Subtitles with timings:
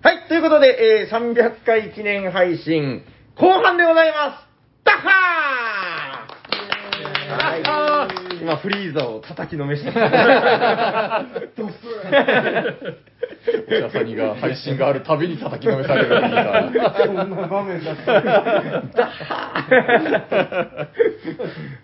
[0.00, 3.04] はい、ということで、えー、300回記念配信、
[3.36, 4.48] 後半でございます。
[4.84, 5.87] ダッハー
[7.38, 7.62] はい、
[8.40, 16.08] 今、フリーザを叩きのめしておしゃさにが配信があるたびに叩きのめされる。
[17.06, 18.12] そんな場面だった。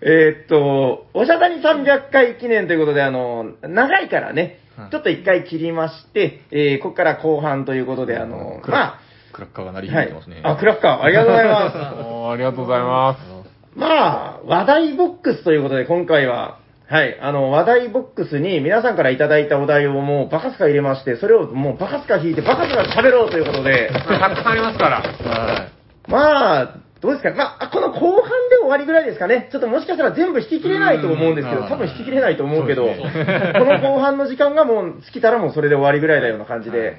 [0.01, 8.99] えーっと、おしゃさに300回記念ということで、あの、長いからねはい、ちょっと一回切りまして、えー、ここから後半ということで、あの、クラま
[9.31, 10.41] クラッカーが鳴りあ、はい響いてますね。。
[10.43, 11.77] あ、クラッカー、ありがとうございます。
[12.31, 13.34] ありがとうございます。
[13.75, 25.01] まあ、話題ボックスということで、今回は、はい、あの、話題ボックスに皆さんからいただいたお題をもうバカスカ入れまして、それをもうバカスカ引いてバカスカ喋ろうということで、たくさんありますから。
[25.01, 25.69] は
[26.07, 27.31] まあ、どうですか？
[27.31, 27.35] ね。
[27.35, 29.49] まあ、この後半で終わりぐらいですかね。
[29.51, 36.97] ちょっともしかしたら全部引き切れないと思うんですけど、うん多分引き切れないと思うけど、この後半の時間がもう尽きたらもうそれで終わりぐらいだような感じで、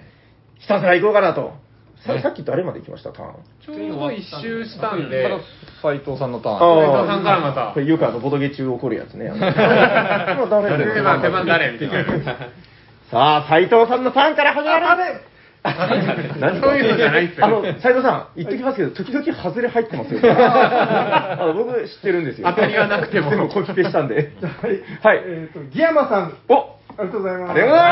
[0.59, 1.55] ひたすら行こうかなと。
[2.06, 3.12] ささっき誰まで行きました？
[3.12, 3.35] ターン。
[3.65, 5.10] ちょうど一周したんい。
[5.10, 5.29] で、
[5.82, 6.57] 斎藤さんのターン。
[6.57, 9.29] あ斉藤さんからまたこれ、よくあの、ボドゲ中起こるやつね。
[9.35, 11.88] あのもう誰手番、手番誰みたい
[12.24, 12.35] な。
[13.10, 16.60] さあ、斉藤さんのターンから始まる何？
[16.60, 20.20] そういうのじゃないっすよあの、斉藤さん、言っときますけど、時々外れ入ってますよ。
[20.24, 22.48] あの僕知ってるんですよ。
[22.48, 24.15] 当たりがなくても全部コピペしたんで。
[24.15, 24.70] はい。
[25.02, 26.54] はいえっ、と、ギヤマさん、お
[26.98, 27.51] ありがとうございます。
[27.51, 27.91] ありがとうござい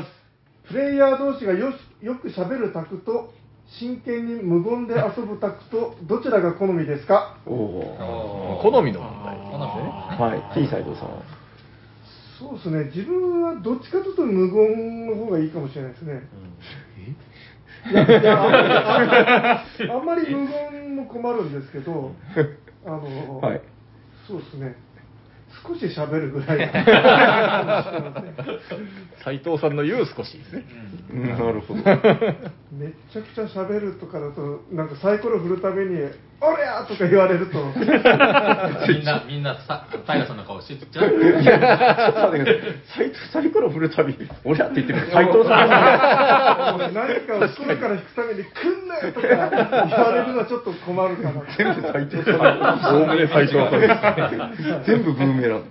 [0.00, 0.23] ます
[0.68, 3.32] プレイヤー同士がよしよく喋るタクと、
[3.78, 7.36] 真剣に無言で遊ぶタクと、どちらが好みですか？
[7.46, 9.34] おお好みの問題。
[9.36, 11.08] はい、T 斉藤さん。
[12.38, 16.22] そうですね、自分はどっちかというと無言の方がいいかもしれないですね。
[17.90, 22.12] いやいやあんまり あんまり無言も困るんですけど、
[22.86, 23.60] あの、はい。
[24.26, 24.74] そうですね、
[25.66, 27.84] 少し喋るぐらいが
[29.24, 30.64] 斎 藤さんの言う少しですね。
[31.10, 31.80] なるほど。
[31.80, 36.00] めっちゃくちゃ喋るとかだと、なんかサイコロ振るたびに、
[36.40, 37.58] おりゃーとか言われると、
[38.88, 42.52] みんな、 みんなさ、平さんの顔して、ちゃいや、ちょっと待ってくだ
[42.96, 43.08] さい。
[43.08, 44.14] 斉藤サイコロ振るたび、
[44.44, 46.90] 俺らって言ってる斉藤さんが。
[46.92, 51.42] 何かを袋から引くために、くんなよとか言われるのはちょっと困るかな。
[51.56, 52.94] 全部斉藤さん。
[52.94, 53.70] おおむね斎藤さん。
[54.84, 55.62] 全部ブーメラン。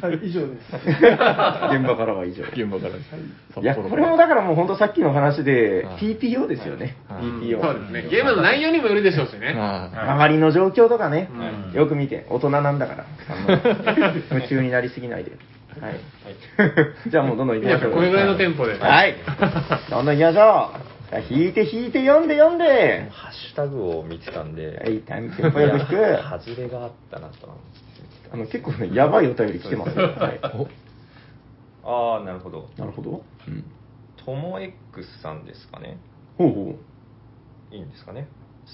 [0.00, 0.74] はい、以上です。
[0.74, 2.44] 現場からは以上。
[2.44, 3.62] 現場から。
[3.62, 6.96] いや、これもだからもう本当さっきの話ではい、TPO ですよね。
[7.08, 7.60] はい TPO。
[7.60, 8.08] そうですね。
[8.10, 9.54] ゲームの内容にもよるでしょうしね。
[9.54, 13.06] は周りの状況とかね、うんよく見て、大人なんだから、
[14.30, 15.32] 夢中になりすぎないで。
[15.80, 16.00] はい。
[17.10, 17.92] じゃあもうどんどん行きましょう。
[17.92, 18.78] これぐらいのテンポで。
[18.78, 19.16] はい。
[19.90, 20.94] どんどん行きましょう。
[21.30, 23.08] 引いて引いて読んで読んで。
[23.10, 25.92] ハッシュタグを見てたんで、はい、タイムテンポよく引く。
[25.92, 27.48] 外れがあったなと。
[28.34, 30.08] あの、結構ね、やばいお便り来てますよ。
[30.08, 30.40] はい。
[31.84, 32.68] ああ、なるほど。
[32.76, 33.22] なるほど。
[33.46, 33.64] うん。
[34.16, 35.98] とも X さんですかね。
[36.36, 36.78] ほうほ
[37.70, 38.26] いいんですかね。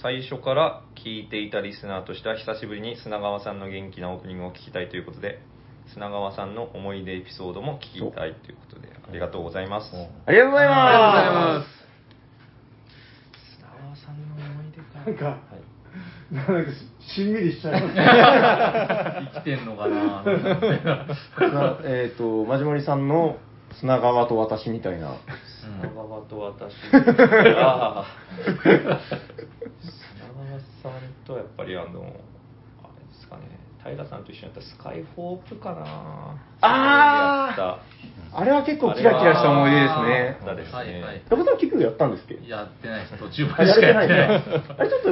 [0.03, 5.43] 最初から聞いていたリスナーとしては久しぶりに砂川さんの元気なオープニングを聞きたいということで、
[5.93, 9.94] 砂川さんの思い出エピソードも聞きたいということで、ありがとうございます。
[9.94, 9.99] う。
[10.25, 11.81] ありがとうございありがとうございまます。
[13.56, 15.04] 砂川さんの思い出か。
[15.04, 15.81] なんかはい
[16.32, 16.53] なんか
[17.15, 17.94] ししんみりしちゃいます。
[19.34, 20.28] 生きてんのかなす。
[21.53, 23.37] なえっと、まじもりさんの
[23.81, 25.16] 砂川と私みたいな。
[25.81, 26.75] 砂川と私。
[26.93, 28.06] ああ。
[28.54, 29.00] 砂川
[30.82, 32.15] さんとやっぱりあの、あれで
[33.20, 33.43] すかね、
[33.82, 36.37] 平さんと一緒にやったスカイフォープかな。
[36.60, 37.81] あーやった
[38.32, 40.14] あれは結構キラキラした思い出ですね。
[40.24, 40.78] やったですね。
[40.78, 42.38] はいはいヤコさん結局やったんですっけ？
[42.48, 43.18] やってないです。
[43.18, 44.42] 途中までしかやってない。
[44.78, 45.02] あれちょっ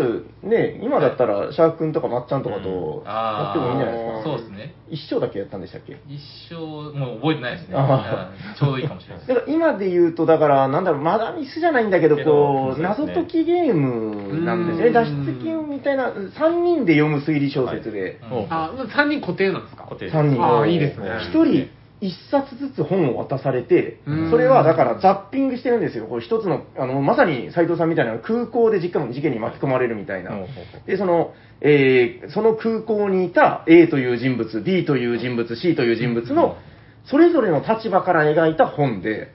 [0.42, 4.20] とね、今だったらシャーク君とかまっちゃんとかとやあってもいいんじゃないですか？
[4.20, 4.74] あ、そうですね。
[4.90, 5.98] 一生だけやったんでしたっけ？
[6.08, 6.54] 一生、
[6.96, 7.76] もう覚えてないですね。
[8.58, 9.28] ちょうどいいかもしれないです。
[9.28, 14.86] だから今で言うと、だから、なんだろう、マダミスじゃないんだけど、こう、謎解きゲームなんですね。
[14.86, 19.84] うん脱出ゲームみたいな、3人で読む推理小説で、うんあ、3人固定なんですか？
[19.84, 20.42] 固定3人。
[20.42, 21.68] あーいいですね1人
[22.00, 26.06] 1冊ずつ本を渡されてうん、それはだからザッピングしてるんですよ。
[26.06, 30.31] こう一つの、あの、まさに斉藤さんみたいな空港で実家の事件に巻き込まれるみたいな。
[30.87, 36.56] で、その、えーその空港にいた A という人物、B という人物、C という人物の、
[37.05, 39.32] それぞれの立場から描いた本で、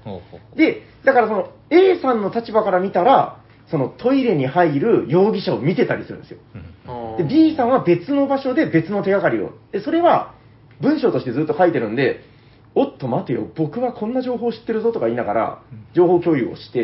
[0.56, 3.40] で、だからその A さんの立場から見たら、
[3.70, 6.38] そのトイレに入る容疑者を見てたりするんですよ。
[7.18, 9.52] で、B さんは別の場所で別の手がかりを。
[9.72, 10.36] で、それは
[10.82, 12.22] 文章としてずっと書いてるんで、
[12.76, 15.62] おっと待てよ、僕はこんな情報を知ってるぞとか言いながら、
[15.94, 16.84] 情報共有をして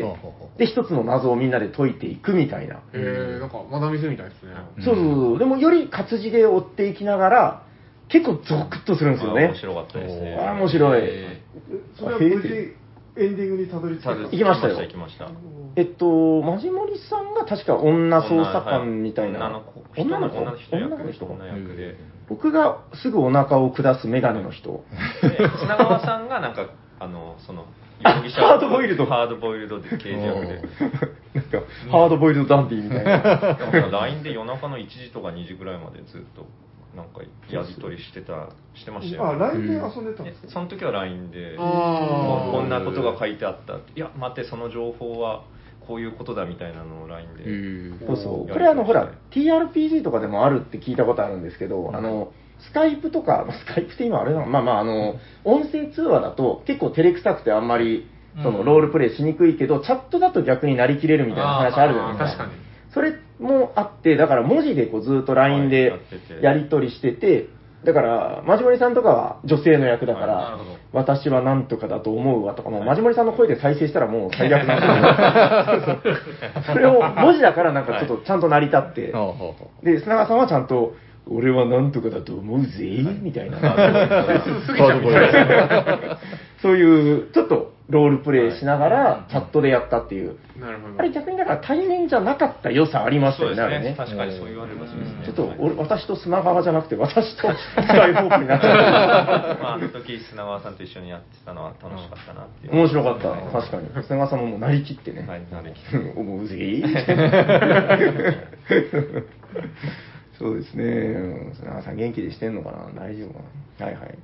[0.57, 2.81] で、一つの謎をみんなで解いていくみたいな。
[2.93, 4.51] えー、なんか、マダミスみたいですね。
[4.85, 5.39] そうそうそう。
[5.39, 7.63] でも、より活字で追っていきながら、
[8.09, 9.55] 結構ゾクッとするんですよね面。
[9.55, 10.35] 白かったですね。
[10.35, 11.01] あー面白い。
[11.03, 11.41] え
[11.97, 12.73] それは無事、
[13.19, 15.29] エンディングにたどり着いた行きましたよ行きました。
[15.75, 19.39] えっと、マジモリさんが確か女捜査官みたいな。
[19.39, 21.97] 女の子、女の子女の人役女の人女役で。
[22.27, 24.83] 僕がすぐお腹を下すメガネの人。
[25.21, 26.69] で砂川さんがなんか、
[26.99, 27.65] あの、その、
[28.01, 30.61] 容疑者ハードボイルドハードボイルドで刑事役で。
[31.33, 31.61] なんか、
[31.91, 33.89] ハードボイルドダンディみたいな。
[33.89, 36.45] LINE で夜中の1時とか2時ぐらいまでずっと、
[36.95, 37.21] なんか、
[37.51, 40.47] やり取りしてた、してましたよ、あ、LINE で遊んでたんですか？
[40.47, 43.91] えその時は LINE で、こんなことが書いてあったって。
[43.95, 45.43] いや、待って、その情報は
[45.87, 47.35] こういうことだみたいなのを LINE
[47.99, 48.05] で。
[48.07, 48.47] そうそう。
[48.47, 54.45] やこれあの、ほらり、TRPG とかでもあるって聞いたことあるんですけど、あの、スカイプとか、まあスカイプって今あれなの？
[54.47, 55.15] まあまあ、あの、
[55.45, 58.07] 音声通話だと結構照れくさくてあんまり、
[58.43, 62.37] その、うんロールプレイしにくいけど、チャットだと逆になりきれるみたいな話あるじゃないですか。
[62.37, 62.51] 確かに。
[62.93, 66.45] それもあって、だから文字でこうずっと LINE はいでやってて。
[66.45, 67.47] やり取りしてて、
[67.85, 70.79] だから、マジモリさんとかは女性の役だから、はいなるほど。
[70.91, 80.93] 私はなんとかだと思うわとか、もうマジモリさんの声で再生したらもう最悪なんですけどそれを文字だからなんかちょっとちゃんと成り立って、ほうほうほで、砂川さんはちゃんと、
[81.31, 82.69] 俺はなんとかだと思うぜ、
[83.21, 83.59] みたいな。
[84.65, 85.45] すぎちゃうみたい。
[85.45, 86.17] な。
[86.61, 87.21] そうい。
[87.21, 90.37] う、ちょっとロールプレイしながら、チャットでやったっていう。
[90.59, 90.93] なるほど。
[90.99, 93.89] あれ逆にだから対面じゃなかった良さありましたそうですよね、ね。。
[93.91, 95.23] ね確かにそう言われればそうですね。
[95.25, 98.69] ちょっと俺、私と砂川じゃなくて、私とスカイホークになっちゃ
[99.59, 102.73] まあ、あの時砂川さんと一緒にやってたのは楽しかったなっていう。
[102.73, 102.75] う。
[102.77, 103.89] 面白かった、確かに。
[104.03, 105.25] 砂川さんももうなりきってね。
[105.27, 105.79] はい、なるき
[106.15, 106.55] 思うぜ。
[110.37, 110.83] そうですね。
[110.83, 112.89] うん砂川さん元気でしてんのかな？
[113.01, 113.39] 大丈夫か
[113.79, 113.85] な？
[113.87, 114.17] はいはい。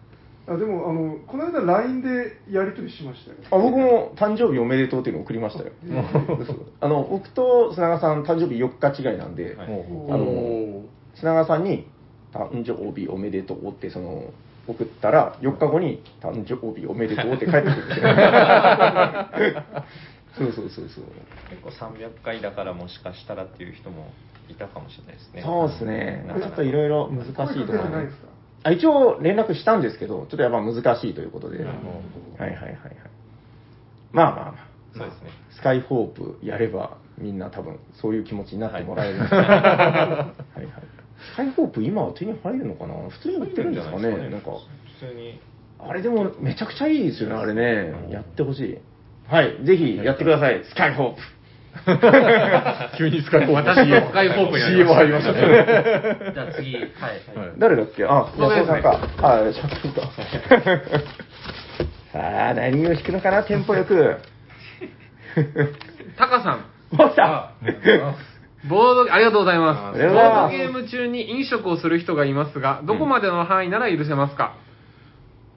[0.47, 5.71] あでもあのこの間 LINE でやり取りしましたよあ僕も誕生日おめでとうっていうのを送りましたよ。
[6.81, 10.13] あの僕と砂川さん誕生日4日違いなんで、はいう。
[10.13, 11.87] あのお砂川さんに
[12.31, 14.33] 誕生日おめでとうってその
[14.67, 18.07] 送ったら4日後に誕生日おめでとうって帰ってくるんですよ。
[20.37, 21.05] そうそうそうそう。
[21.49, 24.11] 結構300回だからもしかしたらっていう人も
[24.49, 25.41] いたかもしれないですね。
[25.43, 26.25] そうですね。
[26.41, 28.34] ちょっといろいろ難しいところてないですか
[28.65, 31.63] あ一応連絡したんですけど、ちょっとやっぱ難しいということで。
[31.63, 31.75] はい
[32.39, 32.79] はいはいはい。
[34.11, 34.67] まあまあまあ。
[34.97, 35.29] そうですね。
[35.51, 39.19] スカイホープやればみんな多分そういう気持ちになってもらえる。
[39.19, 40.73] はい、 はいはい
[41.33, 42.95] スカイホープ今は手に入るのかな？
[43.09, 44.29] 普通に売ってるんですかね？
[44.29, 44.51] なんか、
[44.99, 45.39] 普通に。
[45.79, 47.93] あれでもめちゃくちゃいいですよね、あれね。
[48.09, 48.77] やってほしい。
[49.27, 51.21] はい、ぜひやってください、スカイホープ。
[52.97, 56.31] 急にスカイホープ私もスカイホープになりま CM した入りましたね。
[56.33, 56.83] じゃあ次、はい。
[56.83, 56.89] はい
[57.57, 58.05] 誰だっけ？
[58.05, 58.25] あ、
[58.65, 58.99] さんか。
[59.21, 60.01] あ、ちょっと。
[60.01, 60.09] さ
[62.49, 64.17] あ、何を弾くのかな、テンポよく。
[66.17, 66.65] タカさん。
[66.95, 67.51] もう来た
[68.67, 69.79] ボード、ありがとうございます。
[69.79, 74.53] ありがとうございますボードゲーム中に飲食をする人がいますが、どこまでの範囲なら許せますか、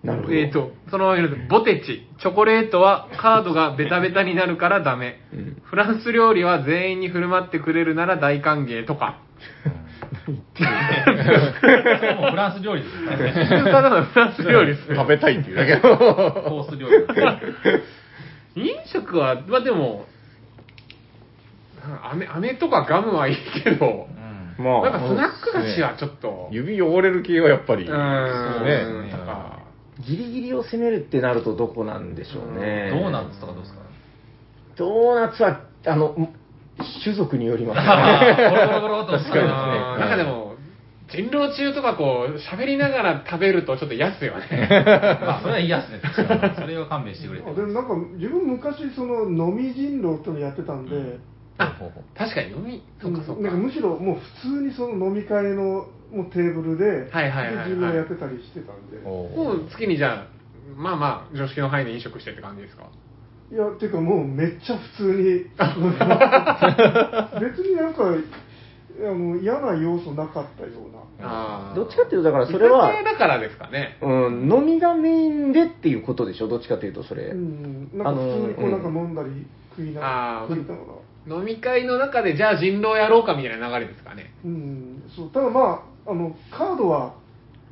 [0.02, 0.34] なるほど。
[0.34, 2.06] えーと、そのまま言うと、ボテチ。
[2.20, 5.20] チョコレートはカードがベタベタになるからダメ。
[5.32, 9.18] うんフランス料理は全員に振る舞ってくれるなら大歓迎とか。
[10.26, 10.36] もう
[12.30, 13.70] フランス料理ですよね。
[13.70, 14.96] ただのフランス料理ですね。
[14.96, 15.80] 食べたいっていうだけの。
[15.98, 16.96] コース料理
[18.56, 20.06] 飲食は、まあでも、
[22.10, 24.08] 飴、飴とかガムはいいけど、
[24.58, 27.84] うんまあ、なんかスナック菓子はちょっと、指汚れる系はやっぱり。
[27.84, 29.57] うーん、ねとか。
[30.06, 32.90] ギリギリを攻めるってなるとどこなんでしょうね。
[32.90, 33.80] ドーナツとかどうですか？
[34.76, 36.14] ドーナツは、あの、
[37.02, 38.36] 種族によります、あね。
[38.38, 39.48] ー ゴロゴロゴロっと確かにですね
[39.98, 40.54] なんかでも、
[41.08, 44.68] 人狼中とかこう、喋りながら食べるとちょっと嫌っすよね。
[45.24, 46.00] まあ、それは嫌ですね。
[46.54, 51.18] それは勘弁してくれてあでもなんか自分昔その飲み人狼ってのやってたんで、
[51.58, 51.76] あ、
[52.16, 53.42] 確かに飲み、そっかそっか。
[53.42, 54.22] なんかむしろもう普
[54.60, 57.68] 通にその飲み会のもうテーブルで、はいはいはいはい。
[57.70, 60.26] で人狼やってたりしてたんで、おもう月にじゃあ、
[60.76, 62.88] まあまあ、常識の範囲で飲食してって感じですか？
[63.50, 65.46] いやていうかもうめっちゃ普通に。
[67.40, 68.04] 別になんか
[69.00, 71.28] あの嫌な要素なかったような。
[71.28, 71.76] あー。
[71.76, 73.96] どっちかっていうと、だからそれは居酒屋、だからですかね。
[74.02, 77.26] うん、飲みがメインでっていうことでしょ、どっちかというと、それ。
[77.26, 79.46] うんなんか普通にこうなんか飲んだり
[79.76, 80.78] 食いなあー食いながら
[81.28, 84.32] 飲み会の中で、じゃあ人狼やろうかみたいな流れですかね。
[84.44, 87.14] うんそうただまああのカードは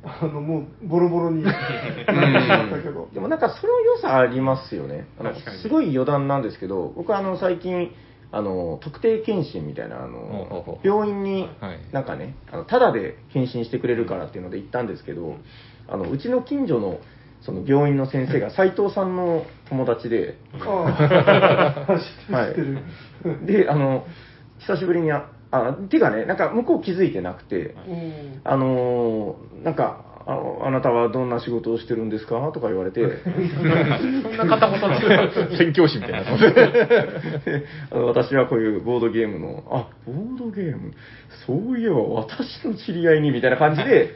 [0.03, 3.09] あのもうボロボロに なってしまったけど。
[3.13, 5.07] でもなんかその良さありますよね。
[5.19, 5.57] あの確かに。
[5.57, 7.91] すごい余談なんですけど、僕あの最近、
[8.31, 11.79] あの特定健診みたいなあの病院にはい。
[11.91, 15.35] なんかね、あのただで検診してくれるからっていうので行ったんですけど、
[15.87, 16.99] あのうちの近所の
[17.41, 22.45] その病院の先生が斉藤さんの友達で、ああ知ってる。
[22.47, 22.77] 知ってる、
[23.45, 24.05] で、あの、
[24.59, 28.41] 久しぶりにあ、あ、てかね、なんか向こう気づいてなくて、うん。
[28.43, 32.51] あのーなんか、あの、あなたはどんな仕事をしてるんですか？
[32.53, 36.25] とか言われて、 そんな片言な 宣教師みたいな。
[38.05, 40.93] 私はこういうボードゲームの、あ、ボードゲーム、
[41.45, 44.15] そういえば私の知り合いにみたいな感じで、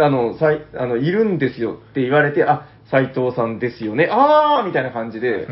[0.00, 5.48] あの、さいあのいるんですよって言われて、あ、斎藤さんですよね、あーみたいな感じで、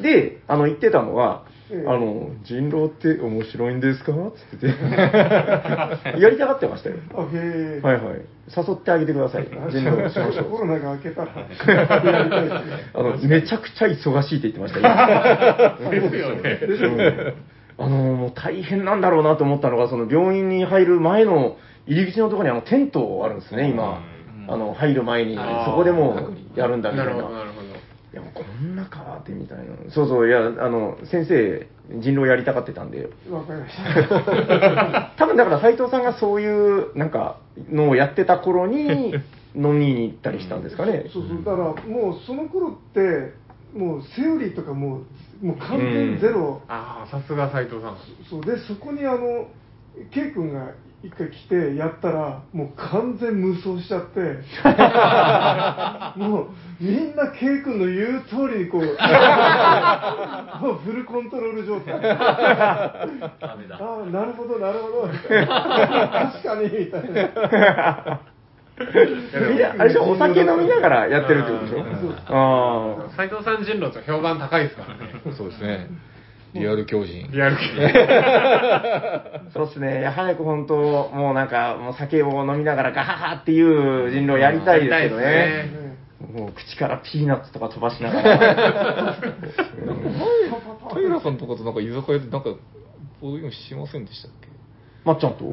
[0.00, 4.12] で、あの、言ってたのは、ええあの、人狼って面白いんですか？
[4.12, 4.66] つってて、
[6.20, 6.96] やりたがってましたよ。
[7.14, 7.80] あ、へえ。
[7.82, 8.14] はいはい。
[8.56, 9.46] 誘ってあげてください。
[9.70, 10.44] 人狼しましょう。
[10.46, 12.50] コロナが明けたら、やりたい。
[12.94, 15.90] あの、めちゃくちゃ忙しいって言ってましたよ。
[15.90, 16.42] ですよね。
[16.42, 17.34] ですよね。
[17.76, 21.56] あの、もう大変なんだろうなと思ったのが、その病院に入る前の
[21.86, 24.00] 入り口のところにあのテントあるんですね、今。
[24.50, 26.14] あの、入る前にそこでも
[26.56, 27.10] うやるんだみたな。
[27.12, 27.44] ないるほど、な
[28.34, 29.64] こんなかってみたいな。
[29.90, 31.66] そうそう、いや、あの、先生、
[32.00, 35.12] 人狼やりたがってたんで、わかりました。
[35.16, 37.38] 多分だから斎藤さんがそういう、なんか、
[37.70, 39.14] のをやってた頃に、
[39.56, 41.06] 飲みに行ったりしたんですかね。
[41.12, 43.32] そうそう、だからもうその頃って、
[43.74, 45.02] もうセオリーとかも
[45.42, 46.60] う、もう完全ゼロ。
[46.68, 47.96] ああ、さすが斉藤さん。
[48.28, 49.48] そうで、そこにあの、
[50.10, 50.72] K 君が
[51.04, 54.18] 一回来てやったら、もう完全無双しちゃって、
[56.18, 56.46] もう
[56.80, 58.80] みんな K 君の言う通りにこう、
[60.60, 62.00] もうフルコントロール状態。
[62.00, 62.08] ダメ
[63.68, 63.78] だ。
[63.80, 65.08] ああ、なるほど、なるほど。
[65.08, 65.22] 確
[66.42, 68.20] かに、みたいな。
[68.80, 68.84] み
[69.56, 71.76] んなあれでしょ、お酒飲みながらやってるってことでしょ？
[72.00, 73.10] そうああ。
[73.16, 75.12] 斉藤さん人狼と評判高いですからね。
[75.36, 75.86] そうですね。
[76.54, 77.30] リアル狂人。
[77.30, 77.62] リアル系。
[79.52, 80.06] そうですね。
[80.14, 80.76] 早く本当、
[81.12, 85.70] もうなんか、もう酒を飲みながらガハハっていう人狼やりたいですけどね
[86.34, 89.16] もう口からピーナッツとか飛ばしながら。
[90.94, 92.50] 平さんとかとなんか居酒屋でなんか、
[93.20, 94.48] ボードゲームしませんでしたっけ？
[95.04, 95.44] まっちゃんと？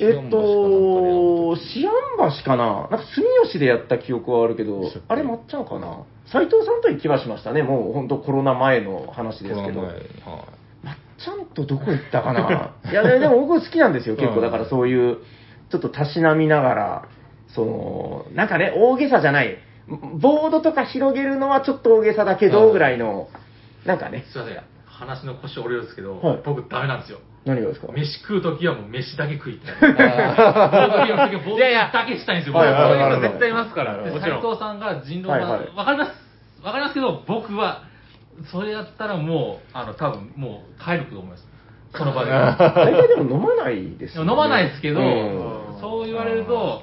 [0.00, 1.92] えっと、シアン
[2.38, 2.88] 橋かな？
[2.90, 6.04] なんか住吉でやった記憶はあるけどあれまっちゃんかな？
[6.26, 7.62] 斎藤さんと行きはしましたね。
[7.62, 9.80] もう本当コロナ前の話ですけど。
[9.80, 9.92] は
[10.82, 12.74] まっちゃんとどこ行ったかな？
[12.90, 14.36] いや、ででも僕好きなんですよ、結構。
[14.36, 15.18] うんだからそういう、
[15.70, 17.08] ちょっとたしなみながら、
[17.48, 19.58] その、なんかね、大げさじゃない。
[20.18, 23.28] ボードとか広げるのはちょっと大げさだけど、うんぐらいの、
[23.86, 24.62] なんかね、すいません。
[24.86, 27.18] 話の腰折れるんですけど、はい僕ダメなんですよ。
[27.44, 27.92] 何がですか？
[27.92, 29.74] 飯食うときはもう飯だけ食いたい。
[29.92, 32.54] ボードゲームの時はボードゲームだけしたいんですよ。
[32.54, 34.42] いやいや僕はいはいはいそういう人絶対いますから、でもちろん。
[34.42, 36.10] 斉藤さんが人狼はいはいわかります。
[36.64, 37.82] わかりますけど、僕は、
[38.50, 41.46] それやったらもう、あの、多分もう帰ると思います。
[41.94, 42.30] その場で。
[42.32, 44.30] 大体でも飲まないですよ、ね。
[44.30, 46.82] 飲まないですけど、うんそう言われると、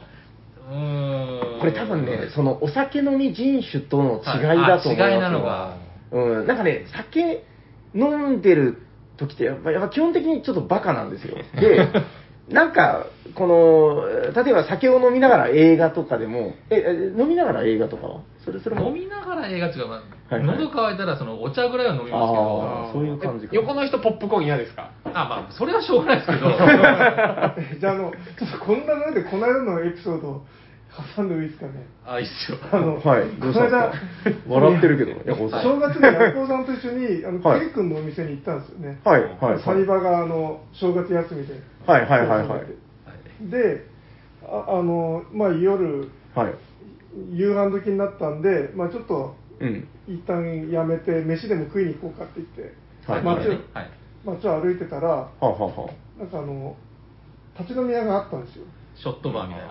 [0.69, 1.59] うーん。
[1.59, 5.73] これ多分ね、そのお酒飲み人種との違いだと思いますよ、はいあ違いなのが
[6.11, 7.43] うん、なんかね、酒
[7.95, 8.77] 飲んでる
[9.21, 11.37] 時ってやっぱ、やっぱ基本的にちょっとバカなんですよ。
[11.59, 11.87] で、
[12.49, 18.19] なんか、この、例えば酒を飲みながら映画とかでも、え、え飲みながら映画とかは？
[18.43, 18.87] それ、それも？
[18.89, 20.57] 飲みながら映画っていうか、まあはいはい。
[20.57, 24.91] 喉乾いたらそのお茶ぐらいは飲みますけあど、ーそういう感じ横の人ポップコーン嫌ですか？
[25.05, 26.49] あ、まあ、それはしょうがないですけど、
[27.79, 30.41] じゃあ、あの、ちょっとこんなので、この間のエピソード、
[31.15, 31.71] 挟んでもいいですかね。
[32.05, 32.57] あ、いいっすよ。
[32.71, 34.53] あの、はいどうしたんですか？
[34.53, 38.99] 笑ってるけど ヤコウさん正月にヤコウさんと一緒に、あの、はいケイ君のお店に行ったんですよね。
[39.03, 41.53] はい、はい、サニバが、あの、正月休みで。
[41.87, 42.61] はいはいはいはい
[43.49, 43.85] で、
[44.43, 46.53] ああの、まあ、夜、はい。
[47.31, 49.87] 夕飯時になったんで、まあ、ちょっと、うん。
[50.07, 52.73] 一旦やめて、飯でも食いに行こうかって言って、
[53.07, 53.89] はい街を、はい。
[54.23, 56.75] 街を歩いてたら、はあ、はあはなんかあの、
[57.59, 58.65] 立ち飲み屋があったんですよ。
[59.01, 59.69] ショットバーみたいな。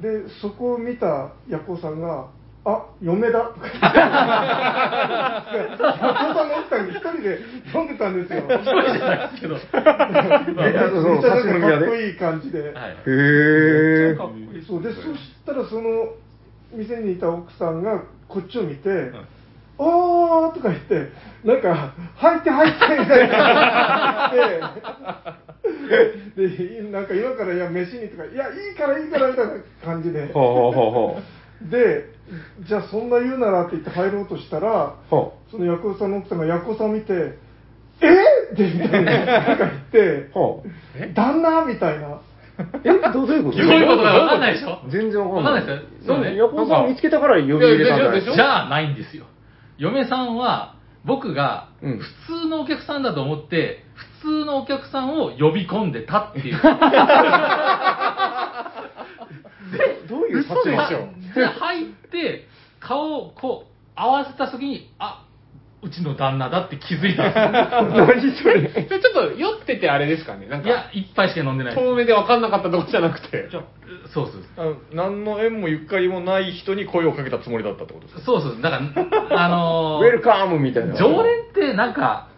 [0.00, 2.28] で、そこを見たヤコウさんが、
[2.64, 3.46] あ、嫁だ。
[3.46, 7.40] とか言って、ヤコウさんの奥さん一人で
[7.74, 8.44] 飲んでたんですよ。
[8.48, 9.54] 一人じゃないですけど。
[9.54, 9.90] めっちゃな
[10.86, 12.60] ん立ち飲み屋でかかっこいい感じで。
[12.60, 12.72] はい。
[12.72, 14.16] へー。
[14.64, 16.14] そうで、そしたらその
[16.72, 19.10] 店にいた奥さんがこっちを見て、
[19.84, 21.08] あーとか言って、
[21.44, 24.32] なんか、入って入ってみたいな。
[24.32, 24.40] 言
[26.48, 29.52] って、で、なんか今からいや飯にとか、いや、いいからいいからみたいな
[29.84, 30.26] 感じで、
[31.70, 32.04] で、
[32.66, 37.38] じゃあそんな言うならって言って入ろうとしたら、そのヤコウさんの奥さんがヤコウさん見て、
[38.00, 38.06] え
[38.52, 39.12] ってみたいな、
[39.48, 40.30] なんか言って、
[41.14, 42.06] 旦那みたいな。
[42.08, 42.20] あ。
[42.84, 43.58] え、どうどういうこと？
[43.58, 44.80] どういうことかわかんないでしょ？
[44.90, 45.54] 全然わかんない。
[45.54, 46.14] わかんないですよ。
[46.16, 46.36] そうね。
[46.36, 49.24] ヤコウさん見つけたから呼び入れたんじゃないいやいやいやじゃあないんですよ。
[49.78, 52.04] 嫁さんは、僕がうん普
[52.44, 53.84] 通のお客さんだと思って、
[54.22, 56.60] 普通のお客さんを呼び込んでたっていう。
[60.08, 62.46] どういう立場嘘でしょで、入って、
[62.80, 65.24] 顔をこう、合わせた時に、あ、
[65.84, 68.68] うちの旦那だって気づいたんで 何それ。
[68.68, 70.46] それちょっと酔っててあれですかね？
[70.46, 70.66] なんす。
[70.68, 71.74] いやか、、一杯しか飲んでない。
[71.74, 73.48] 遠目で分かんなかったとこじゃなくて。
[73.50, 73.60] じゃ
[74.14, 78.22] そうそうあの何の縁もゆかりもない人に声をかけたつもりだったってことですか？
[78.24, 78.62] そうそう。
[78.62, 78.80] だか
[79.30, 80.94] ら、あの ウェルカムみたいな。
[80.94, 82.28] 常連ってなんか、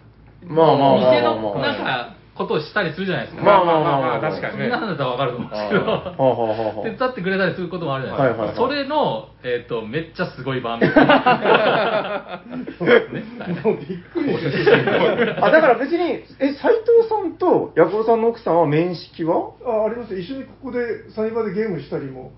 [0.47, 3.45] まあまあまあまあ店のまあなんか、ことをしたりするじゃないですか。
[3.45, 5.81] まあまあまあまあ確かにねみんなだったらわかると思うんですけど。
[5.83, 6.25] はあはあは
[6.75, 8.43] あは手伝ってくれたりすることもあるじゃないですか。
[8.43, 10.91] はいはいはいそれの、えっ、と、めっちゃすごい場面。
[10.91, 10.95] ね
[13.65, 15.37] もうびっくりして。
[15.41, 15.45] あ。
[15.47, 19.53] あ、だから別に、え、斎藤さんとヤコウさんの奥さんは面識は？
[19.65, 20.19] あ、あります。
[20.19, 22.33] 一緒にここでサニバでゲームしたりも。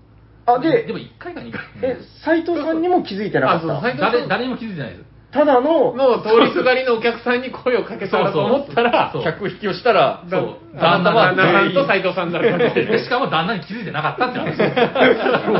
[0.45, 1.61] あ、でで、も1回か2回。
[1.81, 5.03] え、斎藤さんにも気づいてなかあ、そう、った斉藤さん誰誰にも気づいてないです。
[5.37, 12.57] ただの、の通りすがりのお客さんに声をかけたらと思ったら、そう客引きをしたら、そう旦那さんと斉藤さんだった。
[12.73, 14.57] でしかも旦那に気づいてなかったって話。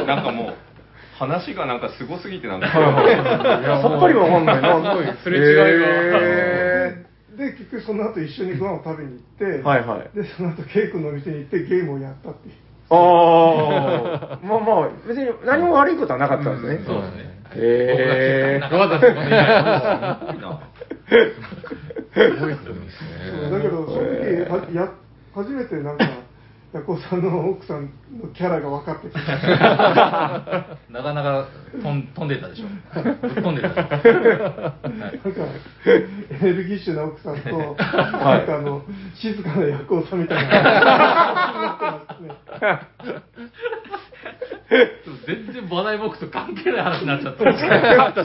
[0.07, 0.53] なんかもう、
[1.19, 4.75] 話がなんかすごすぎてなんか、 さっぱりわかんないな。
[4.75, 7.05] すごいすれ違いがへ
[7.37, 9.21] で、結局その後一緒にご飯を食べに行っ
[9.59, 12.55] て、はいはいで、その後ケイ君の店に行ってゲームをやったっていう。
[12.89, 16.83] ーああ、まあまあ、別に何も悪いことはなかったんですね。
[16.83, 17.36] そうですね。
[17.55, 19.21] へ僕が気づいてなか
[19.77, 19.79] っ
[20.29, 20.35] た
[22.23, 24.05] よかったですなそうだけど、その時
[24.49, 24.91] はや
[25.33, 26.05] 初めてなんか、
[26.73, 27.83] ヤコさんの奥さん
[28.19, 29.25] のキャラが分かってきて、な
[31.03, 32.65] かなか飛ん飛んでたでしょ。
[32.95, 34.19] 飛んでたでしょ。
[34.19, 34.23] なん
[34.71, 34.79] か、
[35.85, 36.07] エ
[36.41, 38.81] ネルギッシュな奥さんと、なんかあの、
[39.15, 42.01] 静かなヤコさんみたいな
[45.25, 47.43] 全然話題僕と関係ない話になっちゃった。
[47.53, 47.59] 確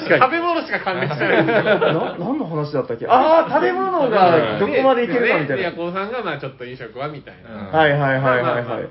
[0.09, 0.23] かに。
[0.23, 1.47] 食べ物しか関連してない。
[1.47, 3.06] な、何の話だったっけ？
[3.09, 5.73] ああ、食べ物がどこまでいけるかみたいで、なヤ。
[5.73, 7.35] コウさんが、まあちょっと飲食はみたい
[7.73, 7.78] な。
[7.78, 8.88] はいはいはいはいまあまあはい。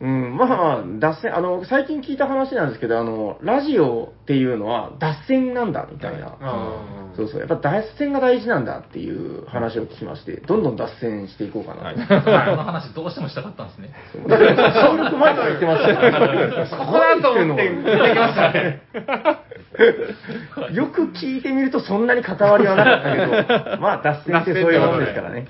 [0.00, 6.36] うん、まあまあ、脱線、あの、最近聞いた話なんですけど、あの、ラジオっていうのは脱線なんだみたいな。
[6.40, 11.82] あそうそう、やっぱ脱線が大事なんだっていう話を聞きまして、どんどん脱線していこうかな。
[11.82, 12.14] はい こ
[12.56, 13.90] の話どうしてもしたかったんですね。
[14.28, 16.66] だって収録前から言ってましたよ。
[16.70, 18.82] そこだと思って出てきましたね。
[20.72, 25.46] よく聞いてみるとそんなに関わりはなかったけど、まあ脱線ってそういうもんですからね。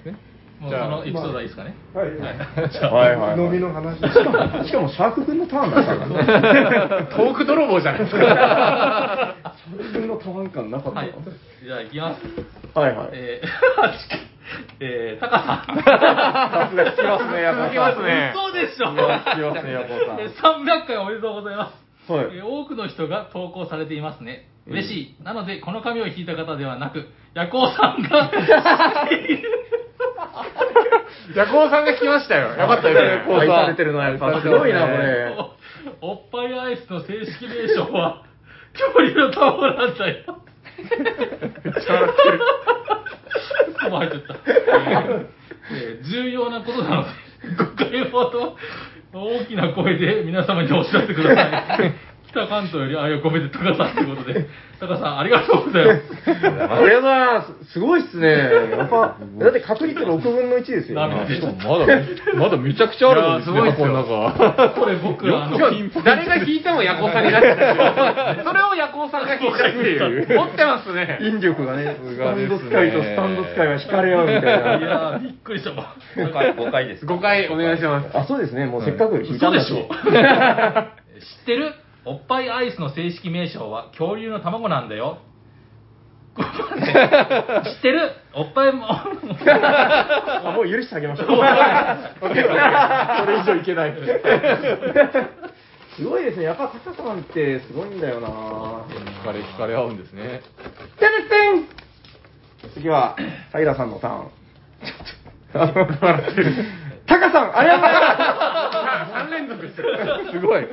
[0.61, 1.75] もうそのエピソードはいいですかね？
[1.95, 2.09] はい。
[2.19, 7.07] はいはいはい飲みの話しかも、 しかもシャーク君のターンだったんだね。
[7.15, 8.21] トーク泥棒じゃないですか。
[8.21, 11.15] シャーク君のターン感なかったはい。
[11.65, 12.27] じゃあ行きます。
[12.75, 13.09] はいはい。
[13.13, 13.49] えー、
[14.81, 15.77] えー、タカさん。
[15.77, 17.63] さすが聞きますね、やっぱ。
[17.67, 20.21] 聞きますね嘘でしょ聞きますね、ヤコウさん。
[20.21, 21.71] えー300回おめでとうございま
[22.09, 22.13] す。
[22.13, 24.49] はいえー多くの人が投稿されていますね。
[24.67, 25.25] 嬉しい。
[25.25, 28.31] なので、この紙を引いた方ではなく、ヤコウさんが、
[31.35, 32.49] ヤコウさんが来ましたよ。
[32.49, 33.35] よかったですね。
[33.41, 35.35] 愛されてるのはやっぱすごいな、これ。
[36.01, 38.23] おおっぱいアイスの正式名称は、
[38.73, 40.15] 恐竜の卵なんだよ。
[40.79, 43.91] めっちゃ笑ってる。
[43.91, 44.35] もう入っちゃった。
[45.71, 47.09] えー重要なことなので、
[47.57, 48.57] 5回ほど
[49.13, 51.95] 大きな声で皆様にお知らせください。
[52.39, 54.47] 北関東より愛を込めてタカさんということで、
[54.79, 56.03] タカさんありがとうございます。
[56.25, 57.65] ありがとうございます。
[57.75, 58.31] すごいっすね。
[58.79, 61.01] やっぱ、 だって確率6分の1ですよ。
[61.01, 61.87] 涙出ちゃっまだ、
[62.35, 64.53] まだめちゃくちゃあるのですね、いやすごいっすよ箱の中。
[64.55, 64.69] た。
[64.71, 65.51] これ僕の、
[66.05, 67.43] 誰が引いてもヤコウさんになっ。
[67.43, 67.49] そ
[68.53, 70.37] れをヤコウさんが引いたっていう。
[70.37, 71.19] 持ってますね。
[71.21, 74.51] 引力がね、スタンドがですね使いとスタンド使いは惹かれ合うみたいいな。
[74.51, 75.85] やー、びっくりしたもん。
[76.17, 77.15] 5回、5回ですか。
[77.15, 78.09] 5回お願いします。
[78.17, 78.67] あ、そうですね。
[78.67, 79.73] もうせっかく引いたんだし。
[79.73, 79.89] 嘘でしょ
[81.19, 81.73] 知ってる？
[82.05, 85.19] おっぱいアイスの正式名称は恐竜の卵なんだよ。
[86.39, 86.45] 知っ
[87.83, 88.13] てる？
[88.35, 88.87] おっぱいも。
[88.89, 89.05] あ、
[90.55, 91.29] もう許してあげましょう。
[92.21, 93.95] それ以上いけない。
[95.97, 96.45] すごいですね。
[96.45, 100.43] やっぱタカさんってすごいんだよな聞かれ、聞かれ合うんですね。
[100.97, 101.67] てれってん
[102.75, 103.17] 次は、
[103.53, 104.31] 平さんのターン。
[107.09, 109.77] タカさん、ありがとうございます3連続です
[110.33, 110.65] すごい。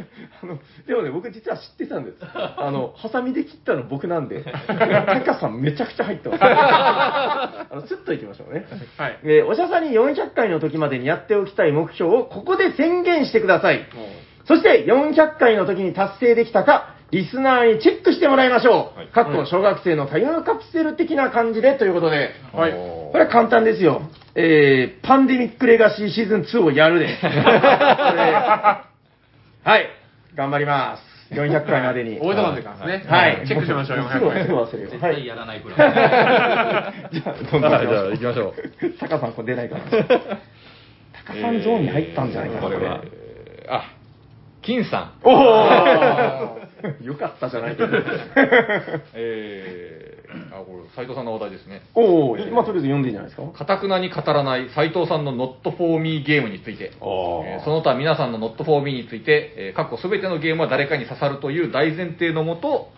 [0.43, 2.17] あの、でもね、僕実は知ってたんです。
[2.21, 6.43] あの、ハサミで切ったの僕なんで、タカさんめちゃくちゃ入ってます。
[6.43, 8.65] あの、スッといきましょうね。
[8.97, 9.19] はい。
[9.23, 13.87] えーおしゃさに400回の時までにやっておきたい目標をここで宣言してください。
[14.47, 18.97] そして400回の時に達成できたか、リスナーにチェックしてもらいましょう。
[18.97, 22.71] はいかっこ小学生のタイムカプセル的な感じでということで、はい。
[22.71, 24.01] これは簡単ですよ。
[24.35, 27.07] えー、パンデミックレガシーシーズン2をやるで。
[29.63, 29.87] はい、
[30.35, 31.15] 頑張ります。
[31.33, 32.17] 400回までに。
[32.19, 33.03] 覚えとかんといかんですね。
[33.07, 33.47] はい。
[33.47, 34.43] チェックしましょう、もすぐ400回。
[34.47, 34.67] 忘れよう。
[34.91, 35.15] 絶はい。
[35.15, 35.77] 対やらないプラン。
[37.11, 38.89] じゃあ、どんどんはいじゃあ行きましょう。
[38.99, 39.81] タカさん、これ出ないかな。
[39.81, 42.99] タカさんゾーンに入ったんじゃないかな、これは。
[43.03, 43.85] えーあ、
[44.61, 45.11] 金さん。
[45.23, 46.59] おお
[47.01, 47.89] よかったじゃないけど。
[49.13, 51.81] えー、あ、これ、斎藤さんの話題ですね。
[51.95, 53.47] おお、まあとりあえず読んでいいんじゃないですか？
[53.51, 62.89] かたくなに語らない斎藤さんの Not for Me ゲームについて、おえーその他皆さんの Not for Me について、えー、過去すべてのゲームは誰かに刺さるという大前提のもと、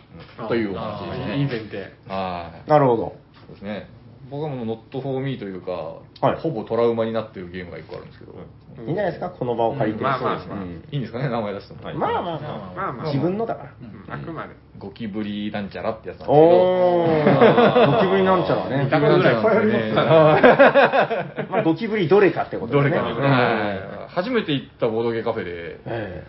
[0.47, 1.37] というお話ですね。
[1.37, 1.77] いい前提。
[2.07, 2.69] はい。
[2.69, 3.15] なるほど。
[3.47, 3.87] そうですね。
[4.29, 5.71] 僕はもう Not for Me というか、
[6.21, 6.41] はい。
[6.41, 8.33] ほぼトラウマになってるゲームが一個あるんですけど、
[8.85, 9.99] いいんじゃないですか、この場を借りて。
[9.99, 10.39] うんまあまあ。
[10.39, 11.83] そうですうんいいんですかね、名前出しても。
[11.83, 13.73] はいまあまあままあまああ、自分のだから。
[13.81, 14.13] うん。
[14.13, 14.55] あくまで。
[14.77, 18.85] ゴキブリなんちゃらってやつなんですけど、おー、ゴキブリなんちゃらね。
[18.85, 20.35] ぐらいゴキブリなんちゃら
[21.43, 21.47] ね。
[21.49, 23.79] まあ、ゴキブリどれかってことどれかですね、うんはい。
[24.09, 26.23] 初めて行ったボードゲーカフェで、え。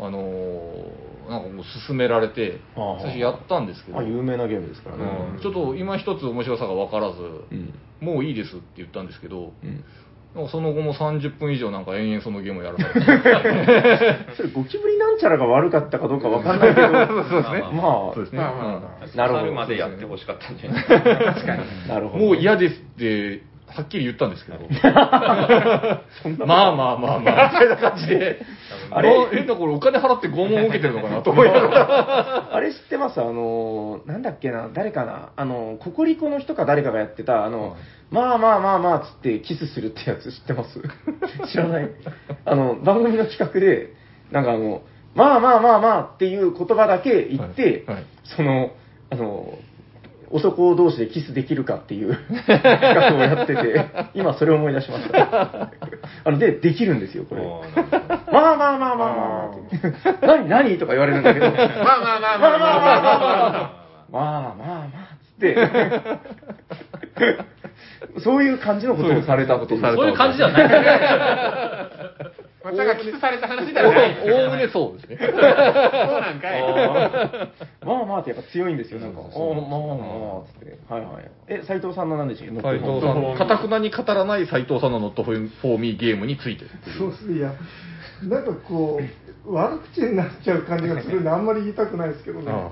[0.00, 5.04] あのーなんかもう勧められて、はあ最初やったんですけど、あ、有名なゲームですからね。
[5.34, 7.74] うんちょっと今一つ面白さが分からず、うん。
[8.00, 9.66] もういいですって言ったんですけど、う
[10.50, 16.86] その後も30分以上なんか延々そのゲームをやらされて、 それゴキブリなんちゃらが悪かったかどうかわかんないけど、
[17.24, 18.38] そうですねまあ、そうですね。
[18.38, 21.16] まあまあまなるほどまでやってほしかったんじゃないですか。
[21.34, 21.88] 確かに。
[21.88, 22.24] なるほど。
[22.24, 24.58] もう嫌ですって、はっきり言ったんですけど、
[26.46, 28.40] まあまあまあまあ、みたいな感じで、
[28.90, 32.48] あれあれ、え、だからお金払って拷問を受けてるのかなと思いながら。
[32.56, 33.20] あれ知ってます？
[33.20, 37.76] あのー、なんだっけな、誰かな、あの、ココリコの人か誰かがやってた、あの、
[38.10, 40.80] まあまあまあまあつってキスするってやつ知ってます？
[41.52, 41.90] 知らない。
[42.44, 43.92] あの、番組の企画で、
[44.32, 44.82] なんかあの、
[45.14, 47.96] まあまあまあまあっていう言葉だけ言って、はい。
[47.96, 48.04] はい。
[48.24, 48.70] その、
[49.10, 49.52] あの、
[50.30, 55.70] 男同士でキスできるかっていう 企画をやってて、今それを思い出しました。
[56.24, 57.42] あの、で、できるんですよ、これ。
[58.32, 59.50] まあまあまあまあま
[60.22, 60.26] あ。
[60.26, 60.78] 何何？
[60.78, 63.78] とか言われるんだけど、まあまあまあまあまあまあまあまあ。
[64.10, 65.54] まあまあまあ、つって、
[68.20, 69.80] そういう感じのことをされたっていう。
[69.80, 70.68] そうそういう感じじゃない。
[72.70, 74.30] まさかキスされた話ではない。
[74.30, 75.18] おおむねそうですね。
[75.20, 76.62] そうなんかい。
[77.84, 79.20] まあまあってやっぱ強いんですよ、なんか。
[79.20, 80.78] まあまあまあ、つって。
[80.88, 81.30] はいはい。
[81.48, 82.60] え、斎藤さんの何でしたっけ？
[82.60, 85.24] 斉藤さん、かたくなに語らない斉藤さんの Not
[85.62, 86.66] for Me ゲームについて。
[86.98, 87.52] そうですね、いや、
[88.24, 89.00] なんかこ
[89.46, 92.46] う、悪口になっちゃう感じがするんで、あんまり言いたくないですけどね。
[92.50, 92.70] あ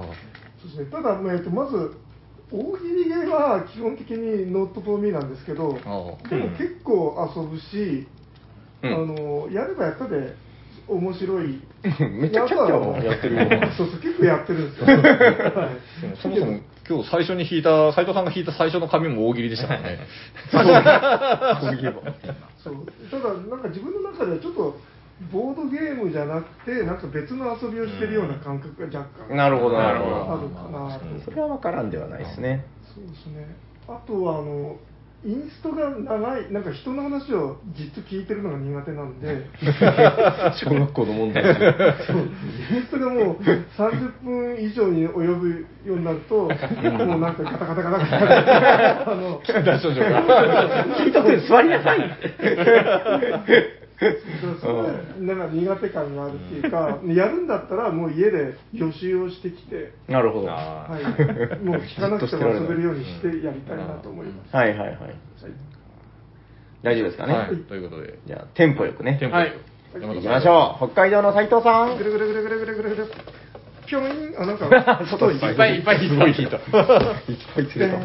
[0.60, 1.92] そうですねただ、えっと、まず、
[2.52, 8.06] 大喜利ゲーは基本的にノットフォーミーなんですけど、あああでも結構遊ぶし、
[8.82, 10.34] うんあのやればやったで
[10.88, 11.60] 面白い。
[12.00, 13.42] めっちゃキャッキャやってるよ。
[13.76, 14.86] そうそう、結構やってるんですよ。
[16.22, 19.98] そもそも今日最初に引いた、斉藤さんが引いた最初の紙も大喜利でしたからね。
[20.52, 22.02] そういえば。
[22.62, 22.74] そう
[23.10, 24.78] ただ、なんか自分の中ではちょっと、
[25.32, 31.00] ボードゲームじゃなくて、なんか別の遊びをしてるような感覚が若干なるほど、なるあるほかな。
[31.24, 32.66] それは分からんではないですね。
[32.94, 33.56] そうですね。
[33.88, 34.76] あとはあの
[35.24, 39.46] インストが長い、なんか人の話をじっと聞いてるのが苦手なんで、
[40.62, 41.42] 小学校の問題。
[41.44, 42.16] そう
[42.70, 48.44] インストがもう30分以上に及ぶようになると、もうなんかガタガタガタガ
[49.06, 49.40] タ、あの。
[50.98, 52.18] 聞いたこと座りなさい。
[54.60, 60.50] そうなんか苦手感があるっていうか、やるんだったらもう家で予習をしてきて、なるほど。
[60.50, 61.02] あはい、
[61.64, 64.54] もう聞かなくても遊べるようにしてやりたいなと思います。
[64.54, 64.98] はいはいはい。
[66.82, 67.34] 大丈夫ですかね？
[67.34, 69.16] はい、ということで、じゃあ、テンポよくね。
[69.18, 69.52] テンポはい
[69.94, 70.90] 山田さん行きましょう。
[70.92, 72.04] 北海道の斉藤さんぐ。
[72.04, 73.06] るぐるぐるぐるぐるぐるぐる。
[73.86, 74.04] ぴょん、
[74.36, 76.56] あ、なんか、外いっいっぱいいっぱいすごい引いた。
[76.56, 76.62] いっ
[77.54, 77.96] ぱい釣れた。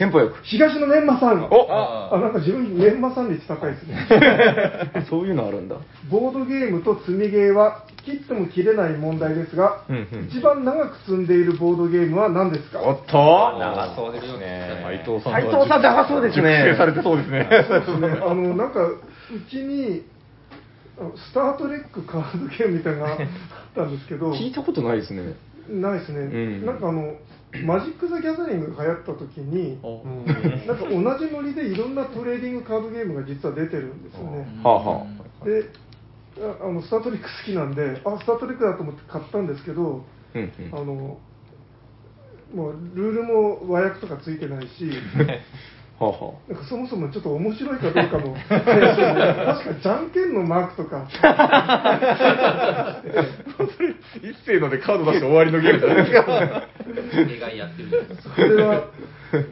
[0.00, 0.36] テンポよく。
[0.44, 1.44] 東のメンマさん。
[1.50, 5.04] おあ、なんか自分メンマさん率高いですね。
[5.10, 5.76] そういうのあるんだ。
[6.10, 12.80] ボードゲームと積みゲーは切っても切れない問題ですが、うんうん一番長く積んでいるボードゲームは何ですか？
[12.80, 14.80] おっと長そうですね。
[14.82, 17.48] 斉藤さん斉藤さん長そうですね熟成されてそうですね。
[17.68, 18.08] そうですね。
[18.26, 18.96] あの、なんか、う
[19.50, 20.02] ちに、
[21.14, 23.18] スター・トレックカードゲームみたいなのがあっ
[23.76, 25.34] たんですけど、 聞いたことないですね。
[25.68, 26.24] ないですね、う
[26.62, 27.12] んなんかあの、
[27.64, 34.46] マジック・ザ・ギャザリングが流行った時に、うんなんか同じノリでいろんなトレーディングカードゲームが実は出てるんですよね。
[34.62, 35.06] はあは
[35.44, 35.70] で
[36.38, 40.04] ああの、スター・トレック好きなんで、あ、スター・トレックだと思って買ったんですけど。
[40.72, 41.18] あの、
[42.54, 44.90] もうルールも和訳とかついてないし、
[46.00, 51.06] はあはなんかそもそもちょっと面白いかどうかも 確かじゃんけんのマークとか、
[54.22, 56.68] 一斉のでカード出して終わりのゲームじゃないですか。
[57.12, 58.06] 映画やってる。
[58.34, 58.86] それは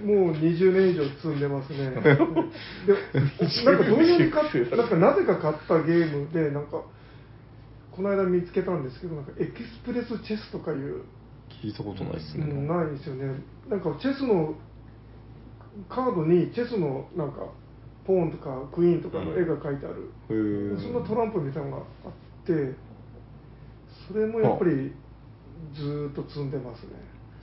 [0.04, 1.90] もう20年以上積んでますね。
[1.90, 6.82] でなんか同様に買っなんかなぜか買ったゲームで、なんか、
[7.92, 11.02] この間見つけたんですけど、なんかエクスプレスチェスとかいう、
[11.62, 12.46] 聞いたことないですね。
[12.48, 13.40] うん、ないんですよね。
[13.68, 14.54] なんかチェスの
[15.88, 17.46] カードにチェスのなんか
[18.06, 22.74] ポーンとかクイーンとかの絵が描いてある、へーそんなトランプみたいなのがあって、
[24.08, 24.92] それもやっぱり
[25.74, 26.92] ずーっと積んでますね。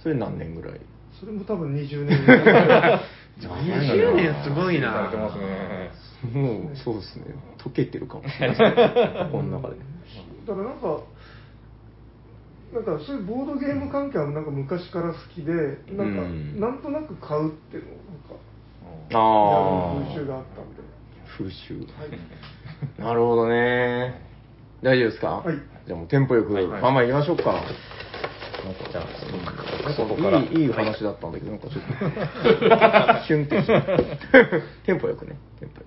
[0.01, 0.81] それ何年ぐらい？
[1.19, 3.01] それも多分20年ぐらい
[3.39, 5.91] 20年すごいなされてますね。
[6.33, 7.25] もう、そうですね。
[7.63, 9.29] 溶けてるかもしれないですね。
[9.31, 9.75] この中で。
[10.47, 11.03] だからなんか、
[12.73, 15.53] なんかそういうボードゲーム関係はなんか昔から好きで、
[15.93, 17.95] なんか、うんなんとなく買うっていうのを
[19.13, 20.81] あやる風習があったんで。
[21.37, 21.87] 風習。
[23.01, 24.21] なるほどね。
[24.81, 25.27] 大丈夫ですか？
[25.45, 25.55] はい
[25.87, 27.43] じゃあもうテンポよく、はいまあまあ行きましょうか。
[28.91, 30.39] じゃあ、なんかそこから。
[30.39, 31.89] いいいい話だったんだけど、なんかちょっと、
[33.27, 33.83] シュンってして
[34.87, 35.85] テンポよくね、テンポよ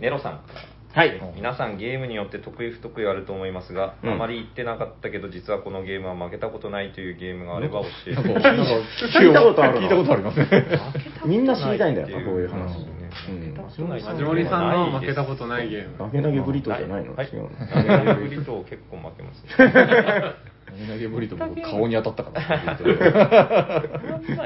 [0.00, 0.60] ネロさんから。
[0.92, 0.96] く。
[0.96, 1.32] はい。
[1.34, 10.46] 皆さんゲームによって得意不得意あると思いますが、うんあまり言ってなかったけど実はこのゲームは負けたことないというゲームがあれば教えて 聞いたことあるな聞いたことありますね。
[11.24, 12.78] みんな知りたいんだよな、こういう話。
[12.78, 13.54] うんうん。
[13.54, 13.70] マ
[14.14, 15.96] ジモリさんの負けたことないゲーム。
[15.98, 17.48] 投げ投げブリトーじゃないのはい違うの。
[17.48, 20.52] 投げ投げブリトー結構負け ますね。
[20.88, 22.30] 投げぶりと僕顔に当たったか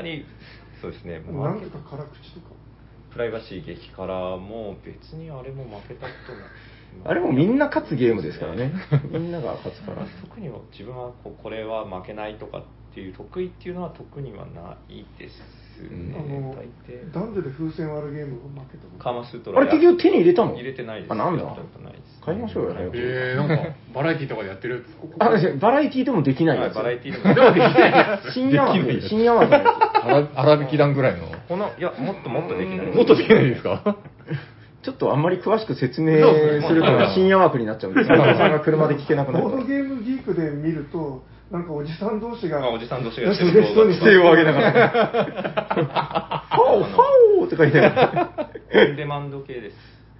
[0.02, 0.24] り、
[0.80, 2.46] そうですね、もうなんとか辛口とか。
[3.16, 6.42] プライバシー激辛も別にあれも負けたことない。
[7.07, 8.74] あれもみんな勝つゲームですからね。
[9.11, 10.05] みんなが勝つから。
[10.20, 12.62] 特には自分はこうこれは負けないとかっ
[12.94, 15.40] ていう得意っていうのは特にはないです
[15.82, 16.16] ね。
[16.16, 17.12] あの大抵。
[17.12, 20.54] 男女で風船割るゲームを負けたことカーマスートラあれ結局手に入れたの？
[20.54, 21.12] 入れてないです。
[21.12, 21.42] あ、なんだ？
[21.44, 22.20] やったことないです。
[22.24, 22.96] 買いましょうよ、早く。
[22.96, 24.84] えー、なんか、バラエティとかでやってる
[25.20, 25.28] あ、
[25.60, 26.74] バラエティでもできないはい、やつ。
[26.74, 27.34] バラエティーでも。
[27.34, 28.32] でもできないやつ。
[28.32, 31.28] 深夜枠できないやつ深夜枠荒荒引き団ぐらいの。
[31.48, 32.86] この、いや、もっともっとできない。
[32.86, 33.96] もっとできないですか
[34.82, 34.86] つ。
[34.86, 36.16] ちょっとあんまり詳しく説明
[36.62, 39.66] すると深夜枠になっちゃうんで、さんが車で聞けなくなるボード。
[39.66, 44.88] ゲームギークで見ると、なんかおじさん同士が、あおじさん同士が嬉しそうに手を挙げながら。
[46.50, 46.96] ファオ、ファ
[47.44, 48.30] オとか言いながら。
[48.74, 49.76] オンデマンド系です。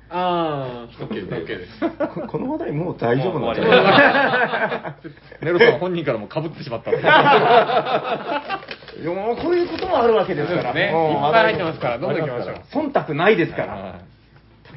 [0.09, 1.81] あー、OK、OK です。
[1.81, 1.89] こ
[2.29, 4.97] この話題もう大丈夫なんじゃな
[5.43, 5.45] い？
[5.45, 6.93] ネロさん本人からも被ってしまった
[9.11, 10.73] もうこういうこともあるわけですから。
[10.73, 10.93] ねいっ
[11.33, 13.73] ぱい入ってますからどんどん行きましょう忖度ないですから。
[13.75, 13.95] はい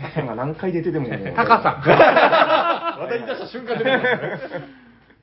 [0.02, 1.08] タカさんが何回出てても。
[1.36, 1.82] タカさん。
[3.02, 4.10] 話題に出した瞬間出てきますね。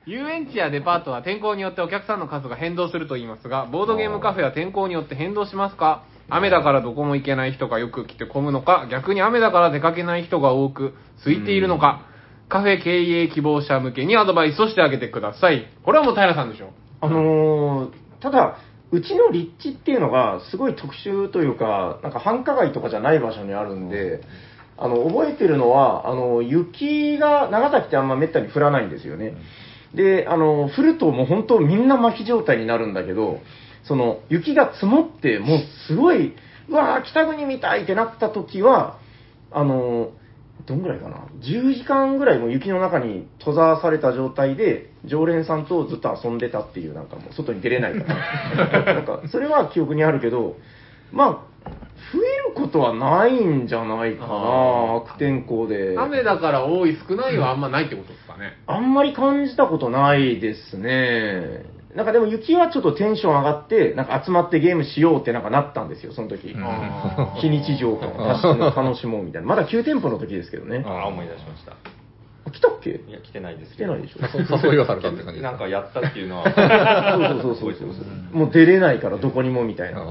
[0.07, 6.05] 遊園地やデパートは天候によってお客さんの数が変動すると言いますが、ボードゲームカフェは天候によって変動しますか？
[6.29, 10.93] 雨だからどこも行けない人がよく来て混むのか、逆に雨だから出かけない人が多く
[11.25, 12.05] 空いているのか、
[12.47, 15.67] カフェ経営希望者向けにアドバイスをしてあげてください。
[15.83, 16.71] これはもう平さんでしょ？
[17.01, 18.59] あのーただ、
[18.91, 24.21] うちの立地っていうのがすごい特殊というか、なんか繁華街とかじゃない場所にあるんで、
[24.77, 29.33] あの、覚えてるのは、あの、雪が、長崎ってあんまめったに降らないんですよね。
[29.93, 33.39] で、あの、降るともう本当みんな麻痺状態になるんだけど、
[33.83, 36.33] その、雪が積もって、もうすごい、
[36.69, 38.99] うわー北国みたいってなった時は、
[39.51, 40.11] あの、
[40.65, 48.83] どんぐらいかな ?10 時間ぐらいも雪の中に閉ざされた状態で、常連さんとずっと遊んでたっていう、なんかもう外に出れないから。
[48.95, 50.57] なんか、それは記憶にあるけど、
[51.11, 51.56] まあ、
[52.13, 55.95] 増えることはないんじゃないかな悪天候で。
[55.97, 58.57] 雨だから多い少ないはあんまないってことですかね。
[58.65, 61.65] あんまり感じたことないですね。
[61.95, 66.53] なんかでも雪はちょっとテンション上がって、なんか集まってゲームしようってなんかなったんですよ、その時。
[66.55, 68.17] あー非日常感を
[68.75, 69.47] 楽しもうみたいな。
[69.47, 70.83] まだ9店舗の時ですけどね。
[70.85, 71.71] あ、思い出しました。
[72.45, 72.91] あ来たっけ？
[72.91, 73.95] いや、来てないです来けど。
[73.95, 74.19] てないでしょ。
[74.69, 77.41] 誘いはされたって感じなんかやったっていうのは。
[77.41, 78.37] そうそうそうそうそう。
[78.37, 80.05] もう出れないからどこにもみたいな。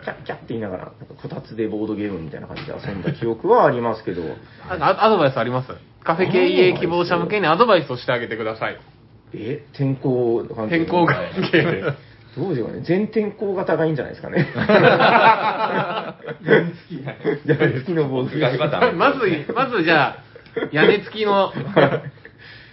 [0.00, 4.22] あキャッキャッって言いながら、なんかこたつでボードゲームみたいな感じで遊んだ記憶はありますけど。
[4.68, 5.72] なんかアアドバイスあります？
[6.04, 8.78] カフェ経営希望者向けにアドバイスをしてあげてください。
[9.34, 9.64] え？
[9.76, 11.16] 天候関係天候関
[11.50, 11.82] 係で。
[12.36, 12.84] どうでしょうかね。
[12.86, 14.46] 全天候型がいいんじゃないですかね。
[17.44, 17.92] 屋根付き。
[17.94, 18.96] のボードゲーム。
[18.96, 20.22] まず、まずじゃあ、
[20.70, 21.52] 屋根付きの、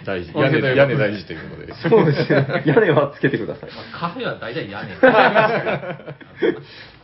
[0.08, 0.32] 大事。
[0.34, 1.74] 屋根、屋根大事ということで。
[1.76, 2.64] そうですね。
[2.66, 3.70] 屋根はつけてください。
[3.94, 4.96] カフェは大体屋根。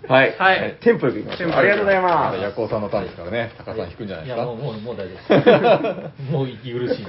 [0.07, 0.35] はい。
[0.37, 1.51] はいテンポよくいきましょう。
[1.51, 2.37] ありがとうございまます。
[2.37, 3.51] だ夜行さんのターンですからね。
[3.57, 4.43] 高さん引くんじゃないですか。
[4.43, 6.31] いや、もう、もう、もう大丈夫です。
[6.31, 7.05] もう息苦しい。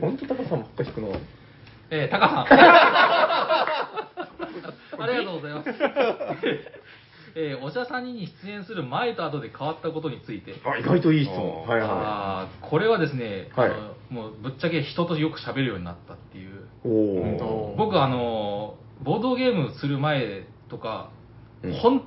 [0.00, 1.12] 本当高さんばっか引くの。
[1.90, 2.46] えー、タカさん。
[5.00, 5.70] ありがとうございます。
[7.34, 10.54] えー、おしゃさんに出演する前と後で変わったことについて。
[10.64, 11.66] あ、意外といい質問。
[11.66, 16.50] はいはあーこれはですね、はいあのもうぶっちゃけ人とよく喋るようになったっていう。
[16.50, 16.54] い。
[16.84, 16.88] お
[17.72, 17.74] お。
[17.76, 21.10] 僕、あの、ボードゲームする前とか、
[21.62, 22.02] うん本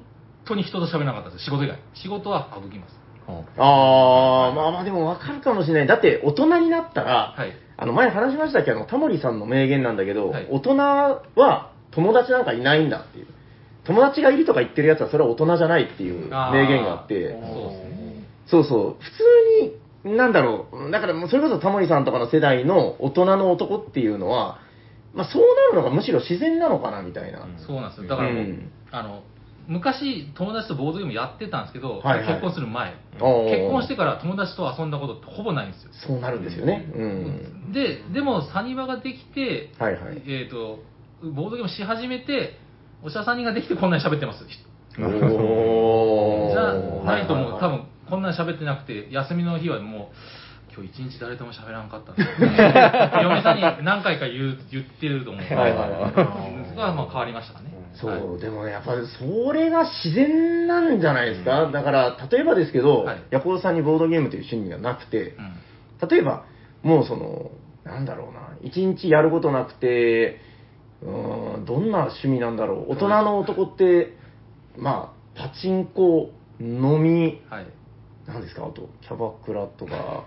[0.46, 1.78] 当に人と喋らなかったです、仕事以外。
[1.94, 3.00] 仕事は省きます。
[3.28, 5.88] ああ、まあまあでもわかるかもしれない。
[5.88, 7.52] だって大人になったら、はい。
[7.78, 8.74] あの前話しましたけ？
[8.74, 13.28] ど、タモリさんの名言なんだけど、はい大人は友達なんかいないんだっていう。
[13.86, 17.36] 友達がいるとか言ってるやつはそれは大人じゃないっていう名言があって、
[18.48, 18.64] そう。
[18.64, 19.12] そう普
[20.04, 24.60] 通に、なんだろう、だからもうそれこそタモリさんとかの世代の大人の男っていうのは、
[25.14, 27.48] まあそうなるのがむしろ自然なのかなみたいな。
[27.66, 28.08] そうなんですよ。
[28.08, 29.24] だからもう、うんあの、
[29.68, 32.94] 昔友達とボードゲームやってたんですけど、はいはい結婚する前。
[33.14, 35.92] 結婚してから友達と遊んだことってほぼないんですよ。
[36.08, 36.92] そうなるんですよね。
[36.94, 37.72] うん。
[37.74, 40.22] で、でもサニバができて、はいはい。
[40.28, 40.80] えっ、と、
[41.24, 42.58] ボードゲームし始めて、
[43.04, 44.44] おしゃさんにができてこんなに喋ってます。
[44.46, 45.10] じゃな
[47.22, 47.60] いともう。
[47.60, 50.16] 多はい分こんなに喋ってなくて、休みの日はもう、
[50.76, 52.24] 今日一日誰とも喋らんかったんで。
[52.24, 52.48] す よ
[53.24, 55.44] 嫁さんに何回か言う言ってると思う。
[55.44, 56.12] はいはいはい。
[56.70, 57.68] そこはまあ変わりましたかね。
[57.94, 58.42] そう、はい。
[58.42, 61.68] でもね、やっぱりそれが自然なんじゃないですか？
[61.72, 63.18] だから、例えばですけど、はい。
[63.32, 65.36] ヤコウさんにボードゲームという趣味がなくて、
[66.02, 66.10] うん。
[66.10, 66.44] 例えば、
[66.84, 67.52] もうその、
[67.86, 70.42] なんだろうな、一日やることなくて、
[71.02, 72.94] うーん、どんな趣味なんだろう。
[72.94, 74.16] 大人の男って、
[74.78, 77.66] まあ、パチンコ、飲み、はい。
[78.28, 80.26] なんですか、あと、キャバクラとか、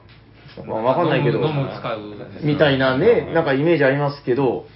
[0.67, 2.01] まあ、わかんないけど、飲む飲む使う。
[2.43, 4.67] みたいなね、なんかイメージありますけど、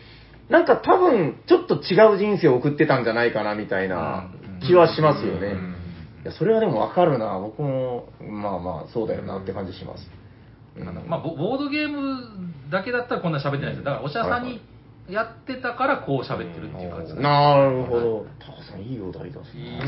[0.49, 4.31] なんか多分、ちょっと違う人生を送ってたんじゃないかな、みたいな
[4.67, 5.57] 気はしますよね。
[6.23, 7.39] いや、それはでもわかるな。
[7.39, 10.11] 僕も、まあまあ、そうだよなって感じします。
[10.77, 12.23] うんまあ、ボボードゲーム
[12.71, 13.85] だけだったらこんな喋ってないですよ。
[13.85, 14.61] だから、おしゃさんに
[15.09, 17.23] やってたからこう喋ってるっていう感じね。
[17.23, 18.27] なるほど。
[18.38, 19.81] タカさん、いいお題だいいですね。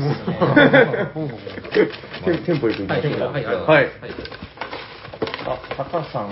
[2.45, 3.25] テンポよくいきましょうか。
[3.25, 3.65] はい、はい、はい。
[3.65, 3.89] はい。
[5.45, 6.29] あ、タカさん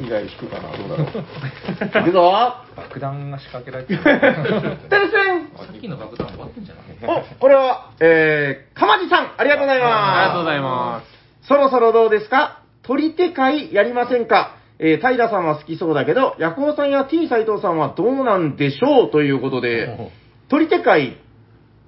[0.00, 0.76] 以外引くかな？
[0.76, 1.06] どうだろう。
[1.98, 4.00] 行くぞ爆弾が仕掛けられてる。
[4.02, 7.20] テレセンさっきの爆弾終わってんじゃない？
[7.20, 9.90] お、これは、えー、かまじさん、ありがとうございます。
[9.90, 11.02] ありがとうございま
[11.42, 11.46] す。
[11.48, 12.60] そろそろどうですか？
[12.82, 14.54] 取り手会やりませんか？
[14.80, 20.10] えー、平さんは好きそうだけど、ヤコウさんや T 斎藤さんはどうなんでしょうということで、
[20.48, 21.16] 取り手会、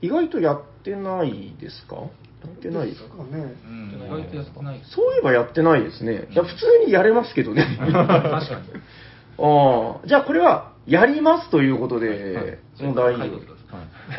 [0.02, 1.96] 意外とやってないですか？
[1.96, 2.02] や
[2.48, 3.52] ってないですかかね。
[3.68, 4.80] うん、意外とやってない。
[4.84, 6.26] そういえばやってないですね。
[6.30, 7.66] いや、普通にやれますけどね。
[7.78, 8.40] 確かに。
[9.38, 13.60] ああ、じゃあこれは、やりますということで、もう大丈夫。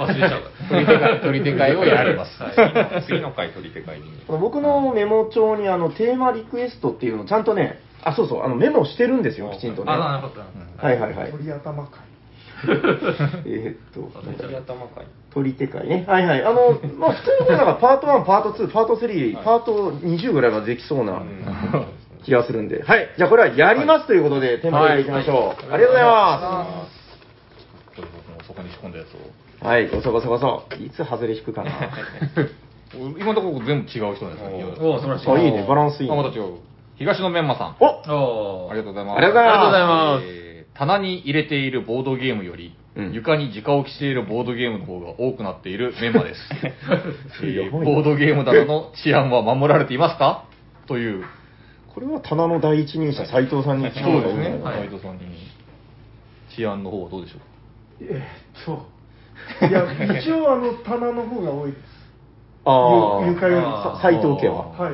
[0.03, 0.41] 忘れちゃう。
[0.69, 2.31] 取り手会取り手会をやります。
[2.37, 4.05] 次の次の回取り手会に。
[4.27, 9.91] 僕のメモ帳にあのテーマリクエストっていうのをちゃんとね、あ、そうそう、あのメモしてるんですよ、きちんとね。
[9.91, 10.41] あ、なはるほど。
[10.89, 11.31] いはいはい。
[11.33, 11.99] 鳥頭会。
[12.63, 14.11] えーっと、
[14.43, 15.05] 鳥頭会。
[15.33, 16.05] 取り手会ね。
[16.07, 16.43] はいはい。
[16.43, 21.21] あの、まあ普通になんかパート1、パート2、パート3、パート20ぐらいまでできそうな
[22.23, 22.83] 気がするんで。
[22.83, 23.09] はい。
[23.17, 25.73] じゃあこれはやりますということで、テーマでいきましょう。
[25.73, 26.87] ありがとうございま
[27.95, 29.19] これ僕もそこに仕込んだやつを。
[29.59, 29.65] す。
[29.65, 30.63] はい、ごそごそごそ。
[30.79, 31.71] いつ外れ引くかな。
[32.93, 34.87] 今のところ全部違う人なんですよ。
[34.87, 35.31] おお、素晴らしい。
[35.31, 36.13] あ、いいね、バランスいいね。
[36.13, 36.55] あまた違う。
[37.01, 37.75] 東野メンマさん。
[37.79, 39.17] おおありがとうございます。
[39.17, 46.39] ありがとうございます棚に入れているボードゲームより、うん床に直置きしているボードゲームの方が多くなっているメンマです。
[47.43, 50.43] えーやばいなボードゲーム棚の治安は守られていますか？
[50.87, 51.25] という。
[51.93, 54.59] これは棚の第一人者、斉藤さんに聞くそうですね。
[54.63, 55.21] はい斉藤さんに。
[56.55, 57.41] 治安の方はどうでしょう？
[58.01, 61.81] えーっと、いや、一応あの棚の方が多いです。
[62.65, 64.67] ああ、ゆ床よりさ斉藤家は。
[64.77, 64.93] はい。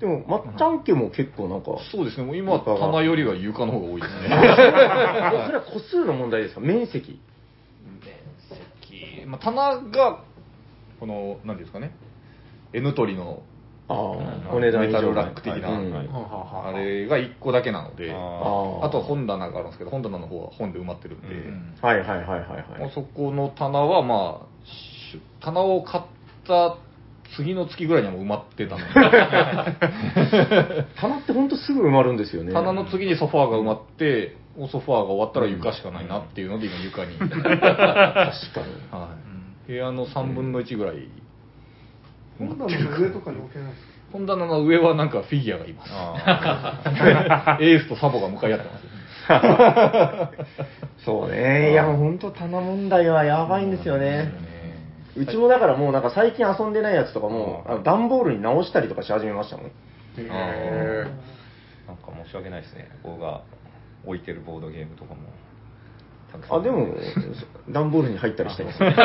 [0.00, 2.24] でも、まっちゃん家も結構なんか、そうですね。
[2.26, 4.28] もう今は棚よりは床の方が多いですね。
[5.46, 6.60] それは個数の問題ですか？
[6.60, 7.18] 面積。
[9.26, 10.20] まあ、棚が、
[11.00, 11.92] この、なんていうんですかね。
[12.72, 13.42] N 取りの
[14.52, 15.92] お値段以上メタルラック的な、うん。
[15.92, 16.08] はい。
[16.64, 21.74] あれが1個だけなので、あとは本棚があるんですけど、本棚の方は本で埋まってるんで、うん。
[21.80, 22.90] はいはいはいはいはい。
[22.94, 26.04] そこの棚はまあ、し棚を買っ
[26.46, 26.76] た
[27.34, 28.84] 次の月ぐらいにはもう埋まってたので、
[31.00, 32.52] 棚ってほんとすぐ埋まるんですよね。
[32.52, 37.16] 棚の次にソファーが埋まって、もうソファーが終わったら床しかないなっていうので、今床に。
[37.18, 37.44] 確かに。
[38.90, 39.08] は
[39.66, 41.08] い、部屋の3分の1ぐらい。
[42.38, 45.90] 本棚の上とかに置けないですか本棚の上はなんかフィギュアがいます。
[45.92, 48.96] あ エースとサボが向かい合ってます。
[51.04, 51.72] そうね。
[51.72, 54.32] いや、もうほんと棚問題はやばいんですよね。
[55.16, 59.72] うちもだからもうなんか最近遊んでないやつとかも、うんあの段ボールに直したりとかし始めましたもん。
[61.86, 62.88] ーなんか申し訳ないですね。
[63.02, 63.42] 僕が
[64.04, 65.20] 置いてるボードゲームとかも。
[66.32, 66.94] たくさんあ、でも、
[67.70, 68.94] 段ボールに入ったりしてますね。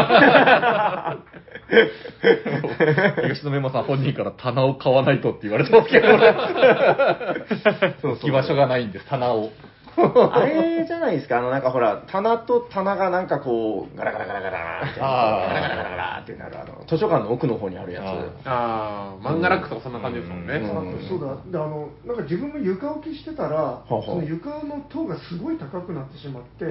[3.29, 6.07] 吉野メンマさん本人から棚を買わないとって言われてますけど、
[8.01, 9.51] そう置き場所がないんです、棚を。
[10.31, 18.03] あれじゃないですか、あのなんかほら、棚と棚がなんかこう、ガラガラガラガラって、ガラガラガラガラってなる、あの、図書館の奥の方にあるやつ。
[18.47, 20.55] ああ、漫画ラックとかそんな感じですもんね。
[20.55, 20.95] うん。
[20.95, 21.35] あそうだ。
[21.51, 26.65] であのなんか自分も床置きしてたら、はあその床の塔がすごい高くなってしまって、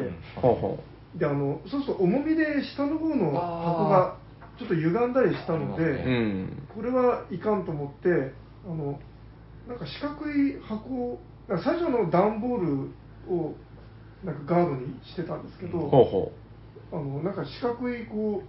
[1.15, 4.17] であのそうすると重みで下の方の箱が
[4.59, 5.87] ちょっと歪んだりしたので、う。
[5.87, 6.69] うん。
[6.75, 8.33] これはいかんと思って
[8.67, 8.99] あの
[9.69, 11.19] なんか四角い箱
[11.49, 12.91] 最初の段ボール
[13.29, 13.55] を
[14.25, 16.33] なんかガードにしてたんですけど、ほうほ
[16.93, 18.43] あのなんか四角いこ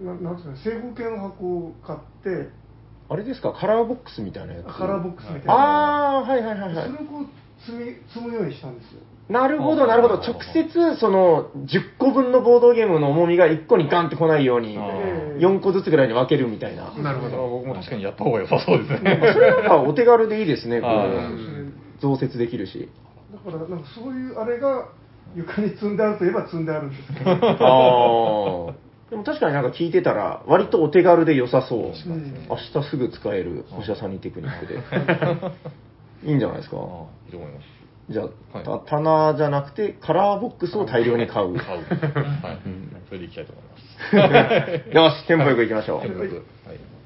[0.00, 2.52] うななんていうか正方形の箱を買ってう。
[3.10, 3.52] あれですか？
[3.52, 4.66] カラーボックスみたいなやつ？
[4.66, 7.08] カラーボックスみたいな、ああー、はいはいはいはいそれを。
[7.08, 7.26] こう
[7.66, 10.14] 積み積むようにしたんですよなるほど、なるほど。
[10.16, 16.92] 直接、その、10個分のボードゲームの重みが1個にガンって来ないように、ええ4個ずつぐらいに分けるみたいな。
[16.98, 17.48] なるほど。
[17.48, 19.16] 僕も確かにやった方が良さそうですそね。
[19.16, 22.90] れなんかお手軽でいいですね、こはいう、増設できるし。
[23.44, 24.88] だからなんかそういうあれが
[25.34, 28.74] 床に積んであるといえば積んであるんですけど、ああ。
[29.10, 31.78] でも確かになんか聞いてたら、割とお手軽で良さそう。
[31.80, 34.80] うん明日すぐ使えるお医者さんにテクニックで。
[36.24, 36.76] いいんじゃないですか？
[36.78, 36.82] ああ
[37.26, 37.64] いいと思います。
[38.10, 38.26] じゃあ、
[38.56, 41.54] はいた棚じゃなくて、カラーボックスを大量に買う。
[41.56, 41.80] 買う。
[41.80, 42.58] はい。
[43.08, 44.90] それでいきたいと思います。
[44.94, 46.42] よし、テンポよく行きましょはいう。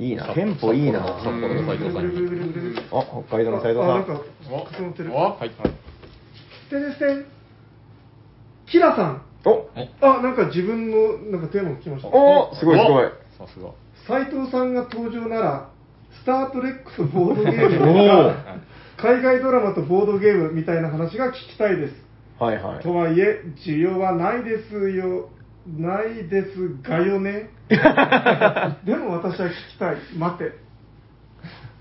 [0.01, 1.01] いいな、テンポいいな。
[1.01, 2.79] 札幌の斉藤さんに。
[2.93, 3.91] あ、北海道の斉藤さん。
[3.91, 5.51] あなんか重なってるはい。
[6.69, 7.27] てんてん
[8.71, 9.23] キラさん。
[9.45, 9.71] お。
[10.01, 13.09] あなんか自分のなんかテーマが来ましたおすごいすごい。
[13.39, 13.71] さすが。
[14.07, 15.71] 斉藤さんが登場なら
[16.23, 17.91] スター・トレックとボードゲーム。
[17.91, 18.35] おー。
[18.99, 21.95] 海外ドラマとボードゲームみたいな話が聞きたいです。
[22.39, 22.83] はいはい。
[22.83, 25.31] とはいえ需要はないですよ。
[25.67, 27.51] ないですがよね。
[28.85, 29.97] でも私は聞きたい。
[30.17, 30.53] 待て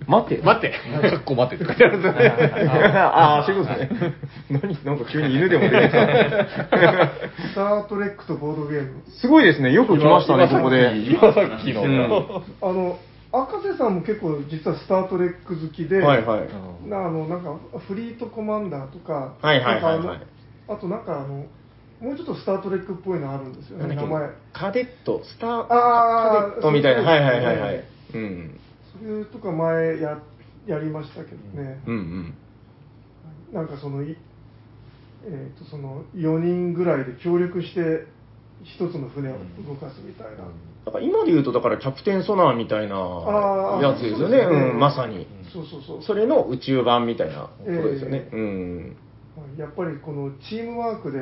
[0.07, 0.41] 待って。
[0.43, 0.71] 待って。
[1.09, 2.29] かっこ待ってって書いてあるんですね。
[2.95, 3.89] ああ、そういうことね。
[4.49, 6.07] 何なんか急に犬でも出てきた。
[7.49, 9.73] スター・トレックとボードゲームすごいですね。
[9.73, 10.97] よく来ましたね、ここで。
[10.97, 11.83] 今さっきの。
[11.83, 12.97] うんあの
[13.29, 16.47] 赤瀬さんも結構実はスター・トレック好きで、はいはい。
[16.87, 20.19] なあのなんかフリートコマンダーとか、はいはいはいはい
[20.69, 21.45] あとなんかあの
[22.01, 27.01] もうちょっとスター・トレックっぽいのあるんですよね名前カデット、スター、カデットみたいな。
[27.01, 27.89] はいはいはいはいえ。
[28.13, 28.59] うん。
[28.99, 30.19] それとか前や
[30.65, 32.33] やりましたけどね、うんうん。
[33.53, 34.17] なんかそのい
[35.25, 38.05] えー、とその4人ぐらいで協力して
[38.63, 39.33] 一つの船を
[39.67, 40.45] 動かすみたいな、
[40.85, 42.95] だから今で言うと、だからキャプテンソナーみたいな
[43.81, 44.37] やつですよね。
[44.37, 45.27] ねうん、まさに。
[45.51, 48.29] そうそうそうそれの宇宙版みたいなことですよね。
[48.31, 48.97] うん。
[49.57, 51.19] やっぱりこのチームワークで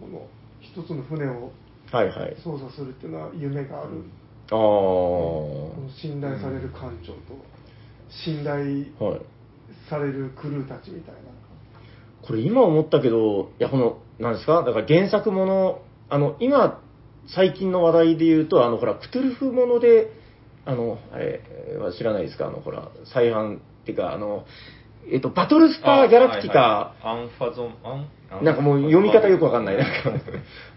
[0.00, 0.26] この
[0.60, 1.52] 一つの船を
[1.90, 2.36] はいはい。
[2.42, 4.02] 操作するっていうのは夢がある、
[4.50, 4.58] ああ。
[4.58, 7.18] この信頼される艦長と
[8.24, 9.20] 信頼はい。
[9.90, 11.20] されるクルーたちみたいな。
[12.26, 14.62] これ今思ったけど、いや、この、なんですか？
[14.64, 16.82] だから原作もの、あの、今、
[17.34, 20.10] 最近の話題で言うと、あの、ほら、クトゥルフもので、
[20.64, 21.40] あの、あれ
[21.78, 22.48] は知らないですか？
[22.48, 24.44] あの、ほら、再販っていうか、あの、
[25.10, 27.20] えっと、バトルスター・ギャラクティカ、はいはい。
[27.20, 28.08] アンファゾン、アン？
[28.42, 29.76] なんかもう読み方よくわかんない。
[29.78, 30.12] なんか、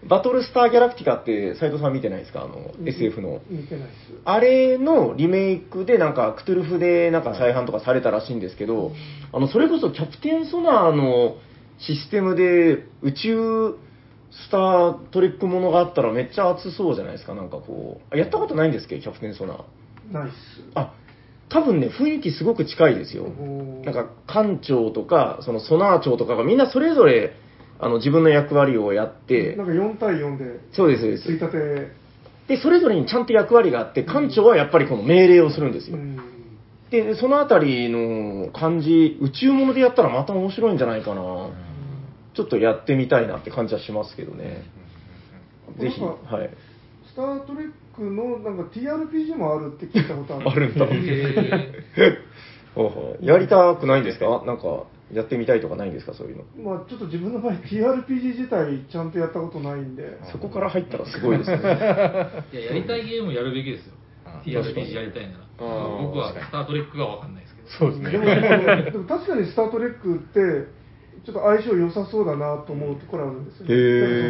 [0.08, 2.44] バトルスター・ギャラクティカって、斉藤さん見てないですか？
[2.44, 3.42] あの、SF の。
[3.50, 8.94] 見てないですあれのリメイクで、なんか、クトゥルフで、なんか再販とかされたらしいんですけど、
[9.34, 11.36] あの、それこそキャプテンソナーの
[11.78, 13.76] システムで、宇宙
[14.32, 18.14] スタートレックものがあったらめっちゃ熱そうじゃないですか、なんかこう。
[18.14, 18.96] あやったことないんですけ？
[18.96, 20.14] ど、キャプテンソナー。
[20.14, 20.36] ないっす
[20.76, 20.94] あ、
[21.52, 23.26] 多分ね、雰囲気すごく近いですよ。
[23.84, 27.34] なんか、艦長とか、そのソナー長とかがみんなそれぞれ、
[27.80, 31.24] あの、自分の役割をやってなん、か4対4でそうです、そうです。
[31.24, 31.58] ついたて
[32.48, 35.98] で、それぞれにちゃんと役割があって、艦長はやっぱりこの命令をするんですよ。
[35.98, 36.18] うん
[36.92, 41.50] で、そのあたりの感じ、宇宙物でやったらまた面白いんじゃないかな。
[42.34, 44.64] ちょっとやってみたいなって感じはしますけどね。
[45.80, 46.10] ぜひ、は
[46.44, 46.50] い。
[47.08, 47.72] スター・トレッ
[48.10, 50.86] クのなんか TRPG もあるって聞いたことある あるんだ。
[52.76, 54.44] ほうほうやりたくないんですか？
[54.46, 56.14] なんか、やってみたいとかないんですか？
[56.14, 56.44] そういうの。
[56.64, 61.58] まあちょっと自分の場合 TRPG 自体ちゃんとやったことないんでそこから入ったらすごいですね。
[62.54, 63.94] いや、やりたいゲームをやるべきですよ
[64.26, 64.42] あ。
[64.46, 65.44] TRPG やりたいなら。
[66.02, 67.68] 僕はスタートレックがわかんないですけど。
[67.68, 68.12] そうですね。
[68.12, 70.40] でもでも確かにスター・トレックって
[71.26, 73.74] ちょっと相性良さそうだなと思うところあるんですよね。
[73.74, 73.78] へ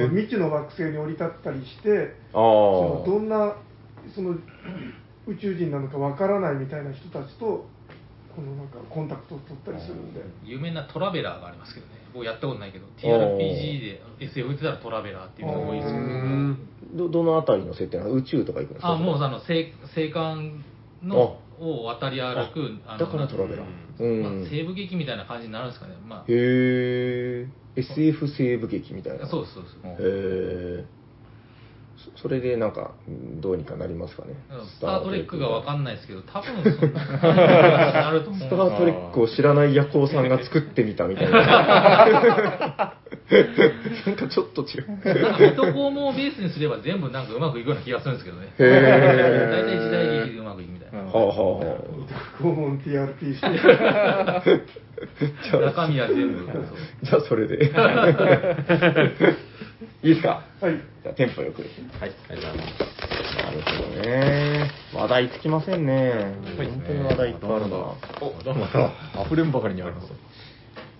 [0.06, 0.10] ー。
[0.10, 3.08] 未知の惑星に降り立ったりしてあそのあ。
[3.08, 3.56] どんな
[4.14, 4.36] その
[5.28, 7.66] 宇宙人なのかわからないみたいな人たちと
[8.36, 10.22] このなんかコンタクトを取ったりするんで。
[10.44, 11.94] 有名なトラベラーがありますけどね。
[12.14, 16.58] 僕やったことないけど、ー TRPG で SF 言ってたらトラベラーっていうのが多いですよね。
[16.94, 18.12] ど、 どのあたりの設定なの？
[18.12, 20.64] 宇宙とか行くんですかあ、もうあの、星星間
[21.04, 24.04] のを渡り歩く、あのだからトラベラー。
[24.04, 24.46] うまあん。
[24.46, 25.96] 西部劇みたいな感じになるんですかね。
[26.08, 27.48] まあ、へえ。
[27.76, 29.28] SF 西部劇みたいな。
[29.28, 29.76] そうそうです。
[29.76, 29.80] へ
[30.84, 30.86] え。
[32.16, 32.92] そそれでなんか、
[33.40, 34.34] どうにかなりますかね？
[34.78, 38.40] スター・トレックがわかんないですけど、多分そんなると思う。
[38.48, 41.38] スター・トレックを知らないヤコウさんが作ってみたみたいな。
[44.06, 44.88] なんかちょっと違う。
[44.88, 48.54] なんか水戸黄門をベースにすれば全部なんかうまくいくような気がするんですけどね。
[48.58, 51.00] へー大体時代劇でうまくいくみたいな。
[51.00, 51.78] はあはあは
[52.42, 53.40] 拷問 TRPC。
[53.44, 54.44] あ。
[55.44, 56.46] じゃあ、中身は全部。
[57.04, 57.72] じゃあそれで。
[60.04, 60.44] いいですか？
[60.62, 60.76] はい。
[61.04, 61.62] じゃあテンポよく。
[61.62, 61.70] はい、
[62.30, 63.38] ありがとうございます。
[63.38, 64.72] なるほどね。
[64.94, 66.36] 話題つきませんね。
[66.56, 67.70] そうですね本当に話題いっぱいあるな。
[67.70, 67.76] ど
[68.52, 68.66] うも
[69.26, 70.08] 溢れんばかりにあります。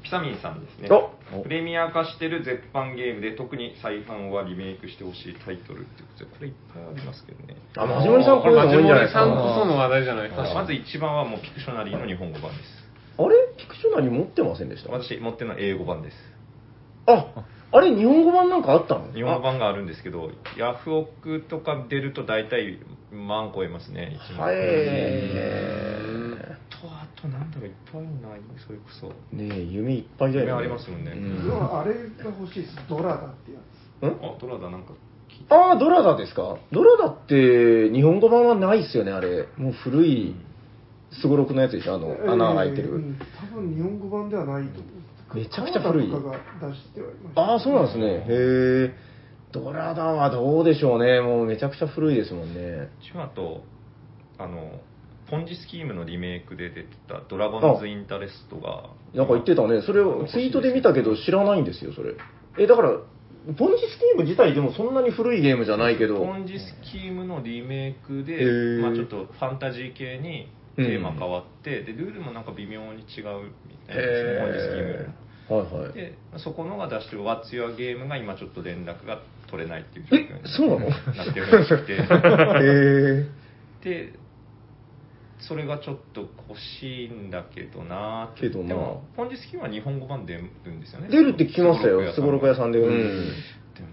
[0.04, 1.44] ピサミンさんですねお。
[1.44, 7.56] プレミア化してる絶版ゲームで特に再販はリメイクしてほしいタイトルってことで、これいっぱいありますけどね。
[7.78, 9.60] あ、マジモリさんこういうの多いんじゃないですさんこか。
[9.62, 10.54] その話題じゃないですか。
[10.54, 12.82] まず一番はもうピクショナリーの日本語版です。
[13.18, 13.36] あれ？
[13.56, 14.92] ピクショナリー持ってませんでした？
[14.92, 16.18] 私持ってるのは英語版です。
[17.06, 19.14] あ、あれ日本語版なんかあったの？
[19.14, 22.80] 日本語版があるんですけど、ヤフオクとか出ると大体
[23.12, 24.56] 万超えますね、一万はい。
[26.70, 29.08] と、あとなんだろう、いっぱいあるな、それこそ。
[29.36, 30.52] ねえ、夢いっぱいだよね。
[30.52, 32.76] 夢ありますもんねう要はあれが欲しいです。
[32.90, 33.60] ドラダってや
[34.02, 34.06] つ。
[34.06, 34.94] んあ、ドラダなんか。
[35.50, 36.58] ああ、ドラダですか？
[36.74, 39.48] ドラダって日本語版はないっすよね、あれ。
[39.58, 40.36] もう古い、
[41.22, 43.02] すごろくのやつでしょあの、穴開いてる。
[43.40, 44.92] 多分日本語版ではないと思う。
[45.34, 46.12] めちゃくちゃ古い。
[47.36, 48.06] ああ、そうなんですね。
[48.06, 48.94] へえ。
[49.52, 51.20] ドラダはどうでしょうね。
[51.22, 52.90] もうめちゃくちゃ古いですもんね。
[53.02, 53.64] 一応あと、
[54.38, 54.80] あの、
[55.30, 59.82] ポンジスキームのリメイクで出てたドラゴンズ・インタレストが、なんか言ってたね。
[59.82, 62.16] それをツイートで見たけど知らないんですよ、それ。
[62.58, 62.98] え、だから、
[63.58, 66.18] ポンジスキーム自体でもそんなに古いゲームじゃないけど。
[66.18, 70.48] ポンジスキームのリメイクでまあちょっとファンタジー系に
[70.86, 75.14] テーマ変わって、で、ルールもなんか微妙に違うみたいですね、ポンジスキーム。
[75.50, 75.94] はいはい。
[75.94, 80.90] で、そこのが出してる What's Your Game が今ちょっと連絡が取れないっていう状況えに、そうなの？
[80.90, 81.94] なってるらしくて。
[82.00, 83.28] へ
[83.84, 84.14] で、
[85.40, 91.08] それがちょっと欲しいんだけどなけどなでも、ポンジスキームは日本語版出るんですよね。
[91.10, 91.12] え。
[91.12, 92.80] 出るって聞きましたよ、すごろく屋さんで。
[92.80, 92.88] うん。
[92.88, 93.88] でも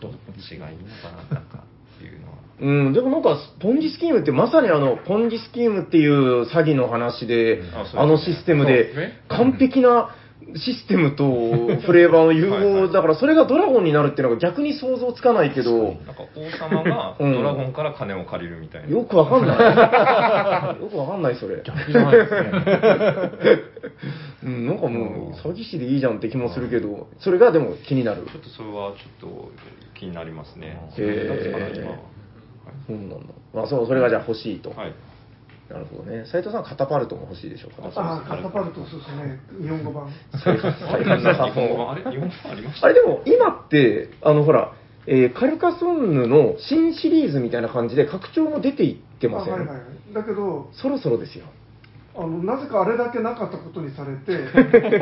[0.00, 1.64] ど、どっちがいいのかな、なんか
[1.96, 2.38] っていうのは。
[2.60, 8.02] うん、でもなんか、ポンジスキームってまさにあの、ポンジスキームっていう詐欺の話で、あそうですね。
[8.02, 10.14] あのシステムでそうですね、完璧な
[10.56, 17.32] システムとフレーバーの融はいはい合、だからそれがドラゴンになるっていうのが逆に想像つかないけど、なんか王様がうん。
[17.34, 18.88] ドラゴンから金を借りるみたいな。
[18.88, 20.80] よくわかんない。
[20.82, 21.62] よくわかんない、それ。
[21.62, 22.50] 逆じゃないですね。
[24.44, 28.22] うん、なんかもう、詐欺師でいいじゃんって気もするけど、それがでも気になる。
[28.22, 29.50] ちょっとそれはちょっと
[29.94, 30.80] 気になりますね。
[30.96, 32.09] へー
[32.86, 33.16] そうなんだ。
[33.54, 34.70] まあそう、それがじゃあ欲しいと。
[34.70, 34.94] はい。
[35.70, 36.26] なるほどね。
[36.26, 37.88] 斉藤さん、カタパルトも欲しいでしょうか。
[37.94, 39.40] ああ、カタパルト、そうですね。
[39.62, 40.10] 日本語版。
[40.32, 42.08] 再販なさ日本語版そう。
[42.08, 44.72] あれ日本語版ありましたあれでも、今って、あの、ほら、
[45.06, 50.14] えーカルカソンヌの新シリーズみたいな感じで拡張も出ていってません、あはいはいはい。
[50.14, 51.46] だけど、そろそろですよ。
[52.12, 54.36] あのなぜかあれだけなかったことにされて、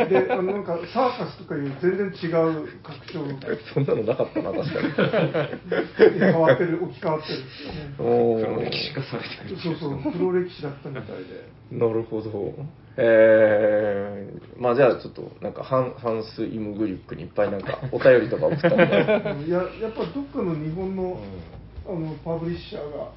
[0.06, 3.24] であのなんかサーカスとかいう全然違う拡張
[3.74, 5.48] そんなのなかったな、確か
[6.12, 6.20] に。
[6.20, 7.44] 変わってる、置き換わってるね。
[7.96, 9.56] 黒歴史化されてる。
[9.58, 11.48] そうそう、黒歴史だったみたいで。
[11.72, 12.54] なるほど。
[12.98, 21.18] えー、まあじゃあちょっと、なんかハン、ハンス・イムグリュックにいっぱいなんか、お便りとか送ったりいややっぱどっかの日本の
[21.88, 23.08] あのパブリッシャーが、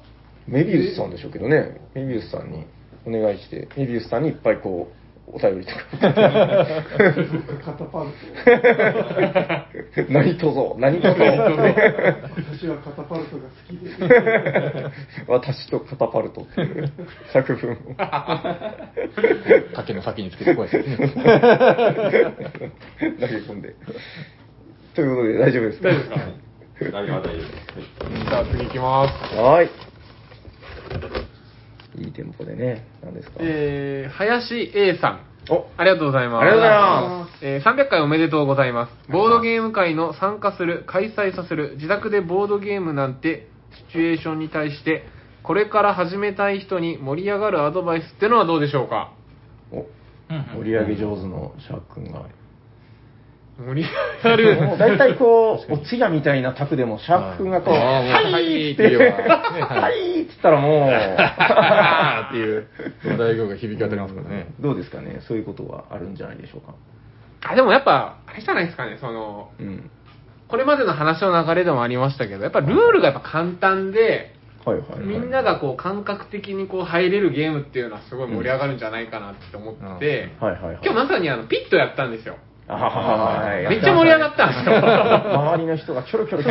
[0.46, 2.64] メビウスさんでしょうけどね、メビウスさんに
[3.06, 4.94] お願いして、メビウスさんにいっぱいこう、
[5.34, 5.78] お便りとか。
[5.98, 6.02] カ
[7.72, 8.10] タパル
[10.06, 10.12] ト。
[10.12, 11.16] 何とぞ、何とぞ。
[11.16, 13.88] 私はカタパルトが好きで。
[15.28, 16.92] 私とカタパルトっていう
[17.32, 17.76] 作文を。
[19.74, 20.96] 竹の先につけてこうやってね。
[20.98, 21.04] 投
[23.28, 23.76] げ込んで。
[24.94, 25.88] ということで大丈夫ですか？
[25.88, 26.10] 大丈夫で
[26.84, 26.90] すか？
[26.90, 27.32] 大丈夫大丈夫。
[28.28, 29.12] じゃあ次行きます。
[29.36, 29.70] はい。
[31.98, 32.86] いいテンポでね。
[33.02, 35.20] 何ですかえー、林 A さん。
[35.50, 36.42] おありがとうございます。
[36.42, 39.10] ありがとうございまえー300回おめでとうございます。
[39.10, 43.48] ボードゲーム会の参加する、開催させる、自宅でボードゲームなんて
[43.88, 45.04] シチュエーションに対して、
[45.42, 49.12] これから始めたい人に盛り上がるアドバイスってのはどうでしょうか？
[49.72, 49.84] お
[50.56, 52.22] 盛り上げ上手のシャーク君が。
[53.58, 53.88] 盛り
[54.24, 54.62] 上がる。
[54.62, 62.66] もう大体こう、お通夜みたいな卓でもシャーク君がこう、はいはいって言ってはいはいって言ったらもう、 っていう
[63.04, 64.54] 話題が響き当たりますからね。
[64.60, 66.74] どうですかねそういうことはあるんじゃないでしょうか。
[67.44, 69.90] あ、でもやっぱ、あれじゃないですかね、その、うん。
[70.48, 74.34] これまでの話の流れでもありましたけど、やっぱルールがやっぱ簡単で、
[74.64, 75.00] はいはい、はい。
[75.00, 80.30] みんながこう感覚的にこう入れるゲームっていうのはすごい盛り上がるんじゃないかなって思ってて。
[80.40, 82.36] 今日まさにあのピットやったんですよ。
[82.76, 83.68] はい。
[83.68, 84.76] めっちゃ盛り上がったんですよ。
[84.80, 86.42] 周りの人がキョロキョロ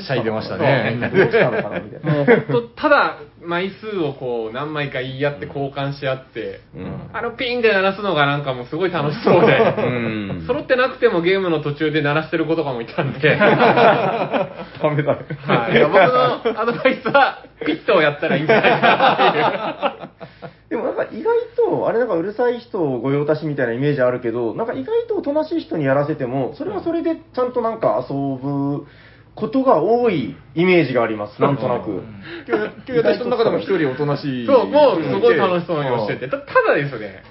[0.00, 0.98] しゃいでましたね。
[1.00, 2.12] どうしたのかなみたいな。
[2.12, 3.16] もう本当、ただ
[3.46, 7.10] 枚数をこう何枚か言い合って交換し合って、うん。
[7.12, 10.44] あのピンで鳴らすのがなんかもうすごい楽しそうで、うん。
[10.46, 14.48] 揃ってなくてもゲームの途中で鳴らしてる子とかもいたんで、 ダ
[14.94, 15.26] メだね。
[15.46, 20.54] はい、僕のアドバイスは、ピットをやったらいいんじゃないかなっていう。
[20.70, 28.86] でもなんか意外と、あれなんかうるさい人を御用達みたいなイメージあるけど、なんか意外とおとなしい人にやらせても、それはそれでちゃんとなんか遊ぶ
[29.34, 32.02] ことが多いイメージがあります、なんとなく。
[32.46, 34.46] 今日今日やった人の中でも一人おとなしい。
[34.46, 37.24] そう、もうすごい楽しそうにしてて、たただですね、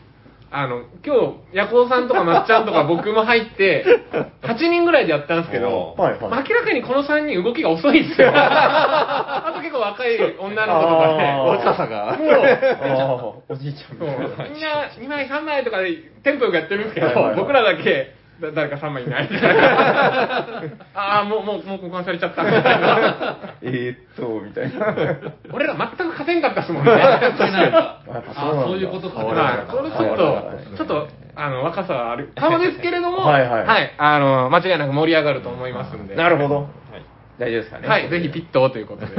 [0.55, 1.15] あの、今
[1.51, 3.85] 日、ヤコウさんとかまっちゃんとか僕も入って、
[4.43, 8.29] 8人ぐらいでやったんですけど、はいはい明らかにこの3人動きが遅いんですよ。
[8.35, 12.09] あと結構若い女の子とかで、あー若さが。
[12.11, 14.53] あーおじいちゃんみそうたいな。
[14.53, 15.91] みんな2枚3枚とかで
[16.23, 19.29] テンポよくやってるんですけど、はいはいはい僕らだけ、だ誰か3枚いない。
[20.93, 23.38] ああ、もう、もう、もう交換されちゃったみたいな。
[23.61, 24.95] えーっと、みたいな。
[25.51, 26.91] 俺ら全く勝てんかったっすもんね。
[26.91, 28.21] なんかやっぱそうなんだあ
[28.65, 29.23] そういうことか。
[29.23, 36.15] はい、これちょっはいはいはいと、ちょっと、あの、若さはあるかもですけれども、はいはいあの、間違いなく盛り上がると思いますんで。
[36.15, 36.55] なるほど。
[36.55, 36.65] はい
[37.39, 37.88] 大丈夫ですかね。
[37.88, 39.11] はい、ぜひピットをということで。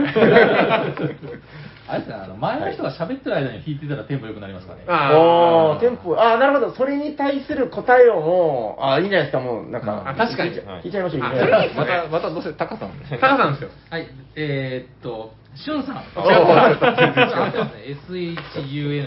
[1.86, 4.84] あれですね、あの前の人が喋ってる間に弾いてたらテンポ良くなりますかね。
[4.88, 6.72] おー、テンポ、あー、なるほど。
[6.74, 10.02] それに対する答えをもう、あー、いいんじゃないですか、もう、なんか。
[10.08, 12.92] あ確かに聞いちゃいましょう、あいまた、またどうせタカさん。
[13.10, 13.70] タカさんですよ。
[13.90, 15.96] はい、えー、っと、しゅんさん。
[15.96, 16.04] SHUN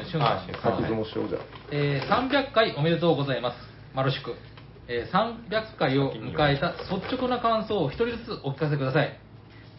[0.06, 0.40] しゅんさん。
[0.48, 1.40] 先相撲しようじゃ。
[1.72, 3.58] えー300回おめでとうございます。
[3.94, 4.36] 丸祝。
[4.88, 9.20] えー300回を迎えた率直な感想を一人ずつお聞かせください。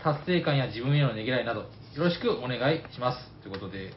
[0.02, 1.66] 達成感や自分へのねぎらいなど、
[1.98, 3.18] よろしくお願いします。
[3.42, 3.90] ということで、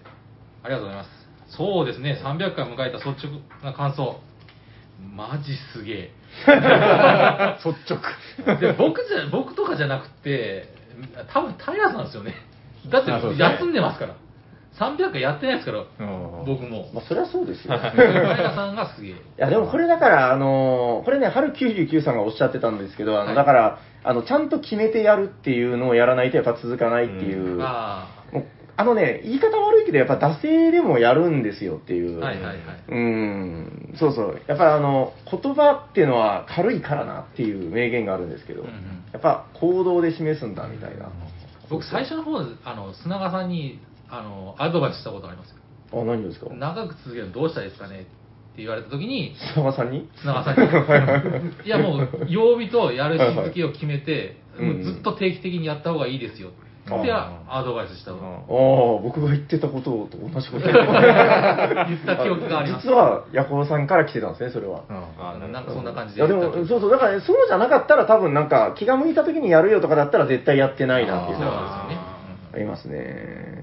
[0.63, 1.55] ありがとうございます。
[1.55, 4.19] そうですね、300回迎えた率直な感想。
[5.15, 6.11] マジすげえ。
[7.63, 8.57] 率直。
[8.59, 10.73] で僕じゃ僕とかじゃなくて
[11.31, 12.33] 多分平さんですよね
[12.89, 14.15] だって休んでますから
[14.79, 17.77] 300回やってないですからうん僕もまあ、それはそうですよ。
[17.77, 27.59] 平さんがすげえいや、でもこれだから、あのーこれね、春99さんがおっしゃってたんですけど、あの、はいだから、あの、ちゃんと決めてやるっていうのをやらないとやっぱ続かないっていう。
[27.61, 28.45] あもう
[28.77, 32.23] あのね、言い方悪いけど、やっぱ惰性でもやるんですよっていう。
[32.23, 32.57] あはいはいはい
[32.87, 34.41] うん、そうそう。
[34.47, 41.09] やっぱりあの、言葉っていうのは軽いからなっていう名言があるんですけど、うんうんやっぱ行動で示すんだみたいな。
[41.69, 43.79] 僕最初の方あの砂川さんに
[44.11, 45.55] あのアドバイスしたことありますよ。
[45.93, 46.47] あ、何をですか？
[46.53, 48.07] 長く続けるのどうしたらいいですかねって
[48.57, 50.09] 言われた時に砂川さんに？
[50.21, 50.67] 砂川さんに。
[51.65, 57.09] いやもう曜日とやる日付を決めて、はいはいもうずっと定期的にやった方がいいですよってうん
[57.49, 58.17] アドバイスしたの。
[58.17, 60.65] ああ、僕が言ってたことと同じこと。
[60.65, 62.85] 言 言った記憶があります。
[62.87, 64.81] 実は、ヤコウさんから来てたんですね、それは。
[64.89, 71.87] あなんかそんな感じいやでも、そうそう、だから、ね、そうじゃなかったら多分なんか、気が向いた時にやるよとかだったら絶対やってないなっていうのは
[72.53, 73.60] ありますね。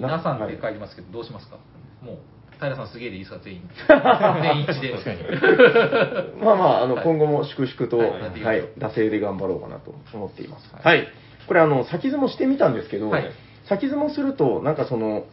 [0.00, 1.56] 皆さんって書いてますけど、どうしますか？
[2.02, 2.18] もう、
[2.60, 3.62] 平さんすげえでいいですか、全員。
[3.88, 4.92] 全員一致で。
[4.92, 8.10] 確かにまあまあ、あの、はい今後も粛々と、はい
[8.42, 10.70] はい惰性で頑張ろうかなと思っています。
[10.74, 11.08] はい。
[11.46, 13.30] これ、あの、先相撲してみたんですけど、はい
[13.68, 15.24] 先相撲すると、なんかその、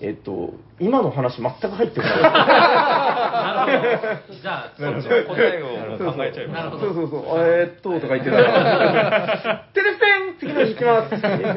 [0.00, 2.22] えっと、今の話全く入ってこない。
[2.22, 4.34] なるほど。
[4.40, 9.66] じゃあ、そっち答えを考えちゃいなるほどそうそうそう、 えーっと、とか言ってたら。
[9.74, 11.14] テレスペン次のに行きます。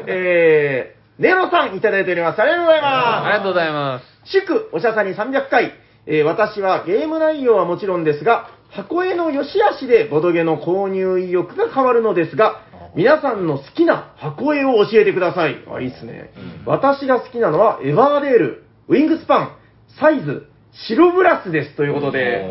[0.08, 2.42] えー、ネロさんいただいております。
[2.42, 3.26] ありがとうございます。
[3.26, 4.04] ありがとうございます。
[4.32, 5.72] 祝おしゃさに300回、
[6.06, 12.62] えー私はゲーム内容はもちろんですが、箱絵の良し悪しでボドゲの購入意欲が変わるのですが、
[12.96, 15.56] 皆さんの好きな箱絵を教えてください。
[15.68, 16.30] あ、いいっすね。
[16.66, 19.56] 私が好きなのは、エバーデール、ウィングスパン、
[20.00, 21.76] サイズ、白ブラスです。
[21.76, 22.44] ということで、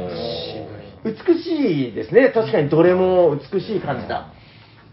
[1.03, 2.30] 美しいですね。
[2.30, 4.28] 確かにどれも美しい感じだ。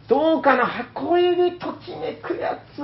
[0.09, 2.81] どうかな箱絵でときめくやつ。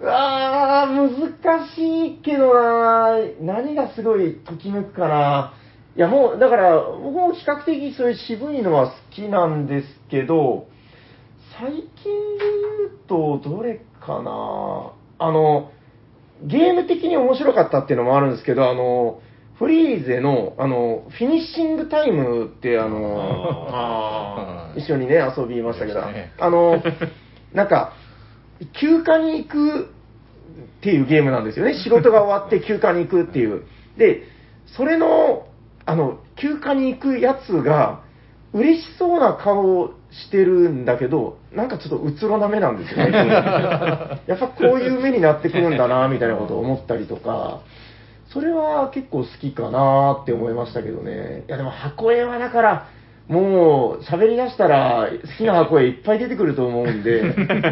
[0.00, 5.52] うわー、難しいけどな何がすごいときめくかな。
[5.96, 10.68] いや、もう、だから、僕も比較的そういう渋いのは好きなんですけど、
[11.58, 11.88] 最近で
[12.78, 14.92] 言うと、どれかな。
[15.18, 15.70] あの、
[16.42, 19.20] ゲーム的に面白かったっていうのもあるんですけど、あの、
[19.58, 26.32] フリーゼの、あの、フィニッシングタイムって、あの、あ一緒にね、遊びましたけど、ね。
[26.38, 26.82] あの、
[27.52, 27.92] なんか、
[28.80, 29.80] 休暇に行く
[30.80, 31.74] っていうゲームなんですよね。
[31.82, 33.64] 仕事が終わって休暇に行くっていう。
[33.96, 34.22] で、
[34.76, 35.46] それの、
[35.86, 38.02] あの、休暇に行くやつが、
[38.52, 43.12] 嬉しそうな顔をしてるんだけど、なんかちょっとうつろな目なんですよね。
[44.26, 47.60] やっぱこういう目になってくるんだな、みたいなことを思ったりとか、
[48.32, 51.44] それは結構好きかなって思いましたけどね。
[51.48, 52.86] いやでも箱絵はだから、
[53.30, 57.22] もう喋り出したら好きな箱絵いっぱい出てくると思うんで、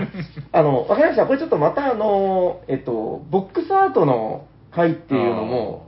[0.52, 1.26] あの、わかりました。
[1.26, 5.86] これちょっとまたあの、えっと、ボックスアートの回っていうのも、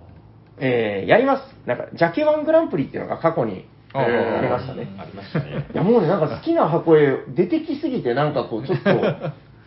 [0.59, 1.57] えーやります。
[1.67, 3.65] なんか、ジャケワングランプリっていうのが過去に
[3.95, 4.05] あ
[4.43, 4.89] りましたね。
[4.99, 5.65] ありましたね。
[5.73, 8.85] いやもうね、なんか好きな箱絵出てきすぎて、なんかこう、 ちょっと、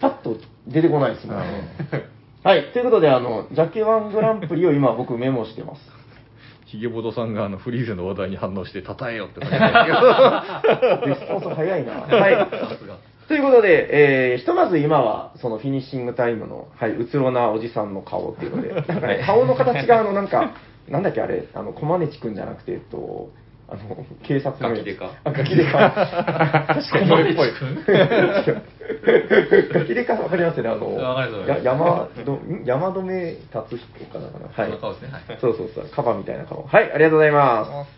[0.01, 0.35] パッと
[0.67, 1.43] 出てこないですもんね。
[2.43, 6.02] はい、ということで、あの、ジャケワングランプリを今僕メモしてます。
[6.73, 11.93] ヒゲボドさんがあのフリーゼの話題に反応して、たたえよって言ってましたけど レスポンス早いな。
[11.93, 12.47] はい。
[13.27, 20.53] ということで、えーひとまず今は、そのフィニッシングタイムの、はい、うつろなおじさんの顔っていうので、なんかね、顔の形が、あの、なんか、
[20.89, 23.29] なんだっけあれ、あの、コマネチくんじゃなくて、えっと、
[23.67, 24.69] あの、警察の。
[24.69, 25.89] ガキデカあ、ガキデカ。
[26.67, 27.51] 確かにそれっぽい。
[29.73, 32.63] ガキデカわかりますよね、あの、わかりますわかりますや山ど、ん？
[32.65, 34.47] 山止め達彦かなかな。
[34.63, 34.69] はい。
[34.69, 36.63] その顔ですねはいそうそうそう、カバみたいな顔。
[36.63, 37.89] はい、ありがとうございます。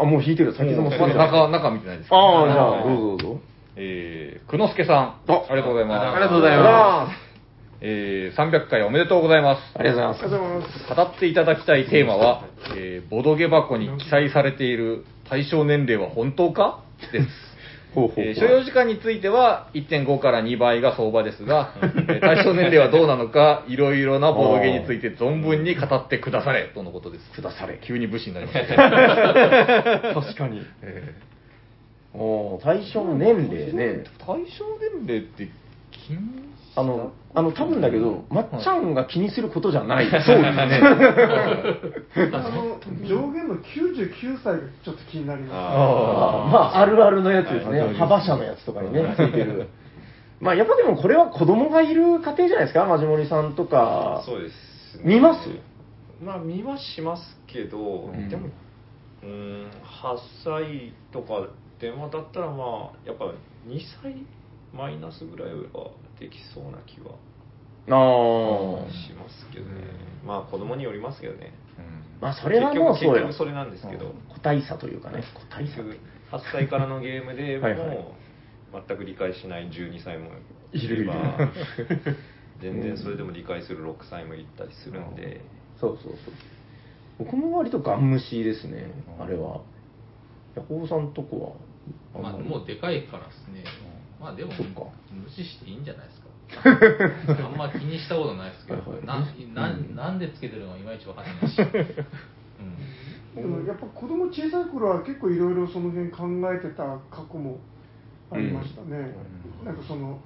[0.00, 0.52] あ、もう弾いてる。
[0.54, 3.40] 先ほども中、中見てないですああ、じゃあ、どうぞどうぞ。
[3.76, 5.14] えー、くのすけさん。
[5.28, 6.06] ありがとうございます。
[6.06, 7.29] ありがとうございます。
[7.82, 9.62] えー、300回おめでとうございます。
[9.74, 10.22] ありがとうございます。
[10.22, 10.94] ありがとうございます。
[10.94, 12.44] 語っていただきたいテーマは、
[12.76, 16.82] えーボドゲ箱に記載されている対象年齢は本当か？
[17.12, 17.26] です。
[17.94, 27.30] ほうほうほうえー所要時間については1.5から2倍が相場ですが、えー対象年齢はどうなのか、 いろいろなボドゲについて存分に語ってくだされ、とのことです。
[27.32, 27.78] くだされ。
[27.82, 28.76] 急に武士になりました。
[30.20, 30.62] 確かに。
[30.82, 31.14] え
[32.14, 33.84] おー対象年齢ね。
[33.84, 34.64] ー対象
[34.98, 35.48] 年齢って
[35.90, 36.18] 気に
[36.76, 40.06] あの、あの、多分だけど、まっちゃんが気にすることじゃない。
[40.06, 40.80] そうですね。
[42.32, 45.52] あの上限の99歳がちょっと気になります。
[45.54, 47.80] あーまあ、あるあるのやつですね。
[47.80, 49.68] はい幅車のやつとかにね、ついてる。
[50.40, 54.22] まあ、やっぱでもこれは子供がいる家庭じゃないですか、マジモリさんとか。
[54.24, 55.48] そうです、見ます？
[56.22, 57.78] まあ見はしますけど、
[58.12, 58.48] んでも
[59.22, 61.46] うーん8歳とか
[61.80, 63.24] でもだったらまあやっぱ
[63.66, 64.14] 2歳
[64.72, 67.16] マイナスぐらいはできそうな気は
[67.88, 68.90] ああ。
[68.90, 69.82] しますけどね、
[70.24, 71.52] まあ子供によりますけどね。
[72.20, 73.22] まあ、それはもう結そうよ。
[73.22, 75.82] 局結局それなんですけど、個体差というかね、個体差。
[75.82, 75.98] 結局
[76.30, 78.06] 8歳からのゲームでも はいはい。
[78.88, 80.30] 全く理解しない12歳も
[80.72, 81.04] いるいる。
[81.06, 81.48] れ ば
[82.60, 85.40] 全然それでも理解する6歳もいたりするんで、
[85.80, 86.34] そうそうそう。
[87.18, 89.62] 僕も割とガン虫ですね、あれは。
[90.54, 91.56] ヤホーさんとこ
[92.14, 92.20] は。
[92.22, 93.64] まあ、もうでかいからですね。
[94.20, 96.28] まあでも無視していいんじゃないですか。
[97.46, 98.80] あんま気にしたことないですけど。
[98.80, 99.06] はいはい、
[99.54, 101.56] なななんでつけてるのかいまいちわかんないし。
[101.58, 103.42] うん。
[103.42, 107.60] でもやっぱ子供小さい頃は結構いろいろその辺考えてた過去も
[108.30, 109.16] ありましたね、
[109.64, 110.20] なんかその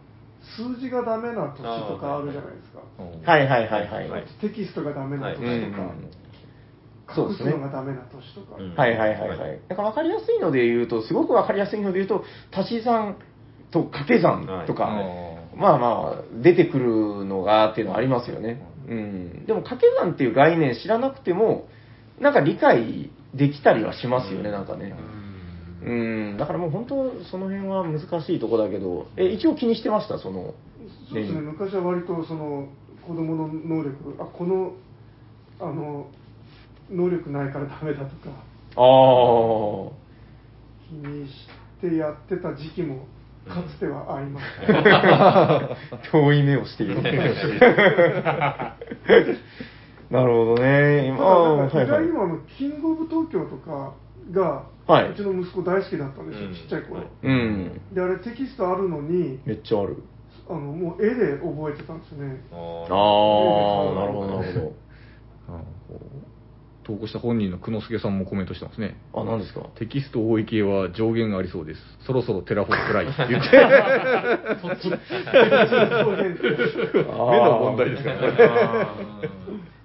[0.56, 4.24] 数字がダメな年とかあるじゃないですか、はいはいはいはい。
[4.40, 5.90] テキストがダメな年とか、はい。
[5.90, 6.24] うん
[7.14, 8.74] そうですね隠すのがダメな年とか、うん。
[8.74, 9.60] はいはいはいはい。
[9.68, 13.16] だから分かりやすいので言うと、すごく分かりやすいので言うと、足し算
[13.74, 18.66] と掛け算とか、はいまあまあ、出てくるのがっていうのはありますよね。
[18.88, 19.46] うん。
[19.46, 21.68] でも掛け算っていう概念知らなくても、
[22.20, 24.94] なんか理解できたりはしますよね、なんかね。
[25.84, 25.92] う
[26.34, 26.36] ん。
[26.38, 30.54] だからもう本当、その辺は難しいとこだけど、え、一応気にしてました、その。
[31.08, 32.68] そうですね、昔は割とその
[33.06, 34.72] 子供の能力、あこの
[35.60, 36.06] あの
[36.90, 38.30] 能力ないからダメだとか、
[38.76, 38.82] あ
[39.90, 40.04] あ。
[40.88, 41.32] 気にし
[41.80, 43.06] てやってた時期も
[43.48, 45.76] かつてはありました。
[46.10, 47.02] 遠い目をしている。
[50.10, 51.08] なるほどね。
[51.08, 53.92] 今、ただなんかはいはい意外にもあのキングオブ東京とか
[54.30, 57.02] が、はいうちの息子大好きだったんですよ、うんちっちゃい頃。
[57.22, 57.80] うん。
[57.92, 60.02] で、あれテキストあるのに、めっちゃある。
[60.48, 62.44] あのもう絵で覚えてたんですよね。
[62.52, 64.72] ああなるほど、なるほ
[66.84, 68.96] 投稿した本人の久之助さんもコメントしてますね。
[69.12, 69.22] ど。
[69.22, 69.60] あ、何ですか？
[69.76, 71.80] テキスト多い系は上限がありそうです。
[72.06, 73.50] そろそろテラフォーくらいって言って。
[74.62, 74.96] そっち目
[77.38, 78.28] の問題ですからね。
[78.40, 78.94] あ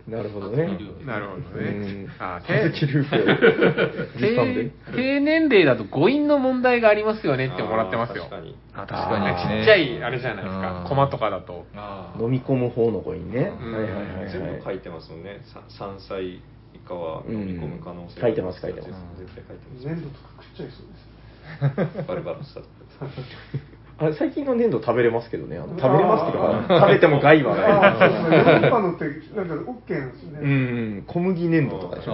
[0.10, 0.68] なるほどね。
[1.06, 1.70] なるほどうね
[2.06, 2.10] ん。
[2.18, 2.72] あ低
[5.22, 8.24] 年齢だと語彙の問題がありますよねってもらってますよ。
[8.24, 9.28] 確かにあ、確かに。
[9.60, 10.82] ちっちゃいあれじゃないですあか。
[10.86, 11.66] ーコマとかだと。
[12.20, 13.52] 飲み込む方の子にね。
[13.62, 14.30] うんはいはいはいはい。
[14.32, 16.42] 全部書いてますもんねさ3歳
[16.90, 20.98] 以下は飲み込む可能性うん書いてます書いてます絶対書いてます粘土とか食っちゃいそうで
[22.02, 22.08] す。
[22.08, 22.68] バルバロスだと
[24.02, 25.58] あれ最近の粘土食べれますけどね。
[25.58, 28.38] 食べれますっていうか、食べても害はああ、そうですね。
[28.38, 28.70] ヨーロない。
[28.70, 30.40] ッパのってなんか OK なんですよね。
[30.42, 30.54] うんう
[31.02, 32.14] ん、小麦粘土とかでしょ。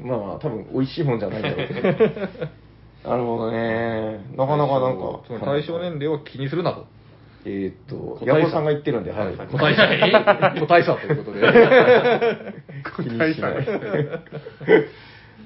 [0.00, 1.88] まあまあ、多分美味しいもんじゃないだろうけど。
[3.10, 4.24] なるほどね。
[4.36, 5.20] なかなかなんか。
[5.44, 6.86] 対象年齢は気にするなと。
[7.44, 9.36] えーっと、個体差ヤコさんが言ってるんで、はい。
[9.36, 9.88] 個体差
[10.60, 11.40] 個体差ということで。
[12.96, 13.54] 気にしない。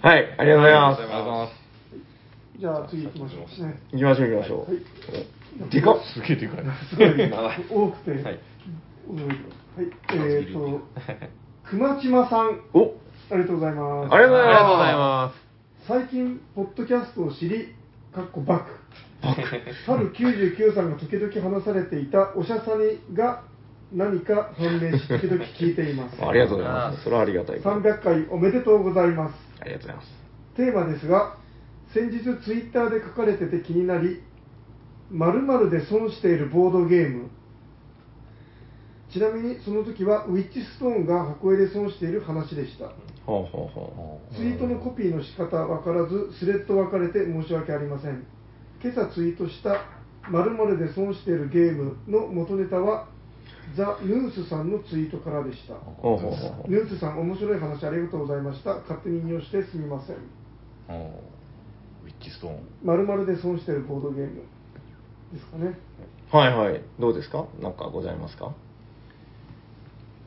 [0.03, 1.03] はい、ありがとうございます。
[1.03, 1.67] ありがとうございます
[2.59, 3.79] じゃあ次行きましょうね。
[3.93, 4.75] 行きましょう行きましょはい。
[4.75, 5.71] う。
[5.71, 6.65] でかっすげえでかい。
[6.89, 7.09] すごい
[7.71, 8.11] 多くて。
[8.11, 8.39] はいはい。
[10.15, 10.81] えっ、と、
[11.65, 12.95] 熊島さん、お
[13.31, 14.15] ありがとうございます。
[14.15, 15.87] ありがとうございます。
[15.87, 17.75] 最近、ポッドキャストを知り、
[18.15, 18.65] かっこバク。
[19.23, 23.43] 春99さんが時々話されていたおしゃさにが
[23.93, 26.17] 何か判明し、時々聞いています。
[26.25, 27.05] ありがとうございます。
[27.05, 27.81] それはありがたいこと。
[27.81, 29.35] 300回おめでとうございます。
[29.61, 30.09] ありがとうございます。
[30.57, 31.37] テーマですが、
[31.93, 34.23] 先日ツイッターで書かれてて気になり、
[35.11, 37.29] 〇〇で損しているボードゲーム。
[39.11, 42.91] ちなみにその時はウィッチストーンが箱絵で損している話でした。
[43.25, 48.25] ほうほうほツイートのコピーの仕方わからず、スレッド分かれて申し訳ありません。
[48.83, 49.83] 今朝ツイートした
[50.31, 53.07] 〇〇で損しているゲームの元ネタは、
[53.77, 55.75] ザ・ヌースさんのツイートからでした。
[55.75, 55.79] う。
[55.99, 56.71] ほうほうほうほう。
[56.71, 58.75] ヌースさん、面白い話ありがとうございました。
[58.77, 60.17] 勝手に引用してすみません。
[60.89, 60.97] おー
[62.07, 62.59] ウィッチストーン。
[62.85, 64.43] 〇〇で損しているボードゲーム
[65.33, 65.79] ですかね。
[66.31, 66.83] はいはい。
[67.01, 67.47] どうですか？
[67.61, 68.53] なんかございますか？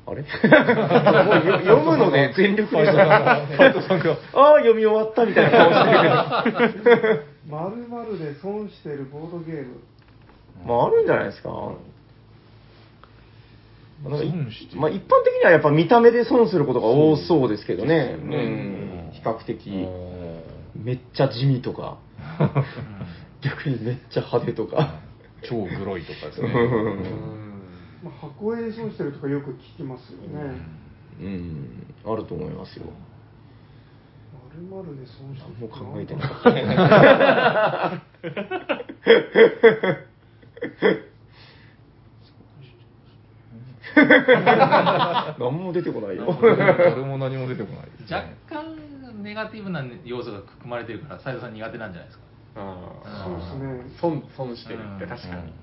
[0.08, 0.22] あれ？
[0.22, 3.32] もうよ読むので全力で した。
[3.34, 3.48] ああ、
[4.60, 7.29] 読み終わったみたいな顔してるけど。
[7.48, 9.76] 〇〇で損しているボードゲーム。
[10.66, 11.50] まあ、あるんじゃないですか。
[14.04, 18.18] なんかい損してるまあ、一般的にはやっぱ見た目で損することが多そうですけどね。
[18.18, 19.12] ねうん。
[19.14, 20.44] 比較的、お
[20.76, 21.98] めっちゃ地味とか、
[23.42, 25.00] 逆にめっちゃ派手とか。
[25.06, 25.10] ー
[25.48, 26.50] 超グロいとかですね。
[28.04, 30.80] まあ、箱絵で損してるとかよく聞きますよね。
[31.22, 32.86] うん、あると思いますよ。
[34.52, 36.50] 〇〇で損してもう考えてななかった。
[45.40, 46.38] 何も出てこないよ。
[46.42, 47.88] 誰も何も出てこない。
[48.12, 48.76] 若干
[49.24, 52.24] ネガティブな要素が含まれてるから、斉藤さん苦手なんじゃないですか？
[52.56, 53.66] あそうですね。
[53.98, 55.54] ー損、損してるって確かに。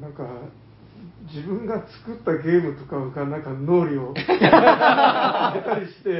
[0.00, 0.24] なんか、
[1.32, 4.12] 自分が作ったゲームとかがなんか脳裏を。
[4.14, 6.10] 出たりして、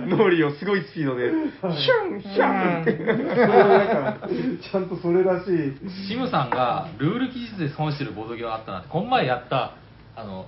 [0.00, 2.96] なんかノリをすごいスピードで、ヒュン、ヒュンって。
[2.96, 6.08] それなんか、ちゃんとそれらしい。
[6.08, 9.74] シムさんがルール記述で損してるボードゲームがあったなって、この前やった、
[10.16, 10.46] あの、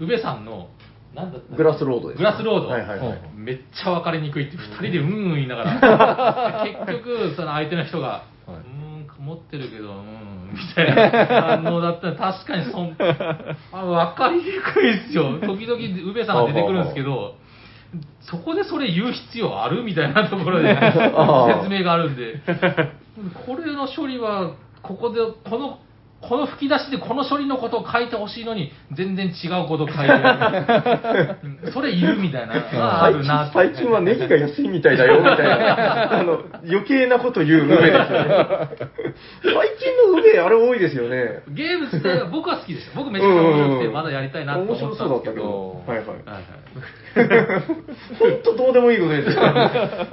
[0.00, 0.68] 宇部さんの、
[1.14, 2.18] なんだグラスロードです。
[2.18, 2.68] グラスロード。
[2.68, 3.20] はいはいはい。
[3.34, 12.96] めっちゃ分かりにくいって、二人でうんうん言いながら、 で結局、その相手の人が、うーん、持ってるけど、うん、みたいな反応だったら、確かにそん、
[13.72, 15.38] あ分かりにくいですよ。
[15.40, 17.34] 時々、宇部さんが出てくるんですけど、
[18.20, 22.40] そこでそれ言う必要あるみたいなところで 説明があるんで、
[23.46, 25.78] これの処理は、ここで、この、
[26.28, 30.12] この吹き出しでこの処理のことを書いてほしいのに、全然違うことを書いてる。
[31.64, 36.18] う んそれいるみたいな、ああるな最近はネギが安いみたいだよ、みたいな。
[36.18, 38.06] あの、余計なこと言う梅ですよね。
[39.42, 41.42] 最近の梅、あれ多いですよね。
[41.48, 42.96] ゲーム自体は僕は好きでした。
[42.96, 45.92] 僕めっちゃ面白くて、まだやりたいなと思面白ったんですけそうだったけどど。。
[45.92, 46.06] はいはい。
[46.06, 47.05] はいはい
[48.18, 49.42] 本当どうでもいいことですよ。
[49.46, 49.50] あ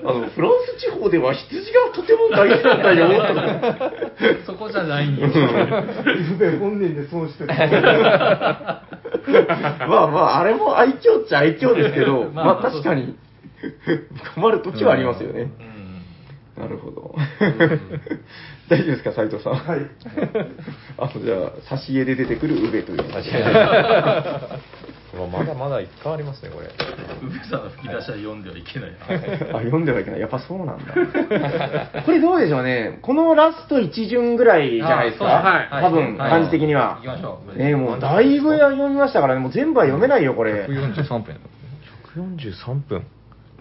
[0.04, 3.92] の、フランス地方では羊がとても大事なんだよ、とか。
[4.46, 5.28] そこじゃないんよ。
[5.28, 7.50] ゆべ本人で損してる。
[7.50, 7.56] ま
[10.04, 13.16] あまあ、あれも愛嬌っちゃ愛嬌ですけど、 まあまあ確かに
[14.36, 15.52] 困る時はありますよね。
[15.60, 15.74] うん
[16.56, 17.16] なるほど。
[18.70, 19.54] 大丈夫ですか、斉藤さん？
[19.56, 19.80] はい。
[21.00, 23.00] あの、じゃあ、差し絵で出てくる宇部という。
[25.32, 26.68] まだまだいっぱいありますね、これ。
[27.22, 29.58] 宇部さんの吹き出しは読んではいけないな。
[29.58, 30.20] あ、読んではいけない。
[30.20, 30.94] やっぱそうなんだ。
[32.04, 32.98] これどうでしょうね。
[33.02, 35.68] このラスト一巡ぐらいじゃないですか？
[35.72, 37.02] あそう多分、はい感じ的には行。
[37.02, 37.58] きましょう。
[37.58, 40.66] ねもうだいぶ読みましたからね、もう全部は読めないよ、これ。
[40.66, 41.38] 143分。
[42.16, 43.04] 143分。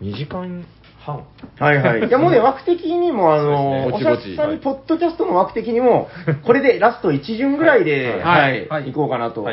[0.00, 0.64] 2時間
[1.04, 1.24] 半。
[1.58, 2.08] はいはい。
[2.08, 6.08] いやもうね、枠的にも、あの、おしゃさんに、ポッドキャストの枠的にも、
[6.44, 9.46] これでラスト一巡ぐらいで、ははいい、はい行こうかなと。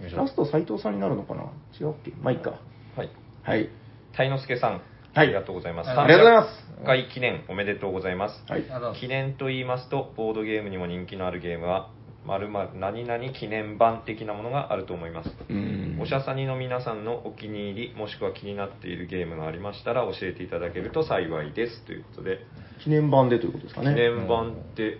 [0.00, 1.42] はいラスト斉藤さんになるのかな？
[1.80, 2.12] 違うっけ？
[2.20, 2.50] まあいいか。
[2.96, 3.10] はい。
[3.42, 3.68] はい。
[4.16, 4.82] たいのすけさん、はい
[5.14, 5.90] ありがとうございます。
[5.90, 6.48] ありがとうございます
[6.82, 8.44] 300回記念おめでとうございます。
[8.50, 8.64] はい。
[9.00, 11.90] 記念と言いますと、ボードゲームにも人気のあるゲームは、
[12.26, 15.30] 〇〇何々記念版的なものがあると思います。
[15.48, 21.82] うんおしゃさにの皆さんのお気に入り、もしくは気になっているゲームがありましたら教えていただけると幸いです。
[21.86, 22.40] ということで、
[22.84, 23.94] 記念版でということですか記ね。
[23.94, 24.98] 念版って、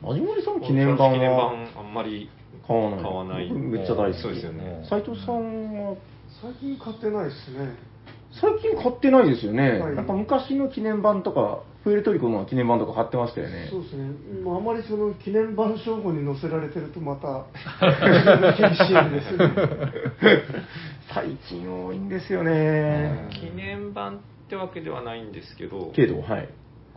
[0.00, 2.30] マジモリさん記念版記念は版あんまり
[2.70, 3.02] 買わない。
[3.02, 4.22] 買わないめっちゃ大好き。
[4.22, 5.96] そうですよね斉藤さんは？
[6.40, 7.74] 最近買ってないですね。
[8.40, 9.78] 最近買ってないですよね。
[9.80, 13.68] はいなんか昔の記念版とかプエルトリコの記念版とか買ってましたよね。
[13.70, 14.04] そうですね。
[14.44, 17.46] もうあまりその記念版称号に載せられてるとまた、
[18.56, 19.54] 厳しいんですよね。
[21.12, 23.28] 最近多いんですよね。
[23.30, 24.18] 記念版っ
[24.48, 26.48] てわけではないんですけど、けど、はい。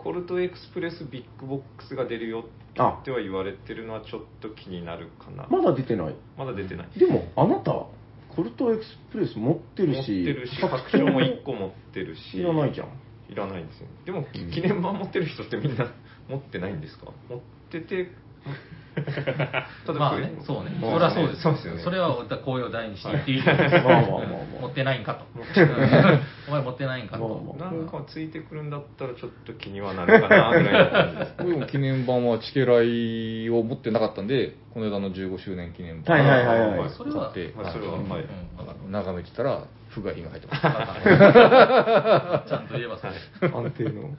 [0.04, 2.46] コルトエクスプレスビッグボックスが出るよ
[2.78, 5.48] あっては言われてるのはちょっと気になるかな。
[5.50, 6.16] まだ出てない。
[6.38, 6.90] まだ出てない。
[7.00, 7.72] でも、あなた、
[8.36, 12.40] コルトエクスプレス持ってる持っし、てるし、拡張も1個持ってるし。
[12.40, 12.88] いらないじゃん。
[13.32, 13.88] いらないんですよ。
[14.06, 15.94] でも、記念版持ってる人ってみんな
[16.28, 17.06] 持ってないんですか？
[17.30, 17.40] 持っ
[17.72, 18.12] てて、た
[19.98, 20.72] まあね、そうね。
[20.80, 21.42] そまありゃそうです。
[21.42, 21.82] そうですよね。
[21.82, 22.14] それは
[22.46, 23.44] 声を大にして言っていい。
[23.44, 23.74] と思います。
[23.74, 24.20] まあまあまあ。
[24.20, 24.24] ま
[24.60, 25.26] あ持ってないんかと。
[26.48, 27.56] お前持ってないんかまあと。
[27.60, 27.72] まあ。
[27.72, 36.20] なんかついてくるんだったらちょっと気にはなるかなぐらい 記念版はチケライを持ってなかったんで、この間の15周年記念版。
[36.20, 36.90] はいはいはいはい。
[36.90, 37.74] それは、買ってはい。
[37.74, 38.10] それはうん。
[38.10, 38.26] はい
[38.90, 40.70] 眺めてたら、不が火が入ってました。
[42.48, 43.32] ちゃんと言えばそうです。
[43.46, 44.10] 安定の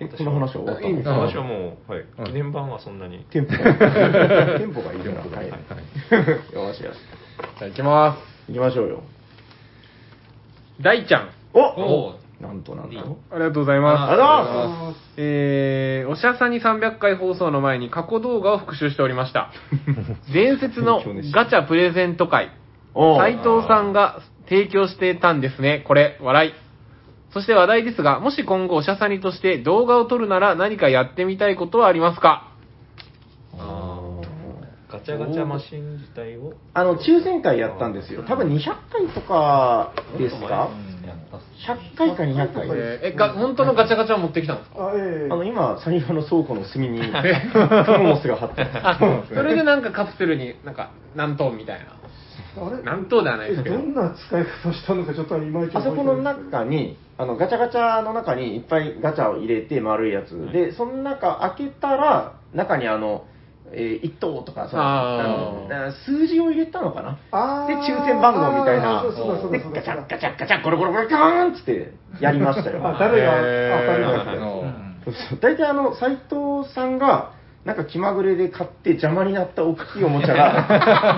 [0.00, 1.12] え、この話は終わったいいんですか？
[1.18, 3.24] 私はもう、はいうん、記念版はそんなに。
[3.30, 5.20] テンポ が、テンポがいいから。
[5.20, 5.48] はい。
[6.54, 6.96] よしよし。
[7.58, 8.16] じゃあ行きま
[8.48, 9.02] 行きましょうよ。
[10.78, 10.82] す。
[10.82, 11.28] 大ちゃん。
[11.52, 13.18] おおうなんとなんと。
[13.30, 14.12] ありがとうございます。
[14.12, 19.50] ありがとうございまあえー、おしゃさんに300回放送の前に過去動画を復習しておりました。
[20.32, 21.02] 伝説の
[21.34, 22.50] ガチャプレゼント会。
[22.94, 25.84] お斉藤さんが提供してたんですね。
[25.86, 26.54] これ、笑い。
[27.32, 32.46] そして話題ですが、もし今後おしゃさにとして動画を撮るなら何かやってみたいことはありますか？
[34.90, 36.52] ガチャガチャマシン自体を？
[36.74, 38.24] あの、抽選会やったんですよ。
[38.24, 38.60] 多分200
[38.90, 40.68] 回とかですか
[41.94, 42.66] ?100 回か200回。
[42.68, 44.88] えーえ、が、本当のガチャガチャを持ってきたんですか？
[44.88, 47.06] あ、ええあの、今、サニバの倉庫の隅に、 ク
[47.98, 49.32] モモスが貼ってあます。
[49.34, 51.92] それでなんかカプセルになんか何トンみたいな。
[52.66, 52.82] あれ？
[52.82, 60.50] 何等ではないですけどどんな使い方をしたのかちょっといまいちあそこの中に、あの、ガチャガチャの中にいっぱいガチャを入れて丸いやつ。
[60.52, 63.26] で、その中開けたら、中にあの、
[63.72, 67.18] えー、1等とか、そのあのな数字を入れたのかな？
[67.30, 72.80] あーで、抽選番号みたいなあーそうだそうだで、そうだガチャガチャガチャ、ゴロゴロゴロガーンっつってやりましたよ。
[72.82, 73.32] あ誰が
[73.86, 74.62] 当たりますかあの
[75.04, 77.32] そうそう大体あの、斎藤さんが、
[77.64, 80.66] なんか気まぐれで買って邪魔になった大きいおもちゃが、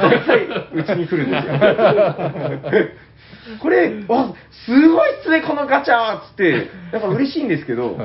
[0.03, 1.55] 大体うちに来るんですよ。
[3.61, 4.35] これ、わ、
[4.67, 7.99] すごいっすね、このガチャっつって、 なんか嬉しいんですけど、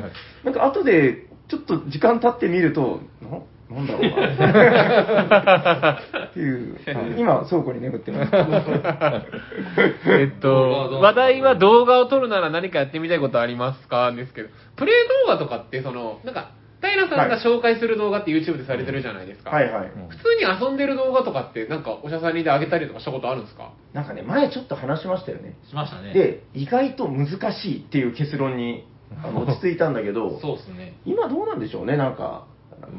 [0.44, 3.30] なんか後で、ちょっと時間経ってみると、な
[3.70, 6.00] なんだろうな。
[6.32, 6.78] っていう、
[7.18, 8.32] 今、倉庫に眠ってます。
[10.10, 14.12] えっと、話題は動画を撮るなら何かやってみたいことありますか？
[14.14, 14.96] ですけど、プレイ
[15.28, 19.49] 動画とかって、その、なんか、平さんが紹介する動画って YouTube でされてるじゃないですか。
[19.49, 19.91] はいはい。
[20.09, 23.73] 普通に遊んでる動画とかって、なんか、おしゃさんにで上げたりとかしたことあるんですか？
[23.93, 25.55] なんかね、前ちょっと話しましたよね。
[25.69, 26.13] しましたね。
[26.13, 28.86] で、意外と難しいっていう結論に
[29.23, 30.93] あの 落ち着いたんだけど、そうですね。
[31.05, 32.45] 今どうなんでしょうね、なんか。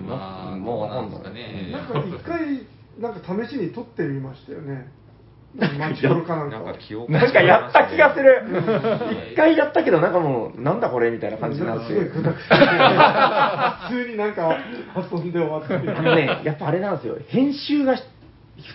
[0.06, 1.70] まあ、もうなんですかね。
[1.72, 2.66] なんか一回
[2.98, 4.88] なんか試しに撮ってみましたよね
[5.56, 9.32] マチコロかなんかなんか記憶なんかやった気がするん。
[9.32, 11.88] 一回やったけど、なんかもう、なんだこれみたいな感じになって。
[11.88, 14.58] すごい具だくさんで普通になんか
[14.96, 17.16] 遊んで終わってあのね、やっぱあれなんですよ。
[17.28, 17.96] 編集が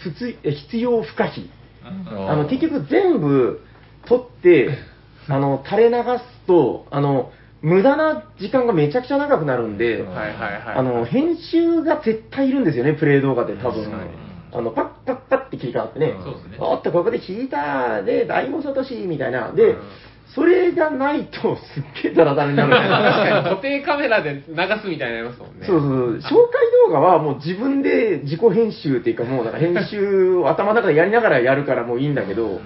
[0.03, 1.47] 普通え必要不可避。
[1.85, 3.61] あの、結局全部
[4.07, 4.69] 撮って、
[5.27, 10.75] あの、垂れ流すと、あの、無駄な時間がめちゃくちゃ長くなるんで、はいはいはい。
[10.75, 13.89] あの、編集が絶対いるんですよね、プレイ動画で多分。
[14.53, 16.13] あの、パッパッパッって切り替わってね。
[16.23, 19.51] そうですねおっと、ここで引いた、で、大悟聡みたいな。
[19.51, 19.75] で、
[20.35, 22.71] それがないと、すっげえダラダラになる。
[22.73, 25.65] 確かに固定カメラで流すみたいになりますもんね。
[25.65, 26.17] そうそう。
[26.17, 32.61] 紹介動画はもう自分で自己編集っていうかもうなんか編集を頭の中でやりながらやるからもういいんだけど、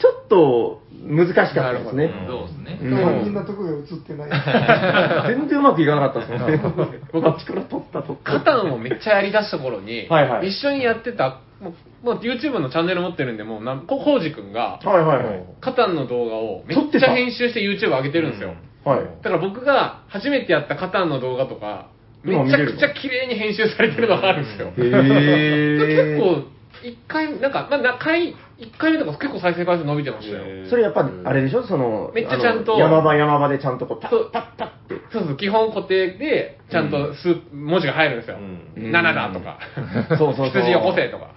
[0.00, 2.10] ちょっと難しかったですね。
[2.26, 2.78] そうですね。
[2.82, 4.30] うん肝心なとこが映ってない
[5.36, 6.60] 全然うまくいかなかったですね。
[7.12, 8.32] 僕あっちから撮った撮った。
[8.38, 11.72] カタンをめっちゃやりだした頃に、はいはい一緒にやってた、もう
[12.02, 15.44] もう YouTube のチャンネル持ってるんで、もうなん、こコウジ君が、はいはいはい。
[15.60, 18.54] カタンの動画をめ撮っちゃ編集して YouTube 上げてるんですよ。
[18.84, 19.00] はい。
[19.22, 21.88] だから僕が初めてやったカタンの動画とか、
[22.22, 24.72] めちゃくちゃ綺麗に編集されてるのがあるんですよ。
[24.76, 30.44] へー 結構、一回、なんか、まあ、な回、一回目とか結構再生回数伸びてましたよ。
[30.68, 31.66] それやっぱあれでしょ？
[31.66, 34.96] その、めっちゃちゃんと山場山場でちゃんとこう、パッパッパッって。
[35.10, 38.36] そうそう、基本固定で、ちゃんと数、文字が入るんですよ。
[38.36, 39.58] うん7だとか、
[40.16, 41.30] そうそうそう羊よこせとか。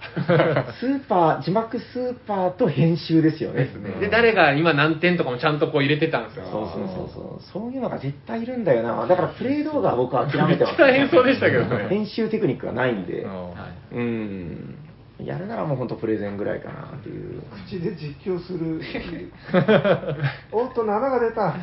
[0.80, 3.68] スーパー、字幕スーパーと編集ですよね。
[4.00, 6.44] で、誰が今何点とかもちゃんとこう入れてたんですよ。
[6.50, 7.42] そうそうそうそう。
[7.42, 9.06] そういうのが絶対いるんだよな。
[9.06, 10.72] だからプレイ動画は僕は諦めてます。
[10.72, 13.26] めっちゃ大変そうでしたけどね編集テクニックがないんで。
[13.26, 13.48] あは
[13.92, 14.76] いうん。
[15.24, 17.42] いやるならもう本当プレゼンぐらいかなっていう。
[17.66, 18.78] 口で実況する。
[20.52, 21.54] おっと、7が出た。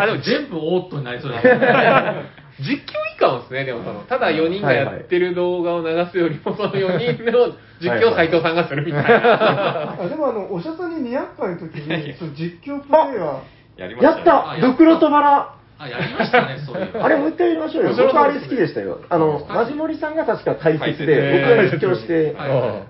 [0.00, 2.24] あ、でも全部オートになりそうだね。
[2.60, 2.78] 実況い
[3.16, 7.48] いかもですね、でもその、ただ4人がやってる動画を流すよりも、その4人の
[7.80, 9.96] 実況を斎藤さんがするみたいな。
[10.00, 13.38] あでもあの、おしゃさんに200回の時に、 その実況プレイヤー、
[13.76, 16.90] やりましたねやったドクロとバラあ、やりましたね、そういう。
[17.02, 17.94] あれもう一回やりましょうよ。
[17.96, 19.00] 僕あれ好きでしたよ。
[19.08, 22.36] あの、マジモリさんが確か解説解で、説僕が実況して、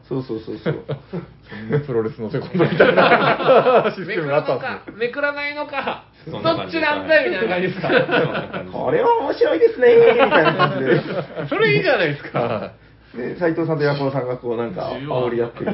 [0.09, 1.81] そうそうそうそう。
[1.87, 7.89] プロレスのセコンドみたいな シスめくテムがあっめくらないのか、どっちなんだいみたいな感じですか。
[8.73, 11.01] これは面白いですねみたいな感じで。
[11.49, 12.41] それいいじゃないですか。
[12.41, 12.71] は
[13.15, 15.71] で、斉藤さんとヤコウさんがこうなんか煽り合ってて。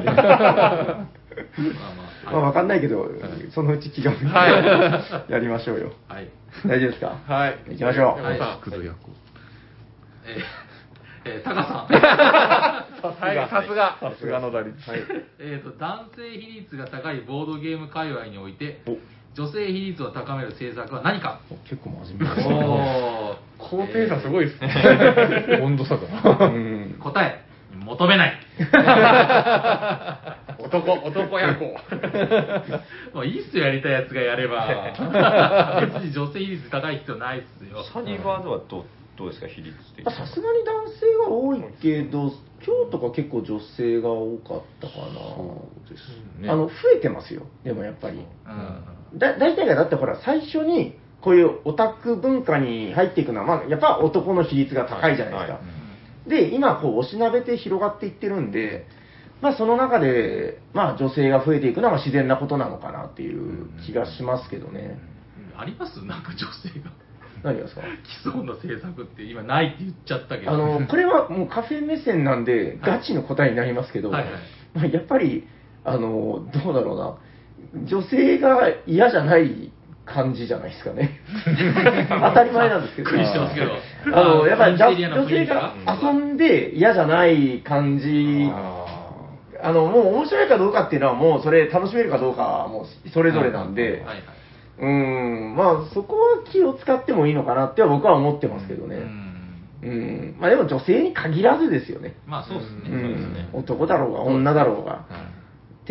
[1.57, 1.93] まあ
[2.25, 3.09] まあまあわかんないけど、
[3.53, 5.93] そのうち気が向いては やりましょうよ。
[6.07, 6.27] はい。
[6.65, 7.17] 大丈夫ですか？
[7.27, 7.57] はい。
[7.71, 8.61] 行きましょう山本さんい。
[8.61, 9.09] くぞやこ。
[10.25, 11.87] えー、えー、タカさん。
[13.29, 13.97] はい、さすが。
[13.99, 14.73] さすがの打率。
[15.39, 18.81] えっと、男性比率が高いボードゲーム界隈において、
[19.35, 21.39] 女性比率を高める政策は何か？
[21.69, 23.35] 結構真面目ですおね。
[23.35, 25.59] ー高低差すごいですね。
[25.63, 26.47] 温度差が。
[26.47, 27.43] うん答え、
[27.75, 28.39] 求めない。
[30.59, 31.75] 男、男やこ
[33.13, 33.15] う。
[33.15, 34.93] もういいっすよ、やりたいやつがやれば。
[35.81, 37.83] 別に女性比率高い必要ないっすよ。
[37.83, 38.83] サニバードはどう
[39.17, 42.31] どうですか、比率的にまあさすがに男性が多いけど、
[42.65, 44.93] 今日とか結構女性が多かったか
[46.45, 46.53] な。
[46.53, 47.43] あの、増えてますよ。
[47.63, 48.17] でもやっぱり。
[48.17, 49.17] うん。
[49.17, 55.78] だ大体がだってほら最初にこういうオタク文化に入っていくのは、まあ、やっぱ男の比率が高いじゃないですか、はい
[56.29, 58.85] で今こうおしなべて広がっていってるんで、
[59.41, 64.99] まあ、その中で、まあ、女性が増えていくのは自然なことなのかなっていう気がしますけどね、
[65.57, 66.05] あります？
[66.05, 66.91] なんか女性が。
[67.43, 67.81] 何がですか？
[68.03, 70.51] 来そうな政策って今ないって言っちゃったけど。
[70.51, 74.31] あの これはもうカフェ目線なんでガチの答えになりますけど、はいはい。
[74.75, 75.47] まあ、やっぱり
[75.85, 77.17] あのどうだろうな。
[77.85, 79.71] 女性が嫌じゃない
[80.05, 81.19] 感じじゃないですかね。
[82.09, 83.11] 当たり前なんですけど。
[83.11, 83.71] びっくりしてますけど
[84.05, 85.73] あのやっぱり女性が。
[85.85, 88.49] が遊んで嫌じゃない感じ。
[89.61, 94.05] あのもう面白いかどうかっていうのはもうそれ楽しめるかどうかはもうそれぞれなんで。
[94.79, 95.55] うーん。
[95.55, 99.29] まあそこは気を使ってもいいのかなっては僕は思ってますけどね、うん。
[99.81, 102.15] うん、まあでも女性に限らずですよね。
[102.25, 103.49] まあそうですね。
[103.53, 105.05] 男だろうが女だろうが、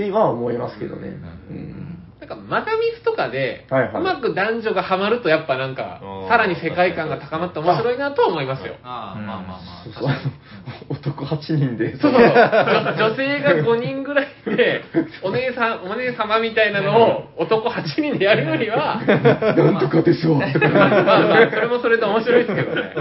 [0.04, 1.08] っては思いますけどね。
[1.50, 8.74] うんなんか、マガミスとかで、はいはいうまく男女がハマると、やっぱなんかさらに世界観が高まって面白いなとは思いますよ。
[8.82, 9.60] ああ、まあまあ
[10.02, 10.18] まあ。
[10.88, 11.96] 男8人で。
[11.96, 12.30] そうそうそう。
[12.30, 14.82] 女 女性が5人ぐらいで、
[15.22, 20.40] お姉さん、お姉様みたいなのを男8人でやるよりは、なんとかですわ。
[20.52, 22.92] とかまあまあ、それもそれで面白いですけどね。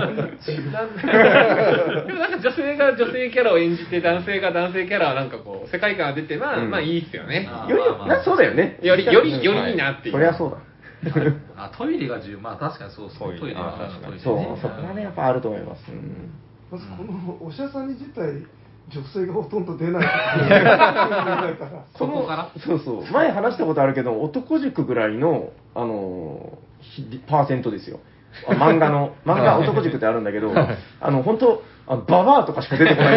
[2.08, 7.49] でもなんか女性が女性キャラを演じて、男性が男性キャラはなんかこう、世界観が出て、まあ、うんまあいいっすよね。
[7.68, 8.80] よりなそうだよね。
[8.82, 10.14] より、より、よりいいなっていう。
[10.14, 10.58] そりゃそうだ。
[11.55, 12.39] あ、トイレが重要。
[12.39, 13.39] まあ確かにそうですね。
[13.39, 15.84] トイレはあ確かにトイレねそう、そこはね、やっぱあると思います。
[15.89, 16.32] うん
[16.72, 18.45] まずこのおしゃさんに自体、
[18.89, 21.86] 女性がほとんど出ないから？
[21.97, 22.49] そこから？
[22.65, 23.11] そうそう。
[23.11, 26.57] 前話したことあるけど、男塾ぐらいの、あの
[27.28, 27.99] パーセントですよ。
[28.47, 30.51] あ漫画の、漫画男塾ってあるんだけど、
[31.01, 33.13] あの、本当あのババアとかしか出てこな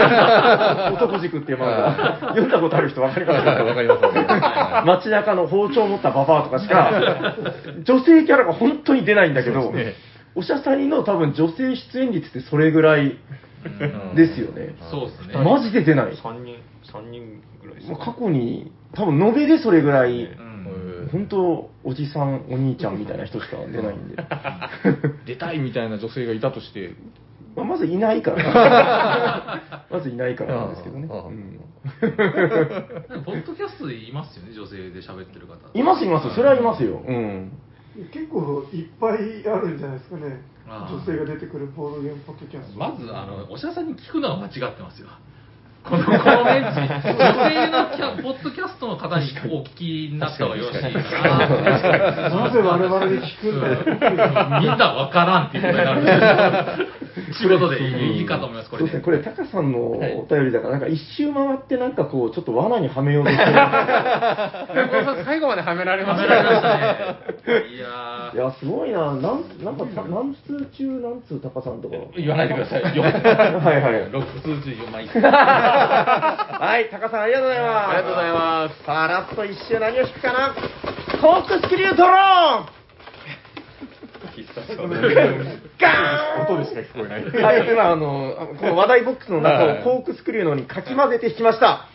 [0.90, 0.92] い。
[0.94, 2.18] 男塾っていう漫画。
[2.30, 3.44] 読んだことある人わかります？
[3.44, 7.34] かわかります街中の包丁を持ったババアとかしか、
[7.84, 13.18] 女性キャラが本当に出ないんだけど、そうですねおしゃさりの多分女性出演率ってそれぐらい
[14.14, 14.74] ですよね。
[14.90, 15.44] そうですね。
[15.44, 16.14] マジで出ない。
[16.14, 16.56] 3人、
[16.90, 20.50] 三人ぐらいですか過去に、多分延べでそれぐらい、うん
[21.12, 24.16] 本当、おじさん、お兄ちゃんみたいな人しか出ないんで。
[25.26, 26.94] 出たいみたいな女性がいたとして、
[27.56, 29.60] まあまずいないから。
[29.90, 31.08] まずいないからなんですけどね。
[31.08, 31.16] ポ
[33.32, 35.56] ッドキャストでいますよね、女性で喋ってる方。
[35.74, 37.02] いますいます、それはいますよ。
[37.06, 37.52] うん。
[38.12, 39.18] 結構いっぱい
[39.48, 40.42] あるんじゃないですかね。
[40.66, 42.78] 女性が出てくるボードゲームポッドキャスト。
[42.78, 45.08] まず、あの、おしゃさんに聞くのは間違ってますよ。
[45.82, 46.90] この、このメンチ、女
[47.48, 50.90] 性のキャポッドキャストの方にお聞きになった方がよろしいか？
[50.90, 52.28] な。
[52.28, 53.76] なぜ我々に聞くんだよ。
[54.60, 55.62] みんなわからんっていう？
[55.62, 56.12] ことになるんで
[57.32, 57.40] す。
[57.42, 58.90] 仕事でいいかと思います、これで。
[58.90, 63.52] そうですね、これ、タカさんのお便りだから、なんか一周回って、なんかこう、ちょっと罠にはめようとしてる。
[65.24, 66.36] 最後まではめられましたね。
[67.74, 69.14] いやいや、すごいな。
[69.14, 71.96] なん、なんか、た何通中何通タカさんとか。
[71.96, 72.82] ー、言わないでください。
[72.96, 73.94] よはいはい。
[74.10, 75.08] 6通中4枚。
[75.70, 77.88] はい、タカさんありがとうございます。
[77.88, 78.84] ありがとうございます。
[78.84, 80.54] さあ、ラスト一周何を引くかな？
[81.20, 82.80] コークスキリュードローン
[85.80, 87.24] ガーン音でしか聞こえない。
[87.42, 91.86] はい、今、あの、この話題ボックスの中をコークスクリューのにかき混ぜて引きました。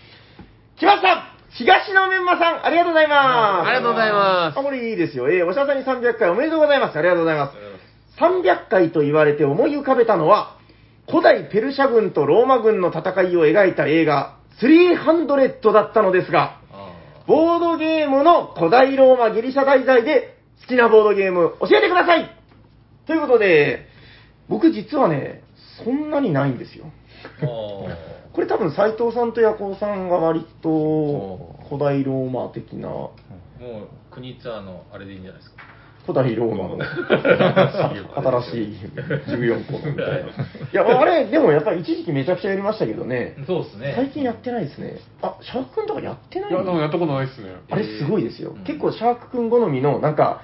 [0.78, 3.68] 来ました東のメンマさん、ありがとうございます。
[3.68, 5.30] ありがとうございますあ、これいいですよ。
[5.30, 7.00] えーおしゃさんに300回おめでとうございます。
[7.00, 7.54] ありがとうございます。
[8.20, 10.55] 300回と言われて思い浮かべたのは、
[11.08, 16.60] 古代ペルシャ軍とローマ軍の戦いを描いた映画、300だったのですが、
[17.28, 22.30] ボードゲームの古代ローマギリシャ題材で好きなボードゲーム教えてください
[23.08, 23.88] ということで、
[24.48, 25.44] 僕実はね、
[25.84, 26.86] そんなにないんですよ。
[27.42, 33.12] これ多分斎藤さんとヤコウさんが割と古代ローマ的な、も
[33.62, 35.64] う、国ツアーのあれでいいんじゃないですか。
[36.06, 36.78] 古代ローマの
[38.42, 38.78] 新しい
[39.28, 40.30] 14個のみたいな。
[40.30, 40.32] い
[40.72, 43.94] や、 あれ、でもやっぱり一時期めちゃくちゃやりましたけどね、そうですね。
[43.96, 44.98] 最近やってないですね。
[45.22, 47.50] あ、シャークくんとかやってないいや、でもやったことないっすね。
[47.70, 48.56] あれすごいですよ。
[48.66, 50.42] 結構シャークくん好みの、なんか、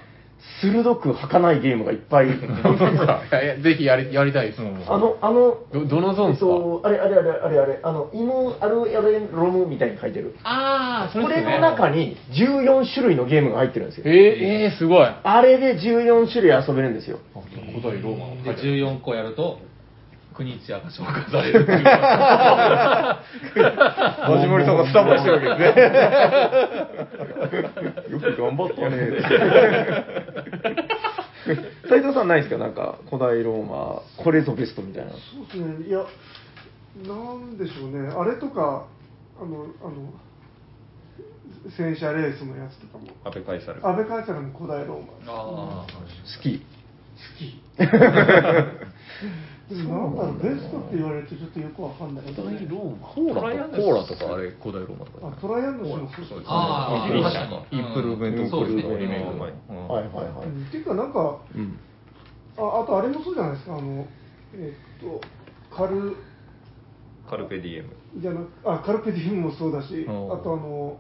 [0.61, 2.27] 鋭く儚いゲームがいっぱい。
[2.27, 4.61] いやいや、ぜひやり、やりたいです。
[4.61, 6.51] あの、あの、ど、どのゾーンえっですか？
[6.51, 10.35] と、あれあれあれあれあれ、あの、犬アルエレロムみたいに書いてる。
[10.43, 14.03] ああ、それっすねこれの中に14種類のゲームが入ってるんですよ。
[14.07, 14.13] えー、
[14.65, 15.07] えー、すごい。
[15.23, 17.19] あれで14種類遊べるんですよ。
[17.73, 18.27] 古代ローマ？
[18.35, 19.59] ので、14個やると、
[20.33, 21.83] 国ツアーが紹介されるっていう。
[21.83, 23.21] マ
[24.41, 25.79] ジモリさんがスタンバイしてるわけです
[28.07, 28.11] ね。
[28.11, 28.95] よく頑張ったね。
[31.89, 32.57] 斉藤さんないですか？
[32.57, 35.11] なんか、古代ローマ、これぞベストみたいな。
[35.11, 36.05] そうですねいや
[37.07, 38.85] なんでしょうねあれとか
[39.41, 40.13] あのあの
[41.77, 43.85] 戦車レースのやつとかも安倍カイサル。
[43.87, 46.59] 安倍カイサルの古代ローマあ好き。
[46.59, 46.63] 好
[47.37, 47.61] き
[49.72, 52.26] でもなんだろうベストって言われるとちょっとよくわかんない。
[52.26, 55.27] コーラとコーラとかあれ古代ローマとか。
[55.27, 56.43] あトライアンドスもそうですね。
[56.48, 57.80] あーいい確かに。
[57.80, 59.73] インプルーメントコールのリメイクのはいう。
[59.73, 59.88] ん。
[59.88, 61.80] はいはいっていうかなんかうん。
[62.57, 63.77] ああとあれもそうじゃないですか。
[63.77, 64.06] あの
[64.56, 65.22] えっと
[65.73, 66.18] カル
[67.30, 67.95] カルペディエム。
[68.18, 70.34] じゃなあカルペディウムもそうだしうん。
[70.34, 70.98] あとあの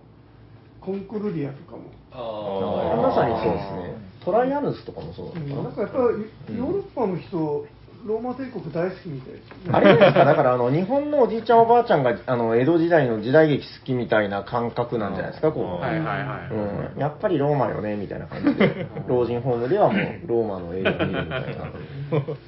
[0.79, 1.91] コンクルリアとかも。
[2.13, 4.11] あまさにそうですね。
[4.23, 5.49] トライアヌスとかもそうだっうん。
[5.63, 7.65] なんかやっぱりヨーロッパの人
[8.05, 9.33] ローマ帝国大好きみたい
[9.71, 15.81] あれですか、だからあの日本のおじいちゃん、おばあちゃんがあの江戸時代の時代劇好きみたいな感覚なんじゃないですか、こう。
[15.81, 16.93] はいはいはい。
[16.93, 17.95] うん、やっぱりローマよね？
[17.95, 21.71] みたいな感じで、 老人ホームではもうローマの映画見るみたいな。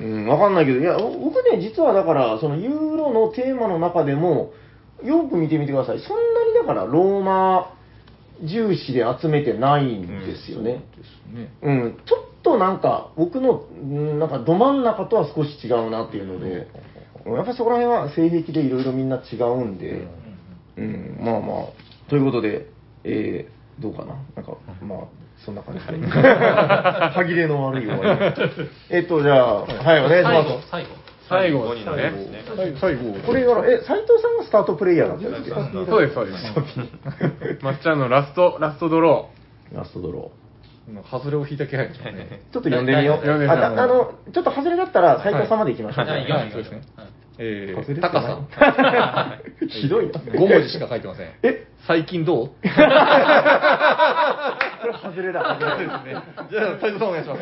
[0.02, 4.54] うん、わかんないけど、いや、僕ね、実はだから、そのユーロのテーマの中でも、
[5.04, 6.00] よく見てみてください。
[6.00, 7.74] そんなにだから、ローマ
[8.42, 10.84] 重視で集めてないんですよね。
[11.34, 16.68] ねうん、ちょっとなんか、僕の、うんなんかど真ん中とは少し違うなっていうので、
[17.26, 20.08] やっぱそこら辺は性癖でいろいろみんな違うんで、
[20.78, 22.68] うん、まあまあ、ということで、
[23.06, 24.16] えー、どうかな？
[24.36, 25.00] なんか、まあ、
[25.46, 26.08] そんな感じで。
[26.08, 28.36] 歯切れの悪い終わり。
[28.92, 30.90] えっと、じゃあ、はい、お願いし最後ま、最後。
[31.30, 32.44] 最後5になりますね。
[32.80, 33.14] 最後。
[33.16, 33.26] す。
[33.26, 35.70] これから、え、斉藤さんがスタートプレイヤーだったんですか？
[35.88, 37.64] そうです、そうです。
[37.64, 39.30] まっちゃんのラスト、ラストドロ
[39.74, 40.32] ラストドロ
[41.10, 42.42] 外れを引いた気配ですね。
[42.50, 42.54] ー。
[42.54, 43.18] ちょっと 読んでみよう。
[43.18, 46.08] 読んでみようあの、ちょっと外れだったら斉藤さんまで行きましょう。
[46.08, 46.82] はいはい、そうですね。
[47.40, 48.48] えー、外れってタカさん。
[49.68, 50.12] ひどいな。
[50.20, 51.28] 5文字しか書いてません。
[51.42, 51.66] え？
[51.88, 52.48] 最近どう？
[52.48, 52.70] これ
[54.94, 56.16] 外れだ、外れですね。
[56.52, 57.42] じゃあ、斉藤さんお願いします。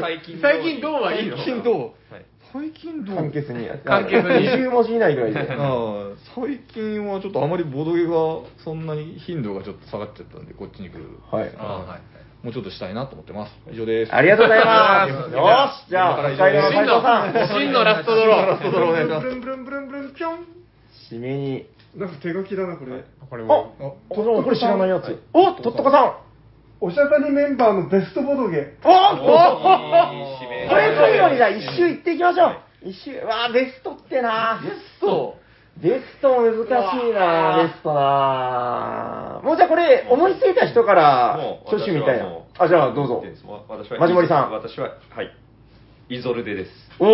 [0.00, 0.40] 最近ー。
[0.40, 1.36] 最近どうはいいの？
[1.36, 1.74] 最近どう？
[2.12, 2.24] はい
[2.56, 3.16] 最近どう？
[3.16, 3.68] 簡潔に。
[3.84, 5.40] 簡潔に20文字以内ぐらいで。
[5.52, 11.04] ああ最近はちょっとあまりボードゲーがそんなに頻度がちょっと下がっちゃったんで、こっちに来る。
[11.30, 11.42] はい。
[11.56, 12.16] はい。
[12.44, 13.52] もうちょっとしたいなと思ってます。
[13.70, 14.14] 以上です。
[14.14, 15.10] ありがとうございます。
[15.10, 15.42] よ
[15.86, 17.48] し、じゃあ、北海道の斉藤さん。
[17.48, 18.46] 真のラストドロー。
[18.46, 20.38] ラストドローお願いしますブルンブルンブルンブルンピョン
[21.10, 21.66] 締めに。
[21.96, 23.74] なんか手書きだなこれあ、これも。
[24.08, 25.20] これ知らないやつ。
[25.32, 26.25] おとっとこさん。
[26.80, 28.74] おしゃさにメンバーのベストボドゲ。
[28.84, 29.00] おおいい
[30.36, 32.56] 締めこれ最後にじゃあ一周行っていきましょう。
[32.82, 34.60] 一周、うわあベストってな。
[34.62, 35.36] ベスト。
[35.78, 37.62] ベスト難しいな。
[37.64, 41.34] ベストなもうじゃあこれ、思いついた人から
[41.66, 42.40] 挙手みたいな。
[42.58, 43.22] あ、じゃあどうぞ。
[43.68, 44.52] 私はマジモリさん。
[44.52, 45.30] 私は、はい。
[46.08, 46.70] イゾルデです。
[46.98, 47.04] お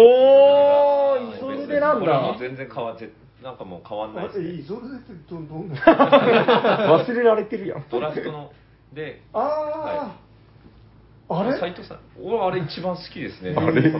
[1.17, 2.37] ー、イゾルデなんだ。
[2.39, 3.11] 全然変わって、
[3.43, 4.51] なんかもう変わんないあですね。
[4.51, 4.87] いいそれで
[5.31, 5.77] どどんな？
[7.05, 7.85] 忘れられてるやん。
[7.91, 8.53] ドラフトの、
[8.95, 10.15] で、あ
[11.29, 11.59] あ、あれ？
[11.59, 13.55] 斉藤さん、俺あれ一番好きですね。
[13.57, 13.91] あれ？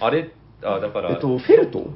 [0.00, 0.30] あれ？
[0.62, 1.90] あ、だから、えっと、フェルト？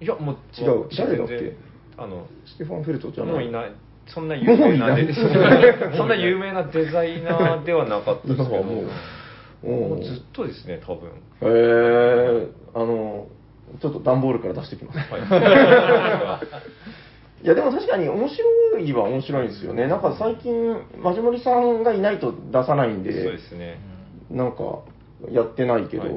[0.00, 0.88] いや、もう違う。
[0.96, 1.54] 誰だっけ？
[1.98, 3.32] あの、ステファン・フェルトじゃない。
[3.34, 3.72] もういない。
[4.06, 5.06] そんな有名なもういない。
[5.06, 5.12] デ
[5.96, 8.84] そんな有名なデザイナーではなかったですけど、も。
[9.64, 11.10] うもうずっとですね、多分。
[11.42, 13.26] えー、あの、
[13.82, 14.98] ちょっと段ボールから出してきます。
[14.98, 15.20] はい。
[17.42, 19.86] いや、でも確かに面白いは面白いんですよね。
[19.86, 23.78] なんか最近、マジモリさんがいないと出さないんで、そうですね。
[24.30, 24.82] なんか、
[25.30, 26.12] やってないけど、はい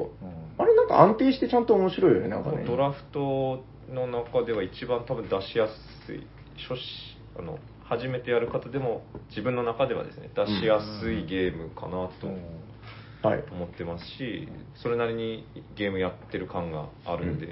[0.58, 2.64] あれなんか安定してちゃんと面白いよね、なんかね。
[2.64, 5.66] ドラフトの中では一番多分出しや
[6.06, 6.26] すい
[6.68, 13.44] 初心あの初めてやる方でも自分の中ではですね出しやすいゲームかなとはい。
[13.50, 17.46] 思ってますしそれなりにゲームやってる感があるんで、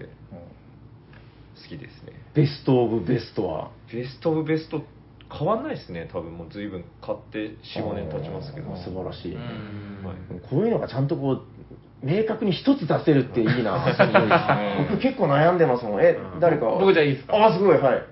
[1.57, 3.71] 好きですねベストオブベストは？
[3.93, 4.83] ベストオブベスト
[5.33, 9.35] 変わんないですね多分もう随分買って45年経ちますけどあー素晴らしい。
[9.35, 9.45] はい
[10.49, 11.43] こういうのがちゃんとこう、
[12.03, 13.85] 明確に一つ出せるっていいな。
[14.91, 16.01] 僕結構悩んでますもん。
[16.03, 16.67] え、誰か？
[16.81, 17.47] 僕じゃあいいですか？
[17.47, 18.03] あ、すごい、はい。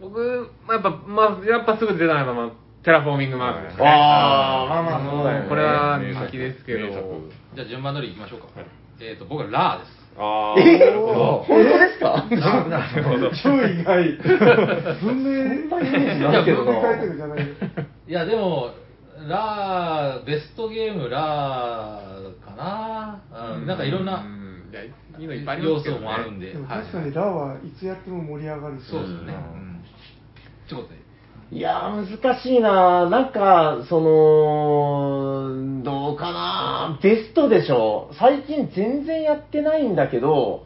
[0.00, 2.50] 僕、まあ、やっぱ、まあ、やっぱすぐ出ないのは、
[2.82, 3.84] テラフォーミングマークですね。
[3.86, 5.48] あー、まあまあそうだよね。
[5.48, 6.88] これは人気ですけど、
[7.54, 8.48] じゃあ順番通りいきましょうか。
[9.00, 10.01] えっ、と、僕はラーです。
[10.18, 12.26] あえなるほど本当ですか？
[12.30, 14.18] なるほど超意外。
[15.02, 17.54] 文明、そんなイメージないけどな文明書いてるじゃないよ。
[18.08, 18.70] いや、でも、
[19.28, 23.22] ラー、ベストゲームラーかな。
[23.56, 26.54] うん、なんかいろんなうんいやいいのいっぱいありま要すけど、ね、素もあるんで。
[26.68, 28.86] 確かにラはいつやっても盛り上がるし。
[28.90, 29.34] そうですね。
[29.34, 29.84] うん。
[30.68, 31.01] ちょっとね。
[31.52, 38.10] いやー、難しいななんか、その、どうかなベストでしょ。
[38.18, 40.64] 最近全然やってないんだけど、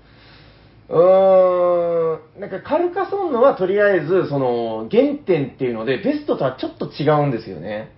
[0.88, 7.90] うーん、なんかカルカソンヌはとりあえず、その、原点っていうので、ベストとはちょっと違うんですよね。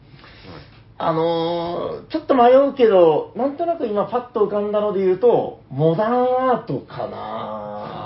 [1.01, 6.13] あのー、ちょっと迷うけど、なんとなく今パッと浮かんだので言うと、モダン
[6.51, 7.99] アートかな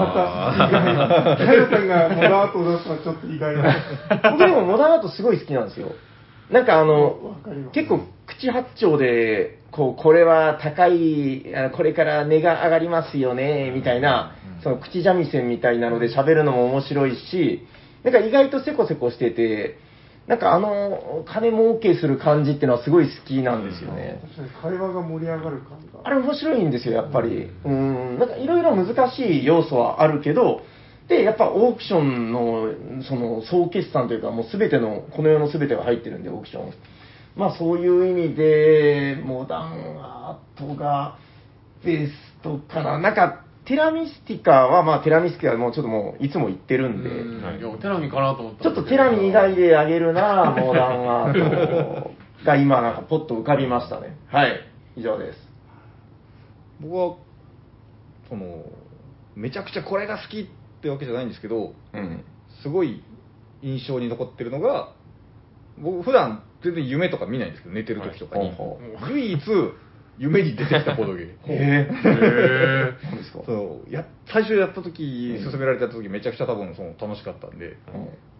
[0.00, 1.46] また意外。
[1.46, 3.76] カヨさんがモダートを出すのはちょっと意外な。
[4.32, 5.92] 僕でもモダンアートすごい好きなんですよ。
[6.50, 7.36] なんかあの
[7.72, 14.32] 結構口八丁で、こう、これは高い、あこれから値が上がりますよね、みたいな、
[14.64, 17.64] その口三味線みたいなので喋るのも面白いし、
[18.02, 19.78] なんか意外とせこせこしてて、
[20.30, 24.22] なんかあの、金儲けする感じっていうのはすごい好きなんですよね。
[24.62, 26.02] 会話が盛り上がる感が。
[26.04, 27.50] あれ面白いんですよ、やっぱり。
[27.64, 30.60] うん、なんかいろいろ難しい要素はあるけど、
[31.08, 32.68] で、やっぱオークションの、
[33.02, 36.72] その、総決算というか、もうすべての、この世のすべてが入ってるんで、オークション。
[37.34, 41.16] まあそういう意味で、モダンアートが
[41.84, 42.12] ベス
[42.44, 43.00] トかな。
[43.00, 47.60] なんか、テラミスティカは、まあテラミスティカはもうちょっともういつも言ってるんで、うん。
[47.60, 47.62] い。
[47.62, 52.10] や、テラミかなと思ったちょっとテラミ以外であげるな、モダンアート
[52.44, 54.16] が今なんかポッと浮かびましたね。
[54.26, 54.60] はい、
[54.96, 55.38] 以上です。
[56.80, 57.16] 僕は
[58.28, 58.64] その
[59.36, 60.46] めちゃくちゃこれが好きっ
[60.82, 62.24] てわけじゃないんですけどうん。
[62.64, 63.04] すごい
[63.62, 64.94] 印象に残ってるのが
[65.78, 68.54] 僕普段全然夢とか見ないんですけど寝てる時とかに、はい。
[68.56, 68.80] ほ
[69.10, 69.40] 唯一
[70.20, 71.24] 夢に出てきたボードゲ。
[71.48, 71.48] ー。
[71.48, 71.88] ムへへ
[73.02, 73.92] 何ですかそう。
[73.92, 77.78] や最初やった時勧められた時めちゃくちゃ多分その楽しかったんで、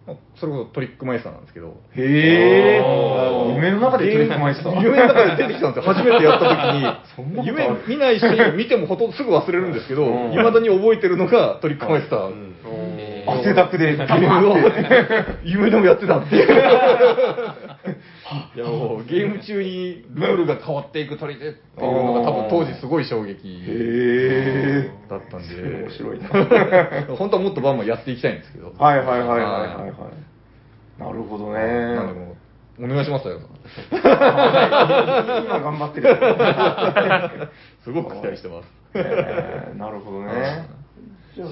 [0.05, 1.75] まあそれこそトリックマイスターなんですけど。
[1.95, 3.55] へえあー。
[3.55, 4.77] 夢の中でトリックマイスター。
[4.83, 5.93] 夢の中で出てきたんですよ。
[5.93, 7.45] 初めてやった時に。
[7.47, 8.25] 夢見ないし
[8.55, 10.33] 見てもほとんどすぐ忘れるんですけどうん。
[10.33, 12.53] いまだに覚えてるのがトリックマイスター、うん。
[12.63, 12.90] え
[13.27, 14.55] 汗だくでゲームを
[15.43, 16.47] 夢でもやってたっていう。
[18.55, 23.59] いやもうゲーム中にルールが変わっていく取り手っていうのが多分当時すごい衝撃
[25.09, 25.55] だったんで。
[25.83, 26.29] 面白いな。
[27.17, 28.73] 本当はもっとバンバンやっていきたいんですけど。
[28.77, 29.93] はいはいはいはいはいはい。
[30.99, 31.59] なるほどね。
[31.95, 32.35] なんでも
[32.79, 33.39] うお願いしますよ。
[33.91, 36.07] 今頑張ってる。
[37.83, 38.81] すごく期待してます。
[38.93, 40.67] えーなるほどね
[41.35, 41.49] じゃあ、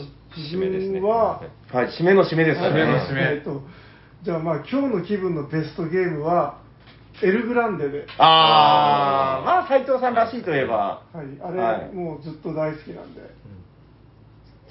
[0.54, 1.42] 締めですねは、
[1.72, 3.62] はい締めの締めです締めの締めえっと、
[4.24, 6.62] じゃあまあ今日の気分のベストゲームは、
[7.22, 8.06] エルグランデで。
[8.18, 13.22] ああまあ斉藤さんらしいといえばはい、あれ、はいもうずっと大好きなんで。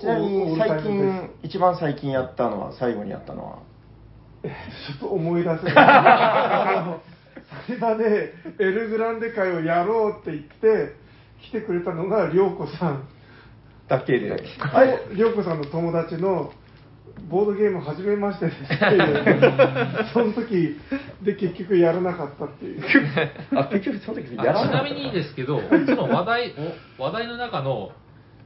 [0.01, 3.59] ちなみに最近一番最近やったのは最後にやったのは？
[4.43, 4.51] ちょ
[4.97, 5.75] っと思い出せない。
[5.77, 7.03] あの
[7.67, 8.05] それはね、
[8.59, 10.95] エルグランデ会をやろうって言って、
[11.43, 13.09] 来てくれたのが、りょうこさん。
[13.89, 14.33] だけで。
[14.61, 16.53] あれ、りょうこさんの友達の、
[17.29, 20.77] ボードゲーム始めましてですっていう、その時
[21.23, 22.83] で結局やらなかったっていう。
[23.57, 24.89] あ結局その時あやらなかった。
[24.89, 26.55] ちなみにですけど、その話題
[26.99, 27.91] お話題の中の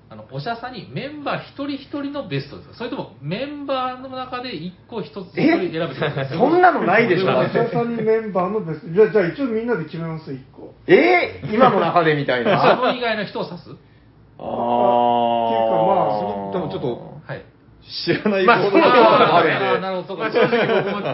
[0.09, 2.75] あのおしゃさんにメンバー一人一人のベストですか？
[2.77, 7.27] それともメンバーの中で一個一つ一人選べてくださいそんなのないでしょ。
[7.27, 8.93] おしゃさんにメンバーのベスト。
[8.93, 10.75] じゃあ、じゃあ一応みんなで決めます、一個。
[10.87, 12.57] えー、今の中でみたいな。
[12.57, 13.71] 自分以外の人を指す？
[14.43, 14.51] あ
[15.47, 17.45] っていうかまあーでもちょっとはい。
[17.83, 19.65] 知らないまあボードゲームそうがあるんで。
[19.67, 20.09] あーなるほど。
[20.09, 21.07] そうかまあ正直僕も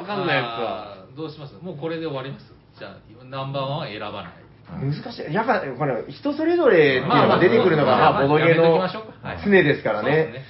[0.00, 0.96] わかんないやつは。
[1.16, 1.54] どうします？
[1.62, 2.52] もうこれで終わります？
[2.78, 4.32] じゃあナンバーワンは選ばない。
[4.66, 5.32] 難しい。
[5.32, 8.82] やっぱ、これ、人それぞれっていうのが出てくるのが、まあ、ボドゲの
[9.44, 10.44] 常ですからね。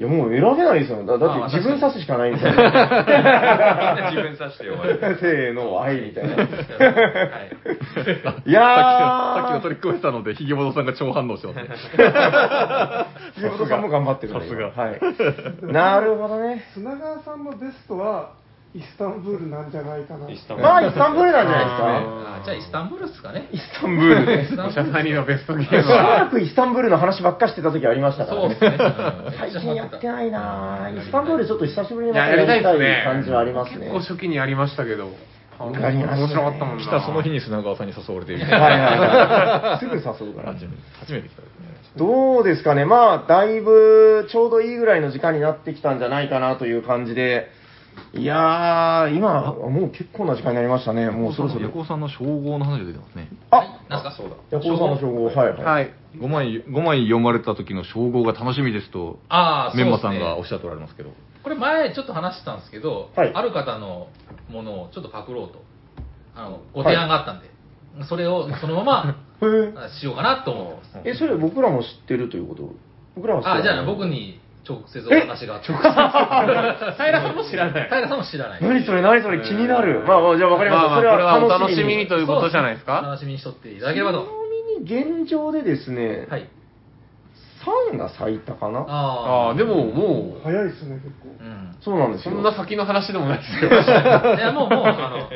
[0.00, 1.04] いいや、もう選べないですよ。
[1.04, 4.10] だだって自分刺すしかないみたいな。
[4.10, 5.18] 自分刺して終わる。
[5.20, 6.36] せーの、愛みたいな。
[6.36, 6.46] はい。
[8.48, 11.68] いやさっきのー、トリックをしたので、ひげもどさんが超反応してますね。
[13.36, 15.00] 杉本さんも頑張ってるんでさすがはい。
[15.70, 16.64] なるほどね。
[16.72, 18.39] 砂川さんのベストは
[18.72, 20.30] イスタンブールなんじゃないかな。
[20.30, 21.86] イスタンブールまあ、イスタンブールなんじゃないですか。
[22.38, 23.48] あじゃあイスタンブールですかね。
[23.50, 24.44] イスタンブールね。
[24.44, 26.30] イスタンブおしゃさにのベストゲームしばらは。
[26.30, 28.54] くイスタンブールの話ばっかしてた時ありましたからね。
[28.54, 28.86] そうですね。
[28.86, 31.02] うん最近やってないなぁ。
[31.02, 33.02] イスタンブールちょっと久しぶりにまたやりたいですやりたいね。
[33.04, 33.78] 感じはありますね。
[33.78, 35.10] 結構初期にやりましたけど。
[35.60, 36.84] やりましたね面白かったもんな。
[36.84, 38.60] 来たその日に砂川さんに誘われてみたいな。
[38.60, 39.78] はいはいはい。
[39.80, 40.52] すぐ誘うから。
[40.54, 41.42] 初めて、初めて来た。
[41.98, 42.84] どうですかね。
[42.84, 47.48] まあ、だいぶちょうどいいぐらいの時間になってきたんじゃないかなという感じで。
[48.12, 51.10] いやー、今、もう結構な時間になりましたね。
[51.10, 51.66] もうそろそろ。
[51.66, 53.28] ヤコウさんの称号の話が出てますね。
[53.52, 54.36] あなんすかそうだ。
[54.50, 55.62] ヤコウさんの称号、はいはい。
[55.62, 55.94] はい。
[56.16, 61.10] 5枚、5枚読まれた時の称号が楽しみですと、ああ、メンマさんがおっしゃっておられますけど。
[61.44, 64.08] これ前ちょっと話してたんですけど、はいある方の
[64.50, 65.62] ものをちょっとパクろうと、
[66.34, 67.48] あの、ご提案があったんで、
[68.06, 71.08] それをそのまま あしようかなと思ってます。
[71.08, 72.70] え、それ僕らも知ってるということ？
[73.14, 74.04] 僕らは知ってるあ、じゃあ僕。
[74.06, 75.54] に直接お話が。
[75.56, 75.82] 直接？
[75.82, 77.88] 平さんも知らない。
[77.88, 78.62] 平さんも知らない。
[78.62, 79.02] 何それ？
[79.02, 79.40] 何それ？
[79.40, 80.00] 気になる。
[80.06, 80.88] まあまあ、じゃあわかりました。
[80.90, 83.00] まあまあ、それこれはおは楽しみにということじゃないですか？
[83.02, 84.20] 楽しみにしとっていただければと。
[84.20, 84.30] ちな
[84.92, 86.48] みに現状でですね、はい。
[87.92, 88.80] 3が咲いたかな？
[88.80, 91.28] あああ、でももう、早いですね、結構。
[91.40, 91.76] うん。
[91.80, 92.34] そうなんですよ。
[92.34, 93.70] そんな先の話でもないですよ。
[94.36, 95.28] いや、もう、もう、あの、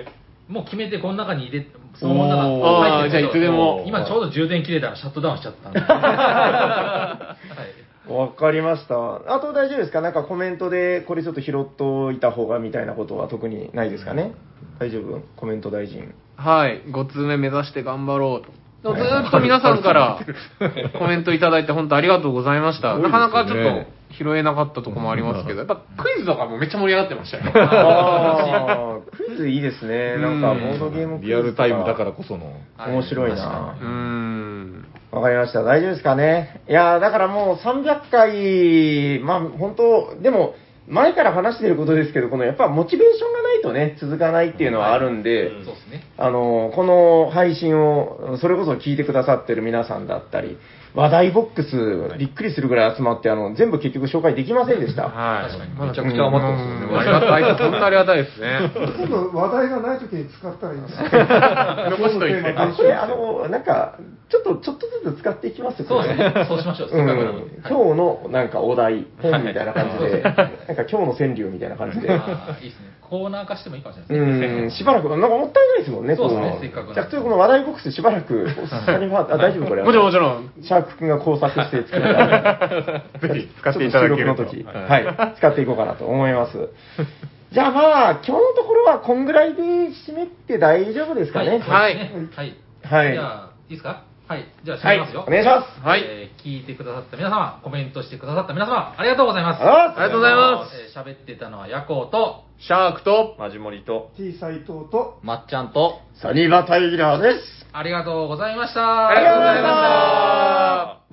[0.48, 5.80] もう決めてこの中に入れ、その中におー入ってじゃあいつでも今ちょうど充電切れたらシャットダウンしちゃったんで。
[5.80, 7.83] はい。
[8.08, 8.94] わかりました。
[9.34, 10.00] あと大丈夫ですか？
[10.00, 14.32] なんかコメントでこれちょっと拾っといた方がみたいなことは特にないですかね？
[14.78, 15.20] 大丈夫？
[15.36, 16.12] コメント大臣。
[16.36, 18.52] はい、5通目目指して頑張ろうと。
[18.94, 20.18] ずーっと皆さんから
[20.98, 22.98] コメントいただいて本当ありがとうございました。
[22.98, 29.02] なかなかちょっと拾えなかったとこもありますけど、やっぱクイズとかもめっちゃ盛り上がってましたよ。
[29.16, 30.18] クイズいいですね。
[30.18, 32.12] なんかボードゲームクイズリアルタイムだからら。
[32.12, 32.52] こその。
[32.86, 34.84] 面白いなうーん。
[35.14, 35.62] わかりました。
[35.62, 36.60] 大丈夫ですかね？
[36.68, 40.54] いやーだからもう300回、まあ本当、でも、
[40.88, 46.02] 前から話してることですけど、このやっぱモチベーションがないとね、続かないっていうのはあるんで、にそうですね。
[46.18, 50.58] あの、この配信を、それこそ聞いてくださってる皆さんだったり、
[50.94, 55.08] 話題ボックス、びっくりするぐらい集まって、あの、全部結局紹介できませんでした。
[55.08, 55.50] はい。
[55.50, 57.62] 確かにまだめちゃくちゃ余ってますよねうんありがたいです。
[57.62, 58.70] 本当ありがたいですね。
[58.74, 61.08] 今度話題がない時に使ったらいいんですよ。
[61.98, 63.98] 残しといてテーマあ、これ、あの、なんか、
[64.28, 66.46] ちょっと、ちょっとずつ使っていきますよそうですね。
[66.46, 66.90] そうしましょう。
[66.92, 72.06] 今日のなんかお題、本みたいな感じで、なんか今日の川柳みたいな感じで。
[72.06, 72.93] いいですね。
[73.08, 74.62] コーナー化してもいいかもしれないですね。
[74.62, 78.48] うん、しばらく、なんかもったいないですもんね、そうですねこのせっかくじゃあ、普通この話題ボックスしばらく、
[78.84, 79.82] 他には、あ、大丈夫これ。
[79.82, 80.52] もちろんもちろん。
[80.62, 83.02] シャーク君が工作して作った。
[83.28, 86.70] ぜひ使っていただけるとの時、はい、使っていこうかなと思います。
[87.52, 91.60] じゃあまあ、今日のところはこんぐらいで締めて大丈夫ですかね。
[91.60, 91.96] はい
[92.34, 92.54] はい。
[92.82, 94.02] はいじゃあ、いいですか？
[94.26, 94.46] はい。
[94.64, 95.24] じゃあ、締はいめますよ。
[95.26, 95.80] お願いします。
[95.86, 99.62] はいえー聞いてくださった皆様、コメントしてくださった皆様、ありがとうございます。
[99.62, 100.76] あありがとうございます。
[100.76, 107.66] えー喋ってたのはヤコウと、シャークと、マジモリと、T 斎藤と、まっちゃんと、サニバタイラーです。
[107.72, 109.08] ありがとうございました。
[109.08, 111.03] ありがとうございました。